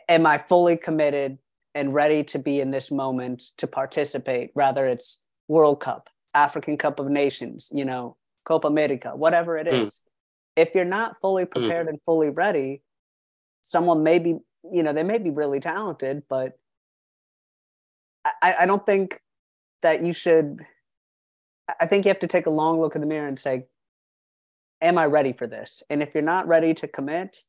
am 0.10 0.26
i 0.26 0.38
fully 0.38 0.76
committed 0.76 1.40
and 1.78 1.94
ready 1.94 2.24
to 2.24 2.40
be 2.40 2.60
in 2.60 2.72
this 2.72 2.90
moment 2.90 3.52
to 3.58 3.68
participate, 3.68 4.50
rather 4.56 4.88
it's 4.88 5.22
World 5.48 5.80
Cup, 5.80 6.10
African 6.34 6.76
Cup 6.76 7.00
of 7.00 7.08
Nations, 7.08 7.70
you 7.72 7.86
know, 7.86 8.18
Copa 8.46 8.68
America, 8.68 9.16
whatever 9.16 9.58
it 9.58 9.68
hmm. 9.68 9.84
Mm. 9.84 10.02
If 10.56 10.70
you're 10.74 10.86
not 10.86 11.22
fully 11.22 11.44
hmm. 11.44 11.52
prepared 11.52 11.86
mm. 11.86 11.92
and 11.92 12.00
fully 12.04 12.32
ready, 12.32 12.82
someone 13.62 14.02
may 14.02 14.18
be, 14.18 14.40
you 14.72 14.82
know, 14.82 14.92
they 14.92 15.04
may 15.04 15.20
be 15.20 15.30
really 15.30 15.60
talented, 15.60 16.24
but 16.28 16.58
I, 18.26 18.56
I 18.62 18.66
don't 18.66 18.86
think 18.86 19.22
that 19.84 20.04
you 20.04 20.14
should. 20.14 20.66
I 21.80 21.86
think 21.86 22.06
you 22.06 22.10
have 22.10 22.20
to 22.20 22.28
take 22.28 22.46
a 22.46 22.52
long 22.52 22.80
look 22.80 22.96
in 22.96 23.02
the 23.02 23.08
mirror 23.08 23.28
and 23.28 23.38
say, 23.38 23.66
Am 24.82 24.98
I 24.98 25.06
ready 25.06 25.34
for 25.34 25.48
this? 25.48 25.82
And 25.90 26.04
if 26.04 26.14
you're 26.14 26.22
not 26.22 26.48
ready 26.48 26.74
to 26.76 26.88
commit, 26.88 27.44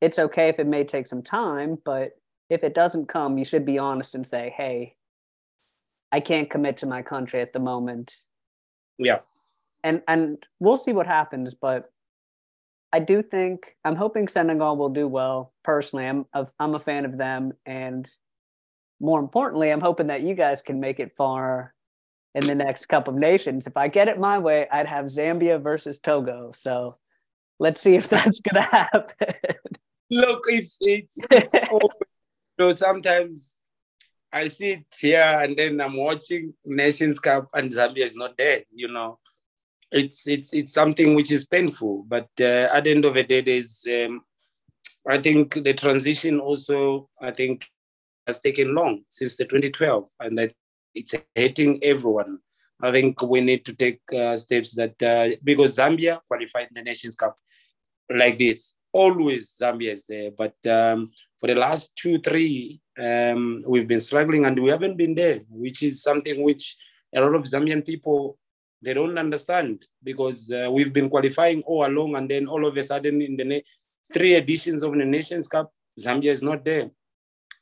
it's 0.00 0.18
okay 0.18 0.48
if 0.48 0.58
it 0.58 0.66
may 0.66 0.84
take 0.84 1.06
some 1.06 1.22
time, 1.22 1.78
but 1.84 2.12
if 2.50 2.62
it 2.62 2.74
doesn't 2.74 3.08
come, 3.08 3.38
you 3.38 3.44
should 3.44 3.64
be 3.64 3.78
honest 3.78 4.14
and 4.14 4.26
say, 4.26 4.52
hey, 4.56 4.96
I 6.12 6.20
can't 6.20 6.50
commit 6.50 6.78
to 6.78 6.86
my 6.86 7.02
country 7.02 7.40
at 7.40 7.52
the 7.52 7.58
moment. 7.58 8.14
Yeah. 8.98 9.20
And 9.82 10.02
and 10.06 10.46
we'll 10.60 10.76
see 10.76 10.92
what 10.92 11.06
happens, 11.06 11.54
but 11.54 11.90
I 12.92 13.00
do 13.00 13.22
think 13.22 13.76
I'm 13.84 13.96
hoping 13.96 14.28
Senegal 14.28 14.76
will 14.76 14.88
do 14.88 15.08
well. 15.08 15.52
Personally, 15.62 16.06
I'm 16.06 16.26
a, 16.32 16.46
I'm 16.58 16.74
a 16.74 16.80
fan 16.80 17.04
of 17.04 17.18
them, 17.18 17.52
and 17.66 18.08
more 19.00 19.20
importantly, 19.20 19.70
I'm 19.70 19.80
hoping 19.80 20.06
that 20.06 20.22
you 20.22 20.34
guys 20.34 20.62
can 20.62 20.80
make 20.80 21.00
it 21.00 21.16
far 21.16 21.73
in 22.34 22.46
the 22.46 22.54
next 22.54 22.86
Cup 22.86 23.08
of 23.08 23.14
Nations. 23.14 23.66
If 23.66 23.76
I 23.76 23.88
get 23.88 24.08
it 24.08 24.18
my 24.18 24.38
way, 24.38 24.66
I'd 24.70 24.86
have 24.86 25.06
Zambia 25.06 25.60
versus 25.60 26.00
Togo. 26.00 26.50
So 26.52 26.94
let's 27.58 27.80
see 27.80 27.94
if 27.94 28.08
that's 28.14 28.40
gonna 28.40 28.62
happen. 28.62 29.34
Look, 30.10 30.44
it's 30.48 30.76
it's, 30.80 31.16
it's 31.30 31.54
know, 32.58 32.70
sometimes 32.72 33.56
I 34.32 34.48
sit 34.48 34.84
here 34.98 35.38
and 35.42 35.56
then 35.56 35.80
I'm 35.80 35.96
watching 35.96 36.54
Nations 36.64 37.18
Cup 37.18 37.48
and 37.54 37.70
Zambia 37.70 38.04
is 38.04 38.16
not 38.16 38.36
there. 38.36 38.64
You 38.74 38.88
know, 38.88 39.18
it's 39.90 40.26
it's 40.26 40.52
it's 40.52 40.72
something 40.72 41.14
which 41.14 41.30
is 41.30 41.46
painful. 41.46 42.04
But 42.06 42.28
uh, 42.40 42.68
at 42.74 42.84
the 42.84 42.90
end 42.90 43.04
of 43.04 43.14
the 43.14 43.22
day, 43.22 43.40
there's 43.40 43.86
um, 43.88 44.22
I 45.08 45.18
think 45.18 45.54
the 45.54 45.74
transition 45.74 46.40
also 46.40 47.08
I 47.20 47.30
think 47.30 47.68
has 48.26 48.40
taken 48.40 48.74
long 48.74 49.02
since 49.08 49.36
the 49.36 49.44
2012, 49.44 50.08
and 50.20 50.38
that 50.38 50.54
it's 50.94 51.14
hitting 51.34 51.82
everyone. 51.82 52.38
I 52.82 52.90
think 52.92 53.20
we 53.22 53.40
need 53.40 53.64
to 53.66 53.74
take 53.74 54.00
uh, 54.12 54.36
steps 54.36 54.74
that 54.74 55.02
uh, 55.02 55.36
because 55.42 55.76
Zambia 55.76 56.20
qualified 56.26 56.68
in 56.68 56.74
the 56.74 56.82
Nations 56.82 57.14
Cup 57.14 57.38
like 58.10 58.36
this, 58.36 58.74
always 58.92 59.54
Zambia 59.60 59.92
is 59.92 60.06
there, 60.06 60.30
but 60.30 60.54
um, 60.66 61.10
for 61.38 61.46
the 61.46 61.54
last 61.54 61.94
two, 61.96 62.18
three, 62.20 62.80
um, 62.98 63.62
we've 63.66 63.88
been 63.88 64.00
struggling 64.00 64.44
and 64.44 64.58
we 64.58 64.70
haven't 64.70 64.96
been 64.96 65.14
there, 65.14 65.40
which 65.48 65.82
is 65.82 66.02
something 66.02 66.42
which 66.42 66.76
a 67.14 67.20
lot 67.20 67.34
of 67.34 67.44
Zambian 67.44 67.84
people 67.84 68.38
they 68.82 68.92
don't 68.92 69.16
understand 69.18 69.86
because 70.02 70.52
uh, 70.52 70.70
we've 70.70 70.92
been 70.92 71.08
qualifying 71.08 71.62
all 71.62 71.86
along, 71.86 72.16
and 72.16 72.30
then 72.30 72.46
all 72.46 72.66
of 72.66 72.76
a 72.76 72.82
sudden, 72.82 73.22
in 73.22 73.36
the 73.36 73.44
na- 73.44 73.66
three 74.12 74.34
editions 74.34 74.82
of 74.82 74.92
the 74.92 75.04
Nations 75.04 75.48
Cup, 75.48 75.72
Zambia 75.98 76.30
is 76.30 76.42
not 76.42 76.64
there. 76.64 76.90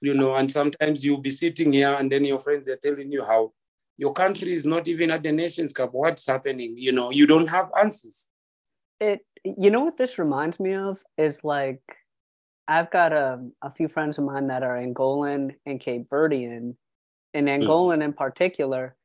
You 0.03 0.15
know, 0.15 0.35
and 0.35 0.51
sometimes 0.51 1.05
you'll 1.05 1.23
be 1.23 1.31
sitting 1.31 1.73
here, 1.73 1.95
and 1.95 2.11
then 2.11 2.25
your 2.25 2.41
friends 2.41 2.69
are 2.69 2.77
telling 2.77 3.11
you 3.11 3.25
how 3.25 3.53
your 3.97 4.13
country 4.13 4.53
is 4.53 4.67
not 4.67 4.89
even 4.89 5.13
at 5.13 5.23
the 5.23 5.31
Nations 5.31 5.73
Cup. 5.73 5.91
What's 5.93 6.27
happening? 6.27 6.75
You 6.77 6.93
know, 6.93 7.13
you 7.13 7.27
don't 7.27 7.49
have 7.49 7.71
answers. 7.81 8.29
It. 9.01 9.25
You 9.45 9.71
know 9.71 9.81
what 9.81 9.97
this 9.97 10.19
reminds 10.19 10.59
me 10.61 10.75
of 10.75 11.03
is 11.17 11.45
like 11.45 11.83
I've 12.69 12.91
got 12.91 13.13
a, 13.13 13.45
a 13.63 13.71
few 13.71 13.89
friends 13.89 14.19
of 14.19 14.25
mine 14.25 14.49
that 14.49 14.63
are 14.63 14.77
Angolan 14.77 15.55
and 15.67 15.81
Cape 15.81 16.09
Verdean. 16.09 16.75
In 17.35 17.47
hmm. 17.47 17.49
Angolan 17.49 17.99
mm. 17.99 18.05
in 18.05 18.13
particular, 18.13 18.97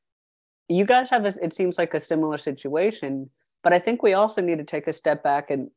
you 0.68 0.86
guys 0.86 1.10
have 1.10 1.26
a, 1.26 1.34
it 1.44 1.54
seems 1.54 1.78
like 1.78 1.94
a 1.94 2.00
similar 2.00 2.38
situation, 2.38 3.30
but 3.64 3.74
I 3.74 3.80
think 3.80 4.04
we 4.04 4.14
also 4.14 4.42
need 4.42 4.58
to 4.58 4.64
take 4.64 4.88
a 4.88 4.94
step 4.94 5.24
back 5.24 5.50
and 5.50 5.70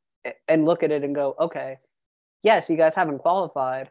and 0.48 0.64
look 0.64 0.82
at 0.82 0.90
it 0.90 1.02
and 1.02 1.14
go, 1.14 1.34
okay, 1.40 1.78
yes, 2.42 2.68
you 2.68 2.76
guys 2.76 2.94
haven't 2.94 3.18
qualified, 3.18 3.90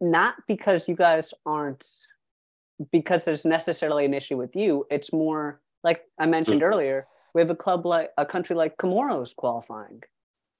not 0.00 0.34
because 0.48 0.88
you 0.88 0.96
guys 0.96 1.32
aren't 1.44 1.86
because 2.90 3.24
there's 3.24 3.44
necessarily 3.44 4.04
an 4.04 4.14
issue 4.14 4.36
with 4.36 4.56
you. 4.56 4.86
It's 4.90 5.12
more 5.12 5.60
like 5.82 6.02
I 6.18 6.26
mentioned 6.26 6.62
mm. 6.62 6.64
earlier, 6.64 7.06
we 7.34 7.40
have 7.40 7.50
a 7.50 7.56
club 7.56 7.86
like 7.86 8.10
a 8.18 8.26
country 8.26 8.56
like 8.56 8.76
Comoros 8.76 9.34
qualifying. 9.34 10.02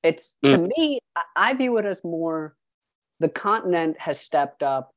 It's 0.02 0.36
mm. 0.44 0.54
to 0.54 0.68
me, 0.76 1.00
I 1.36 1.54
view 1.54 1.76
it 1.78 1.84
as 1.84 2.02
more 2.04 2.56
the 3.20 3.28
continent 3.28 4.00
has 4.00 4.18
stepped 4.18 4.62
up, 4.62 4.94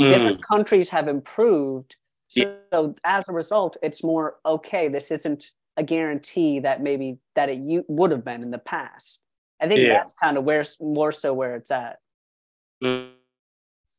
mm. 0.00 0.08
different 0.08 0.42
countries 0.42 0.88
have 0.90 1.08
improved, 1.08 1.96
So, 2.28 2.40
yeah. 2.40 2.54
so 2.72 2.94
as 3.04 3.28
a 3.28 3.32
result, 3.32 3.76
it's 3.82 4.02
more 4.02 4.36
okay. 4.44 4.88
This 4.88 5.10
isn't 5.10 5.52
a 5.76 5.82
guarantee 5.82 6.60
that 6.60 6.82
maybe 6.82 7.18
that 7.34 7.50
it 7.50 7.58
you 7.58 7.84
would 7.88 8.10
have 8.10 8.24
been 8.24 8.42
in 8.42 8.50
the 8.50 8.58
past. 8.58 9.22
I 9.60 9.68
think 9.68 9.80
yeah. 9.80 9.94
that's 9.94 10.14
kind 10.14 10.38
of 10.38 10.44
where 10.44 10.64
more 10.80 11.12
so 11.12 11.32
where 11.34 11.54
it's 11.54 11.70
at. 11.70 11.98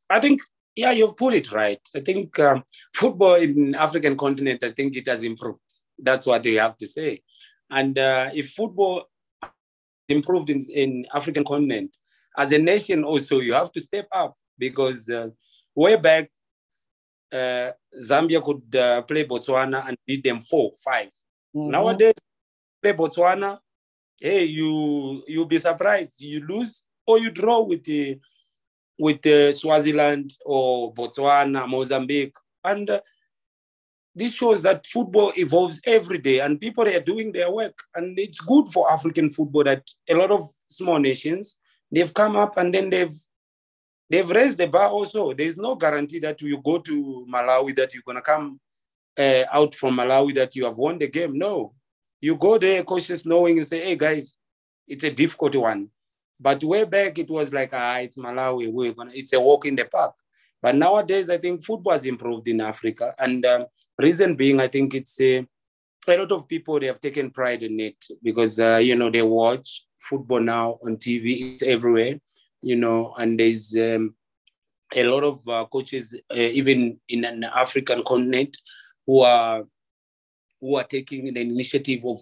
I 0.09 0.19
think 0.19 0.39
yeah, 0.77 0.91
you've 0.91 1.17
put 1.17 1.33
it 1.33 1.51
right. 1.51 1.81
I 1.95 2.01
think 2.01 2.39
um, 2.39 2.63
football 2.93 3.33
in 3.33 3.73
African 3.73 4.15
continent, 4.15 4.63
I 4.63 4.71
think 4.71 4.95
it 4.95 5.07
has 5.07 5.23
improved. 5.23 5.59
That's 5.97 6.25
what 6.27 6.45
you 6.45 6.59
have 6.59 6.77
to 6.77 6.87
say. 6.87 7.23
And 7.71 7.97
uh, 7.97 8.29
if 8.33 8.51
football 8.51 9.09
improved 10.07 10.51
in, 10.51 10.61
in 10.73 11.07
African 11.13 11.43
continent, 11.43 11.97
as 12.37 12.51
a 12.51 12.59
nation 12.59 13.03
also, 13.03 13.39
you 13.39 13.53
have 13.53 13.71
to 13.71 13.79
step 13.79 14.07
up 14.11 14.37
because 14.57 15.09
uh, 15.09 15.29
way 15.73 15.95
back, 15.95 16.29
uh, 17.33 17.71
Zambia 17.99 18.43
could 18.43 18.75
uh, 18.75 19.01
play 19.01 19.25
Botswana 19.25 19.87
and 19.87 19.97
beat 20.05 20.23
them 20.23 20.41
four, 20.41 20.71
five. 20.85 21.07
Mm-hmm. 21.55 21.71
Nowadays, 21.71 22.13
play 22.83 22.93
Botswana, 22.93 23.57
hey, 24.19 24.43
you 24.45 25.23
you'll 25.27 25.45
be 25.45 25.57
surprised. 25.57 26.21
You 26.21 26.45
lose 26.45 26.83
or 27.07 27.17
you 27.17 27.31
draw 27.31 27.61
with 27.61 27.83
the 27.83 28.19
with 28.99 29.25
uh, 29.25 29.51
Swaziland 29.51 30.31
or 30.45 30.93
Botswana, 30.93 31.67
Mozambique, 31.67 32.35
and 32.63 32.89
uh, 32.89 33.01
this 34.15 34.33
shows 34.33 34.63
that 34.63 34.85
football 34.87 35.31
evolves 35.37 35.79
every 35.85 36.17
day, 36.17 36.39
and 36.39 36.59
people 36.59 36.87
are 36.87 36.99
doing 36.99 37.31
their 37.31 37.51
work, 37.51 37.77
and 37.95 38.17
it's 38.17 38.39
good 38.41 38.67
for 38.69 38.91
African 38.91 39.29
football 39.29 39.63
that 39.65 39.87
a 40.09 40.15
lot 40.15 40.31
of 40.31 40.49
small 40.67 40.99
nations 40.99 41.55
they've 41.91 42.13
come 42.13 42.35
up 42.35 42.57
and 42.57 42.73
then 42.73 42.89
they've 42.89 43.15
they've 44.09 44.29
raised 44.29 44.57
the 44.57 44.67
bar 44.67 44.89
also. 44.89 45.33
There's 45.33 45.57
no 45.57 45.75
guarantee 45.75 46.19
that 46.19 46.41
you 46.41 46.61
go 46.61 46.79
to 46.79 47.25
Malawi 47.31 47.75
that 47.75 47.93
you're 47.93 48.03
gonna 48.05 48.21
come 48.21 48.59
uh, 49.17 49.43
out 49.51 49.75
from 49.75 49.97
Malawi 49.97 50.35
that 50.35 50.55
you 50.55 50.65
have 50.65 50.77
won 50.77 50.97
the 50.97 51.07
game. 51.07 51.37
No, 51.37 51.73
you 52.21 52.35
go 52.35 52.57
there 52.57 52.83
cautious, 52.83 53.25
knowing 53.25 53.57
and 53.57 53.67
say, 53.67 53.83
"Hey 53.83 53.95
guys, 53.95 54.35
it's 54.87 55.03
a 55.03 55.11
difficult 55.11 55.55
one." 55.55 55.89
But 56.39 56.63
way 56.63 56.83
back, 56.83 57.17
it 57.17 57.29
was 57.29 57.53
like, 57.53 57.71
ah, 57.73 57.97
it's 57.97 58.17
Malawi. 58.17 58.71
We're 58.71 58.93
gonna, 58.93 59.11
it's 59.13 59.33
a 59.33 59.39
walk 59.39 59.65
in 59.65 59.75
the 59.75 59.85
park. 59.85 60.13
But 60.61 60.75
nowadays, 60.75 61.29
I 61.29 61.37
think 61.37 61.63
football 61.63 61.93
has 61.93 62.05
improved 62.05 62.47
in 62.47 62.61
Africa, 62.61 63.13
and 63.19 63.45
um, 63.45 63.65
reason 63.97 64.35
being, 64.35 64.59
I 64.59 64.67
think 64.67 64.93
it's 64.93 65.19
a, 65.21 65.45
a 66.07 66.17
lot 66.17 66.31
of 66.31 66.47
people 66.47 66.79
they 66.79 66.87
have 66.87 67.01
taken 67.01 67.31
pride 67.31 67.63
in 67.63 67.79
it 67.79 67.97
because 68.23 68.59
uh, 68.59 68.77
you 68.77 68.95
know 68.95 69.09
they 69.09 69.21
watch 69.21 69.85
football 69.99 70.39
now 70.39 70.79
on 70.83 70.97
TV. 70.97 71.53
It's 71.53 71.63
everywhere, 71.63 72.19
you 72.61 72.75
know, 72.75 73.13
and 73.17 73.39
there's 73.39 73.75
um, 73.77 74.15
a 74.95 75.03
lot 75.03 75.23
of 75.23 75.47
uh, 75.47 75.65
coaches, 75.65 76.15
uh, 76.31 76.35
even 76.35 76.99
in 77.09 77.25
an 77.25 77.43
African 77.43 78.03
continent, 78.03 78.57
who 79.05 79.21
are 79.21 79.63
who 80.59 80.75
are 80.77 80.83
taking 80.83 81.33
the 81.33 81.41
initiative 81.41 82.03
of 82.05 82.19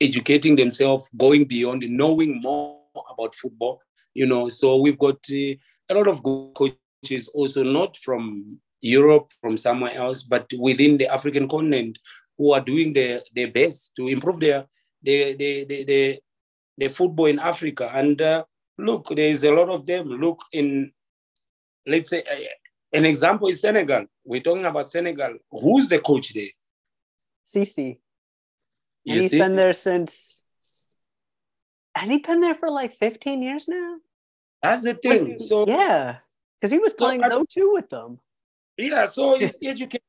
educating 0.00 0.56
themselves, 0.56 1.08
going 1.16 1.44
beyond, 1.44 1.84
knowing 1.88 2.40
more 2.40 2.81
about 3.10 3.34
football. 3.34 3.80
You 4.14 4.26
know, 4.26 4.48
so 4.48 4.76
we've 4.76 4.98
got 4.98 5.18
uh, 5.30 5.54
a 5.88 5.94
lot 5.94 6.08
of 6.08 6.22
good 6.22 6.54
coaches 6.54 7.28
also 7.32 7.62
not 7.62 7.96
from 7.96 8.58
Europe, 8.80 9.32
from 9.40 9.56
somewhere 9.56 9.94
else, 9.94 10.22
but 10.22 10.50
within 10.58 10.98
the 10.98 11.08
African 11.08 11.48
continent 11.48 11.98
who 12.36 12.52
are 12.52 12.60
doing 12.60 12.92
their, 12.92 13.20
their 13.34 13.50
best 13.50 13.92
to 13.96 14.08
improve 14.08 14.40
their 14.40 14.66
the 15.02 15.34
the 15.34 15.64
the 15.84 16.20
the 16.78 16.88
football 16.88 17.26
in 17.26 17.38
Africa. 17.38 17.90
And 17.92 18.20
uh, 18.20 18.44
look, 18.78 19.08
there 19.08 19.28
is 19.28 19.44
a 19.44 19.52
lot 19.52 19.68
of 19.68 19.86
them. 19.86 20.08
Look 20.08 20.42
in, 20.52 20.92
let's 21.86 22.10
say, 22.10 22.22
uh, 22.22 22.96
an 22.96 23.04
example 23.04 23.48
is 23.48 23.60
Senegal. 23.60 24.06
We're 24.24 24.40
talking 24.40 24.64
about 24.64 24.90
Senegal. 24.90 25.36
Who's 25.50 25.88
the 25.88 25.98
coach 25.98 26.34
there? 26.34 26.52
Cisse. 27.46 27.98
He's 29.04 29.30
see? 29.30 29.38
been 29.38 29.56
there 29.56 29.72
since. 29.72 30.41
Has 31.94 32.08
he 32.08 32.18
been 32.18 32.40
there 32.40 32.54
for 32.54 32.70
like 32.70 32.94
15 32.94 33.42
years 33.42 33.66
now? 33.68 33.96
That's 34.62 34.82
the 34.82 34.94
thing. 34.94 35.38
So 35.38 35.66
yeah, 35.66 36.18
because 36.60 36.72
he 36.72 36.78
was 36.78 36.92
playing 36.92 37.22
so, 37.28 37.44
2 37.48 37.72
with 37.72 37.90
them. 37.90 38.20
Yeah, 38.78 39.04
so 39.04 39.34
it's 39.34 39.58
education 39.62 40.00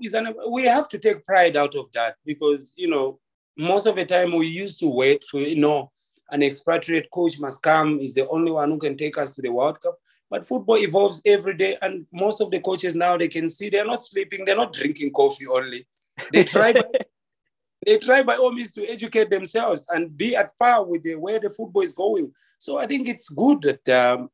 is 0.00 0.14
and 0.14 0.34
we 0.50 0.64
have 0.64 0.88
to 0.88 0.98
take 0.98 1.24
pride 1.24 1.56
out 1.56 1.74
of 1.74 1.86
that 1.92 2.16
because 2.26 2.74
you 2.76 2.88
know 2.88 3.18
most 3.56 3.86
of 3.86 3.96
the 3.96 4.04
time 4.04 4.34
we 4.34 4.46
used 4.46 4.78
to 4.80 4.88
wait 4.88 5.24
for 5.24 5.40
you 5.40 5.56
know 5.56 5.90
an 6.30 6.42
expatriate 6.42 7.10
coach 7.10 7.38
must 7.38 7.62
come 7.62 7.98
is 8.00 8.14
the 8.14 8.28
only 8.28 8.50
one 8.50 8.70
who 8.70 8.78
can 8.78 8.96
take 8.96 9.18
us 9.18 9.34
to 9.34 9.42
the 9.42 9.48
world 9.48 9.80
cup 9.80 9.96
but 10.30 10.46
football 10.46 10.76
evolves 10.78 11.20
every 11.24 11.54
day 11.54 11.76
and 11.82 12.06
most 12.12 12.40
of 12.40 12.50
the 12.50 12.60
coaches 12.60 12.94
now 12.94 13.16
they 13.16 13.28
can 13.28 13.48
see 13.48 13.70
they're 13.70 13.84
not 13.84 14.02
sleeping 14.02 14.44
they're 14.44 14.56
not 14.56 14.72
drinking 14.72 15.10
coffee 15.10 15.46
only 15.46 15.86
they 16.32 16.44
try 16.44 16.72
they 17.84 17.98
try 17.98 18.22
by 18.22 18.36
all 18.36 18.52
means 18.52 18.72
to 18.72 18.86
educate 18.88 19.30
themselves 19.30 19.86
and 19.90 20.16
be 20.16 20.36
at 20.36 20.56
par 20.58 20.84
with 20.84 21.02
the 21.02 21.14
where 21.14 21.38
the 21.38 21.50
football 21.50 21.82
is 21.82 21.92
going 21.92 22.32
so 22.58 22.78
i 22.78 22.86
think 22.86 23.08
it's 23.08 23.28
good 23.28 23.62
that 23.62 23.88
um, 23.88 24.28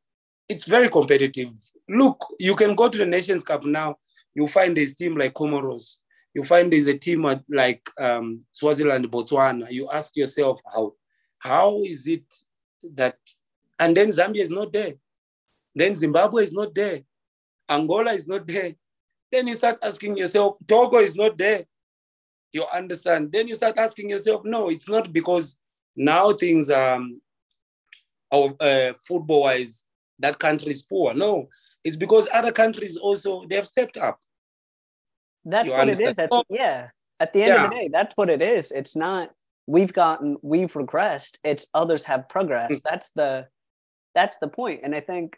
it's 0.47 0.63
very 0.63 0.89
competitive 0.89 1.51
look 1.87 2.25
you 2.39 2.55
can 2.55 2.75
go 2.75 2.89
to 2.89 2.97
the 2.97 3.05
nations 3.05 3.43
cup 3.43 3.63
now 3.65 3.95
you 4.35 4.47
find 4.47 4.77
this 4.77 4.95
team 4.95 5.17
like 5.17 5.33
comoros 5.33 5.97
you 6.33 6.43
find 6.43 6.71
there's 6.71 6.87
a 6.87 6.97
team 6.97 7.25
like 7.49 7.89
um, 7.99 8.39
Swaziland, 8.51 9.09
Botswana. 9.11 9.71
You 9.71 9.89
ask 9.89 10.15
yourself 10.15 10.61
how 10.71 10.93
how 11.39 11.81
is 11.83 12.07
it 12.07 12.33
that, 12.95 13.17
and 13.79 13.95
then 13.95 14.09
Zambia 14.09 14.41
is 14.41 14.51
not 14.51 14.71
there, 14.71 14.93
then 15.73 15.95
Zimbabwe 15.95 16.43
is 16.43 16.53
not 16.53 16.75
there, 16.75 17.01
Angola 17.67 18.11
is 18.13 18.27
not 18.27 18.45
there. 18.45 18.75
Then 19.31 19.47
you 19.47 19.55
start 19.55 19.79
asking 19.81 20.17
yourself, 20.17 20.57
Togo 20.67 20.97
is 20.97 21.15
not 21.15 21.37
there. 21.37 21.65
You 22.51 22.65
understand? 22.73 23.31
Then 23.31 23.47
you 23.47 23.55
start 23.55 23.77
asking 23.77 24.09
yourself, 24.09 24.41
no, 24.43 24.69
it's 24.69 24.89
not 24.89 25.13
because 25.13 25.55
now 25.95 26.31
things 26.33 26.69
um, 26.71 27.21
uh, 28.31 28.93
football 29.07 29.43
wise 29.43 29.83
that 30.19 30.39
country 30.39 30.71
is 30.71 30.81
poor. 30.81 31.13
No, 31.13 31.47
it's 31.83 31.95
because 31.95 32.27
other 32.33 32.51
countries 32.51 32.97
also 32.97 33.45
they 33.47 33.55
have 33.55 33.67
stepped 33.67 33.97
up. 33.97 34.19
That's 35.45 35.67
you 35.67 35.71
what 35.71 35.81
understand? 35.81 36.19
it 36.19 36.23
is. 36.23 36.29
At 36.31 36.45
yeah. 36.49 36.87
At 37.21 37.33
the 37.33 37.43
end 37.43 37.53
yeah. 37.53 37.65
of 37.65 37.71
the 37.71 37.75
day, 37.75 37.89
that's 37.91 38.13
what 38.15 38.29
it 38.29 38.41
is. 38.41 38.71
It's 38.71 38.95
not 38.95 39.31
we've 39.67 39.93
gotten 39.93 40.37
we've 40.41 40.73
regressed. 40.73 41.37
It's 41.43 41.67
others 41.73 42.03
have 42.05 42.29
progressed. 42.29 42.83
Mm. 42.83 42.89
that's 42.89 43.09
the 43.11 43.47
that's 44.15 44.37
the 44.37 44.47
point. 44.47 44.81
And 44.83 44.95
I 44.95 44.99
think 44.99 45.37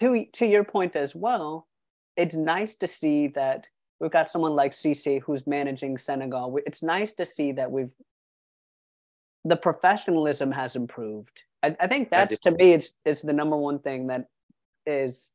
to 0.00 0.26
to 0.34 0.46
your 0.46 0.64
point 0.64 0.96
as 0.96 1.14
well, 1.14 1.66
it's 2.16 2.34
nice 2.34 2.76
to 2.76 2.86
see 2.86 3.28
that 3.28 3.66
we've 4.02 4.10
got 4.10 4.28
someone 4.28 4.54
like 4.54 4.72
Cisse 4.72 5.22
who's 5.22 5.46
managing 5.46 5.96
Senegal. 5.96 6.58
It's 6.66 6.82
nice 6.82 7.14
to 7.14 7.24
see 7.24 7.52
that 7.52 7.70
we've 7.70 7.92
the 9.44 9.56
professionalism 9.56 10.52
has 10.52 10.76
improved. 10.76 11.44
I, 11.62 11.76
I 11.80 11.86
think 11.86 12.10
that's 12.10 12.38
to 12.40 12.50
me 12.50 12.72
it's 12.72 12.98
it's 13.04 13.22
the 13.22 13.32
number 13.32 13.56
one 13.56 13.78
thing 13.78 14.08
that 14.08 14.26
is 14.84 15.30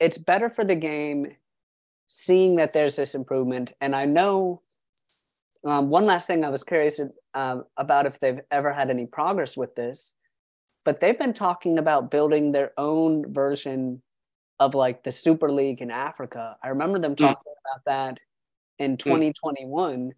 it's 0.00 0.18
better 0.18 0.48
for 0.48 0.64
the 0.64 0.74
game 0.74 1.36
seeing 2.08 2.56
that 2.56 2.72
there's 2.72 2.96
this 2.96 3.14
improvement. 3.14 3.72
And 3.80 3.94
I 3.94 4.06
know 4.06 4.62
um, 5.64 5.90
one 5.90 6.06
last 6.06 6.26
thing 6.26 6.44
I 6.44 6.48
was 6.48 6.64
curious 6.64 7.00
um, 7.34 7.64
about 7.76 8.06
if 8.06 8.18
they've 8.18 8.40
ever 8.50 8.72
had 8.72 8.90
any 8.90 9.06
progress 9.06 9.56
with 9.56 9.74
this, 9.74 10.14
but 10.84 11.00
they've 11.00 11.18
been 11.18 11.34
talking 11.34 11.78
about 11.78 12.10
building 12.10 12.52
their 12.52 12.72
own 12.78 13.32
version 13.32 14.02
of 14.64 14.74
like 14.74 15.02
the 15.02 15.12
Super 15.12 15.50
League 15.50 15.80
in 15.80 15.90
Africa. 15.90 16.56
I 16.62 16.68
remember 16.68 16.98
them 16.98 17.12
hmm. 17.12 17.24
talking 17.24 17.52
mm. 17.52 17.74
about 17.74 17.84
that 17.86 18.20
in 18.78 18.96
2021. 18.96 19.98
Mm. 19.98 20.12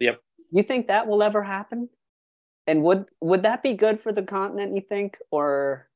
Yep. 0.00 0.20
You 0.50 0.62
think 0.62 0.88
that 0.88 1.06
will 1.06 1.22
ever 1.22 1.42
happen? 1.42 1.88
And 2.66 2.82
would 2.82 3.06
would 3.20 3.42
that 3.44 3.62
be 3.62 3.74
good 3.74 4.00
for 4.00 4.12
the 4.12 4.22
continent? 4.22 4.74
You 4.74 4.80
think, 4.80 5.18
or 5.30 5.88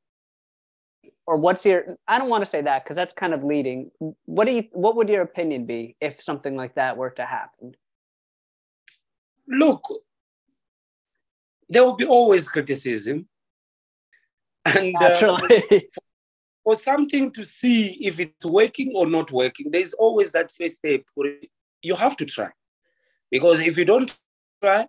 or 1.27 1.37
what's 1.37 1.65
your 1.65 1.97
i 2.09 2.19
don't 2.19 2.29
want 2.29 2.43
to 2.43 2.51
say 2.51 2.61
that 2.61 2.85
because 2.85 2.97
that's 2.97 3.13
kind 3.13 3.33
of 3.33 3.43
leading 3.43 3.91
what 4.27 4.45
do 4.47 4.53
you 4.53 4.65
what 4.73 4.97
would 4.97 5.09
your 5.09 5.23
opinion 5.23 5.65
be 5.65 5.97
if 6.01 6.23
something 6.23 6.57
like 6.57 6.75
that 6.75 6.97
were 6.97 7.11
to 7.11 7.25
happen 7.25 7.75
look 9.49 9.83
there 11.69 11.85
will 11.85 11.97
be 11.97 12.05
always 12.05 12.47
criticism 12.49 13.27
and 14.67 14.95
uh, 14.97 15.41
for 16.65 16.77
something 16.77 17.31
to 17.31 17.45
see 17.45 17.93
if 18.01 18.19
it's 18.19 18.45
working 18.45 18.93
or 18.95 19.07
not 19.07 19.31
working 19.31 19.71
there's 19.71 19.93
always 19.95 20.33
that 20.33 20.51
first 20.51 20.77
step 20.77 21.03
you 21.83 21.95
have 21.95 22.17
to 22.17 22.25
try 22.25 22.51
because 23.31 23.61
if 23.61 23.77
you 23.77 23.85
don't 23.85 24.17
try 24.63 24.87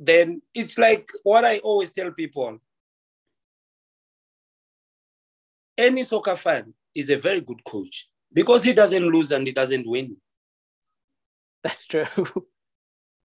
then 0.00 0.40
it's 0.54 0.78
like 0.78 1.06
what 1.22 1.44
i 1.44 1.58
always 1.58 1.92
tell 1.92 2.10
people 2.10 2.58
any 5.78 6.02
soccer 6.02 6.36
fan 6.36 6.72
is 6.94 7.10
a 7.10 7.16
very 7.16 7.40
good 7.40 7.62
coach 7.64 8.08
because 8.32 8.64
he 8.64 8.72
doesn't 8.72 9.04
lose 9.04 9.32
and 9.32 9.46
he 9.46 9.52
doesn't 9.52 9.86
win. 9.86 10.16
That's 11.62 11.86
true. 11.86 12.04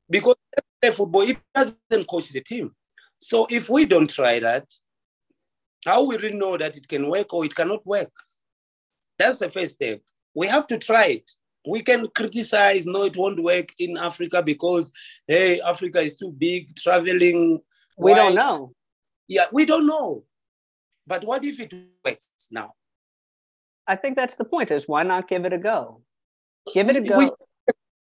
because 0.09 0.35
football, 0.93 1.21
he 1.21 1.37
doesn't 1.53 2.07
coach 2.07 2.29
the 2.29 2.41
team. 2.41 2.75
So 3.17 3.47
if 3.49 3.69
we 3.69 3.85
don't 3.85 4.09
try 4.09 4.39
that, 4.39 4.71
how 5.85 6.03
will 6.05 6.19
we 6.21 6.31
know 6.31 6.57
that 6.57 6.77
it 6.77 6.87
can 6.87 7.09
work 7.09 7.33
or 7.33 7.45
it 7.45 7.55
cannot 7.55 7.85
work? 7.85 8.11
That's 9.17 9.39
the 9.39 9.49
first 9.49 9.75
step. 9.75 10.01
We 10.33 10.47
have 10.47 10.67
to 10.67 10.77
try 10.77 11.05
it. 11.05 11.31
We 11.67 11.81
can 11.81 12.07
criticize, 12.15 12.85
no, 12.85 13.03
it 13.03 13.15
won't 13.15 13.41
work 13.41 13.73
in 13.77 13.97
Africa 13.97 14.41
because, 14.41 14.91
hey, 15.27 15.61
Africa 15.61 16.01
is 16.01 16.17
too 16.17 16.31
big, 16.31 16.75
traveling. 16.75 17.59
We 17.97 18.13
don't 18.13 18.35
know. 18.35 18.73
Yeah, 19.27 19.45
we 19.51 19.65
don't 19.65 19.85
know. 19.85 20.23
But 21.05 21.23
what 21.23 21.43
if 21.45 21.59
it 21.59 21.73
works 22.03 22.27
now? 22.51 22.73
I 23.87 23.95
think 23.95 24.15
that's 24.15 24.35
the 24.35 24.45
point 24.45 24.71
is 24.71 24.87
why 24.87 25.03
not 25.03 25.27
give 25.27 25.45
it 25.45 25.53
a 25.53 25.57
go? 25.57 26.01
Give 26.73 26.89
it 26.89 26.95
a 26.95 27.01
go. 27.01 27.17
We, 27.17 27.29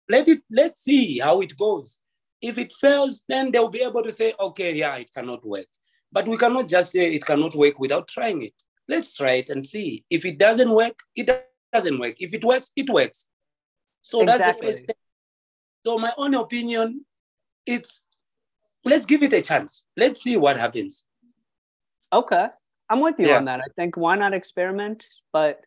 let 0.10 0.28
it 0.28 0.42
let's 0.52 0.84
see 0.84 1.20
how 1.20 1.42
it 1.42 1.56
goes. 1.58 2.00
If 2.42 2.58
it 2.58 2.74
fails, 2.74 3.24
then 3.28 3.52
they'll 3.52 3.70
be 3.70 3.82
able 3.82 4.04
to 4.04 4.12
say, 4.12 4.34
okay, 4.40 4.74
yeah, 4.74 4.96
it 4.98 5.12
cannot 5.14 5.46
work. 5.46 5.68
But 6.16 6.30
we 6.30 6.38
cannot 6.38 6.70
just 6.70 6.94
say 6.94 7.14
it 7.14 7.26
cannot 7.26 7.54
work 7.56 7.78
without 7.78 8.08
trying 8.08 8.42
it. 8.42 8.54
Let's 8.88 9.16
try 9.16 9.34
it 9.34 9.50
and 9.50 9.66
see. 9.66 10.06
If 10.10 10.24
it 10.24 10.38
doesn't 10.38 10.72
work, 10.72 10.98
it 11.14 11.30
doesn't 11.74 12.00
work. 12.00 12.16
If 12.22 12.34
it 12.34 12.46
works, 12.46 12.72
it 12.78 12.90
works. 12.90 13.28
So 14.02 14.22
exactly. 14.22 14.46
that's 14.46 14.60
the 14.60 14.66
first 14.66 14.80
step. 14.86 14.98
So 15.86 15.98
my 16.00 16.14
own 16.18 16.34
opinion, 16.36 17.04
it's 17.66 18.04
let's 18.86 19.06
give 19.06 19.24
it 19.24 19.34
a 19.34 19.42
chance. 19.42 19.86
Let's 19.98 20.24
see 20.24 20.38
what 20.38 20.56
happens. 20.56 21.04
Okay. 22.14 22.48
I'm 22.90 23.02
with 23.02 23.20
you 23.20 23.28
yeah. 23.28 23.38
on 23.38 23.46
that. 23.46 23.60
I 23.60 23.68
think 23.76 23.98
why 23.98 24.16
not 24.16 24.34
experiment? 24.34 25.06
But 25.34 25.60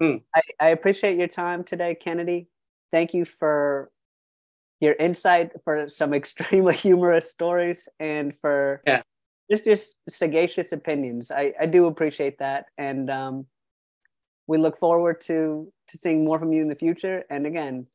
hmm. 0.00 0.16
I, 0.34 0.40
I 0.60 0.68
appreciate 0.70 1.18
your 1.18 1.28
time 1.28 1.62
today, 1.62 1.94
Kennedy. 1.94 2.48
Thank 2.90 3.14
you 3.14 3.24
for 3.24 3.92
your 4.80 4.94
insight, 4.94 5.52
for 5.62 5.88
some 5.88 6.12
extremely 6.20 6.74
humorous 6.74 7.30
stories, 7.30 7.88
and 8.00 8.36
for 8.40 8.82
yeah. 8.88 9.02
Just 9.50 9.64
just 9.64 9.98
sagacious 10.08 10.72
opinions. 10.72 11.30
I, 11.30 11.52
I 11.60 11.66
do 11.66 11.86
appreciate 11.86 12.38
that, 12.38 12.66
and 12.78 13.10
um, 13.10 13.46
we 14.46 14.58
look 14.58 14.78
forward 14.78 15.20
to 15.22 15.72
to 15.88 15.98
seeing 15.98 16.24
more 16.24 16.38
from 16.38 16.52
you 16.52 16.62
in 16.62 16.68
the 16.68 16.74
future. 16.74 17.24
And 17.30 17.46
again, 17.46 17.86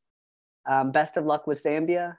um, 0.67 0.91
best 0.91 1.17
of 1.17 1.25
luck 1.25 1.47
with 1.47 1.61
Zambia. 1.63 2.17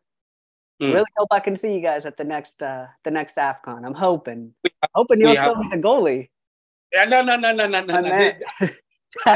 Mm. 0.82 0.94
Really 0.94 1.10
hope 1.16 1.28
I 1.30 1.40
can 1.40 1.56
see 1.56 1.74
you 1.74 1.80
guys 1.80 2.06
at 2.06 2.16
the 2.16 2.24
next 2.24 2.62
uh, 2.62 2.86
the 3.04 3.10
next 3.10 3.36
AFCON. 3.36 3.84
I'm 3.84 3.94
hoping, 3.94 4.54
have, 4.64 4.90
hoping 4.94 5.20
you'll 5.20 5.34
still 5.34 5.54
have, 5.54 5.70
be 5.70 5.76
the 5.76 5.82
goalie. 5.82 6.30
Yeah, 6.92 7.04
no, 7.04 7.22
no, 7.22 7.36
no, 7.36 7.52
no, 7.52 7.66
no, 7.66 7.84
no. 7.84 8.00
no. 8.00 8.32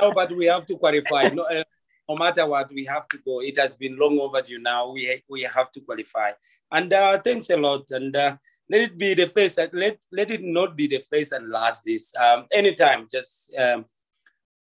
no, 0.00 0.12
but 0.12 0.34
we 0.36 0.46
have 0.46 0.66
to 0.66 0.76
qualify. 0.76 1.28
No, 1.28 1.42
uh, 1.44 1.64
no 2.10 2.16
matter 2.16 2.46
what, 2.46 2.70
we 2.72 2.84
have 2.86 3.06
to 3.08 3.18
go. 3.18 3.40
It 3.40 3.58
has 3.58 3.74
been 3.74 3.96
long 3.96 4.18
overdue 4.18 4.58
now. 4.58 4.90
We 4.90 5.22
we 5.28 5.42
have 5.42 5.70
to 5.72 5.80
qualify. 5.80 6.32
And 6.72 6.92
uh, 6.92 7.18
thanks 7.18 7.50
a 7.50 7.56
lot. 7.56 7.90
And 7.90 8.14
uh, 8.16 8.36
let 8.68 8.80
it 8.82 8.98
be 8.98 9.14
the 9.14 9.28
first. 9.28 9.58
Let 9.58 9.98
let 10.10 10.30
it 10.30 10.42
not 10.42 10.76
be 10.76 10.88
the 10.88 11.02
first 11.10 11.32
and 11.32 11.50
last. 11.50 11.84
This 11.84 12.12
um, 12.16 12.46
anytime. 12.52 13.06
Just 13.10 13.54
um, 13.56 13.84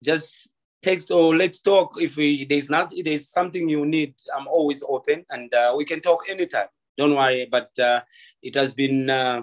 just 0.05 0.49
text 0.82 1.11
or 1.11 1.34
let's 1.34 1.62
talk. 1.62 2.01
If 2.01 2.16
we, 2.16 2.44
there's 2.44 2.68
not 2.68 2.92
there's 3.05 3.28
something 3.28 3.68
you 3.68 3.86
need, 3.86 4.14
I'm 4.36 4.46
always 4.46 4.84
open, 4.86 5.24
and 5.30 5.53
uh, 5.55 5.74
we 5.76 5.84
can 5.84 6.01
talk 6.01 6.24
anytime. 6.28 6.68
Don't 6.99 7.14
worry. 7.14 7.49
But 7.51 7.70
uh, 7.78 8.03
it 8.42 8.55
has 8.57 8.74
been 8.74 9.09
uh, 9.09 9.42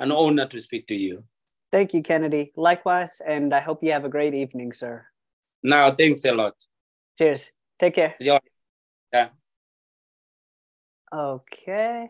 an 0.00 0.12
honor 0.12 0.46
to 0.46 0.60
speak 0.60 0.86
to 0.88 0.94
you. 0.94 1.24
Thank 1.72 1.94
you, 1.94 2.02
Kennedy. 2.02 2.52
Likewise, 2.56 3.20
and 3.24 3.54
I 3.54 3.60
hope 3.60 3.82
you 3.82 3.92
have 3.92 4.04
a 4.04 4.08
great 4.08 4.34
evening, 4.34 4.72
sir. 4.72 5.06
No, 5.62 5.94
thanks 5.96 6.24
a 6.24 6.32
lot. 6.32 6.54
Cheers. 7.18 7.50
Take 7.78 7.94
care. 7.96 8.14
Yeah. 9.12 9.28
Okay. 11.12 12.08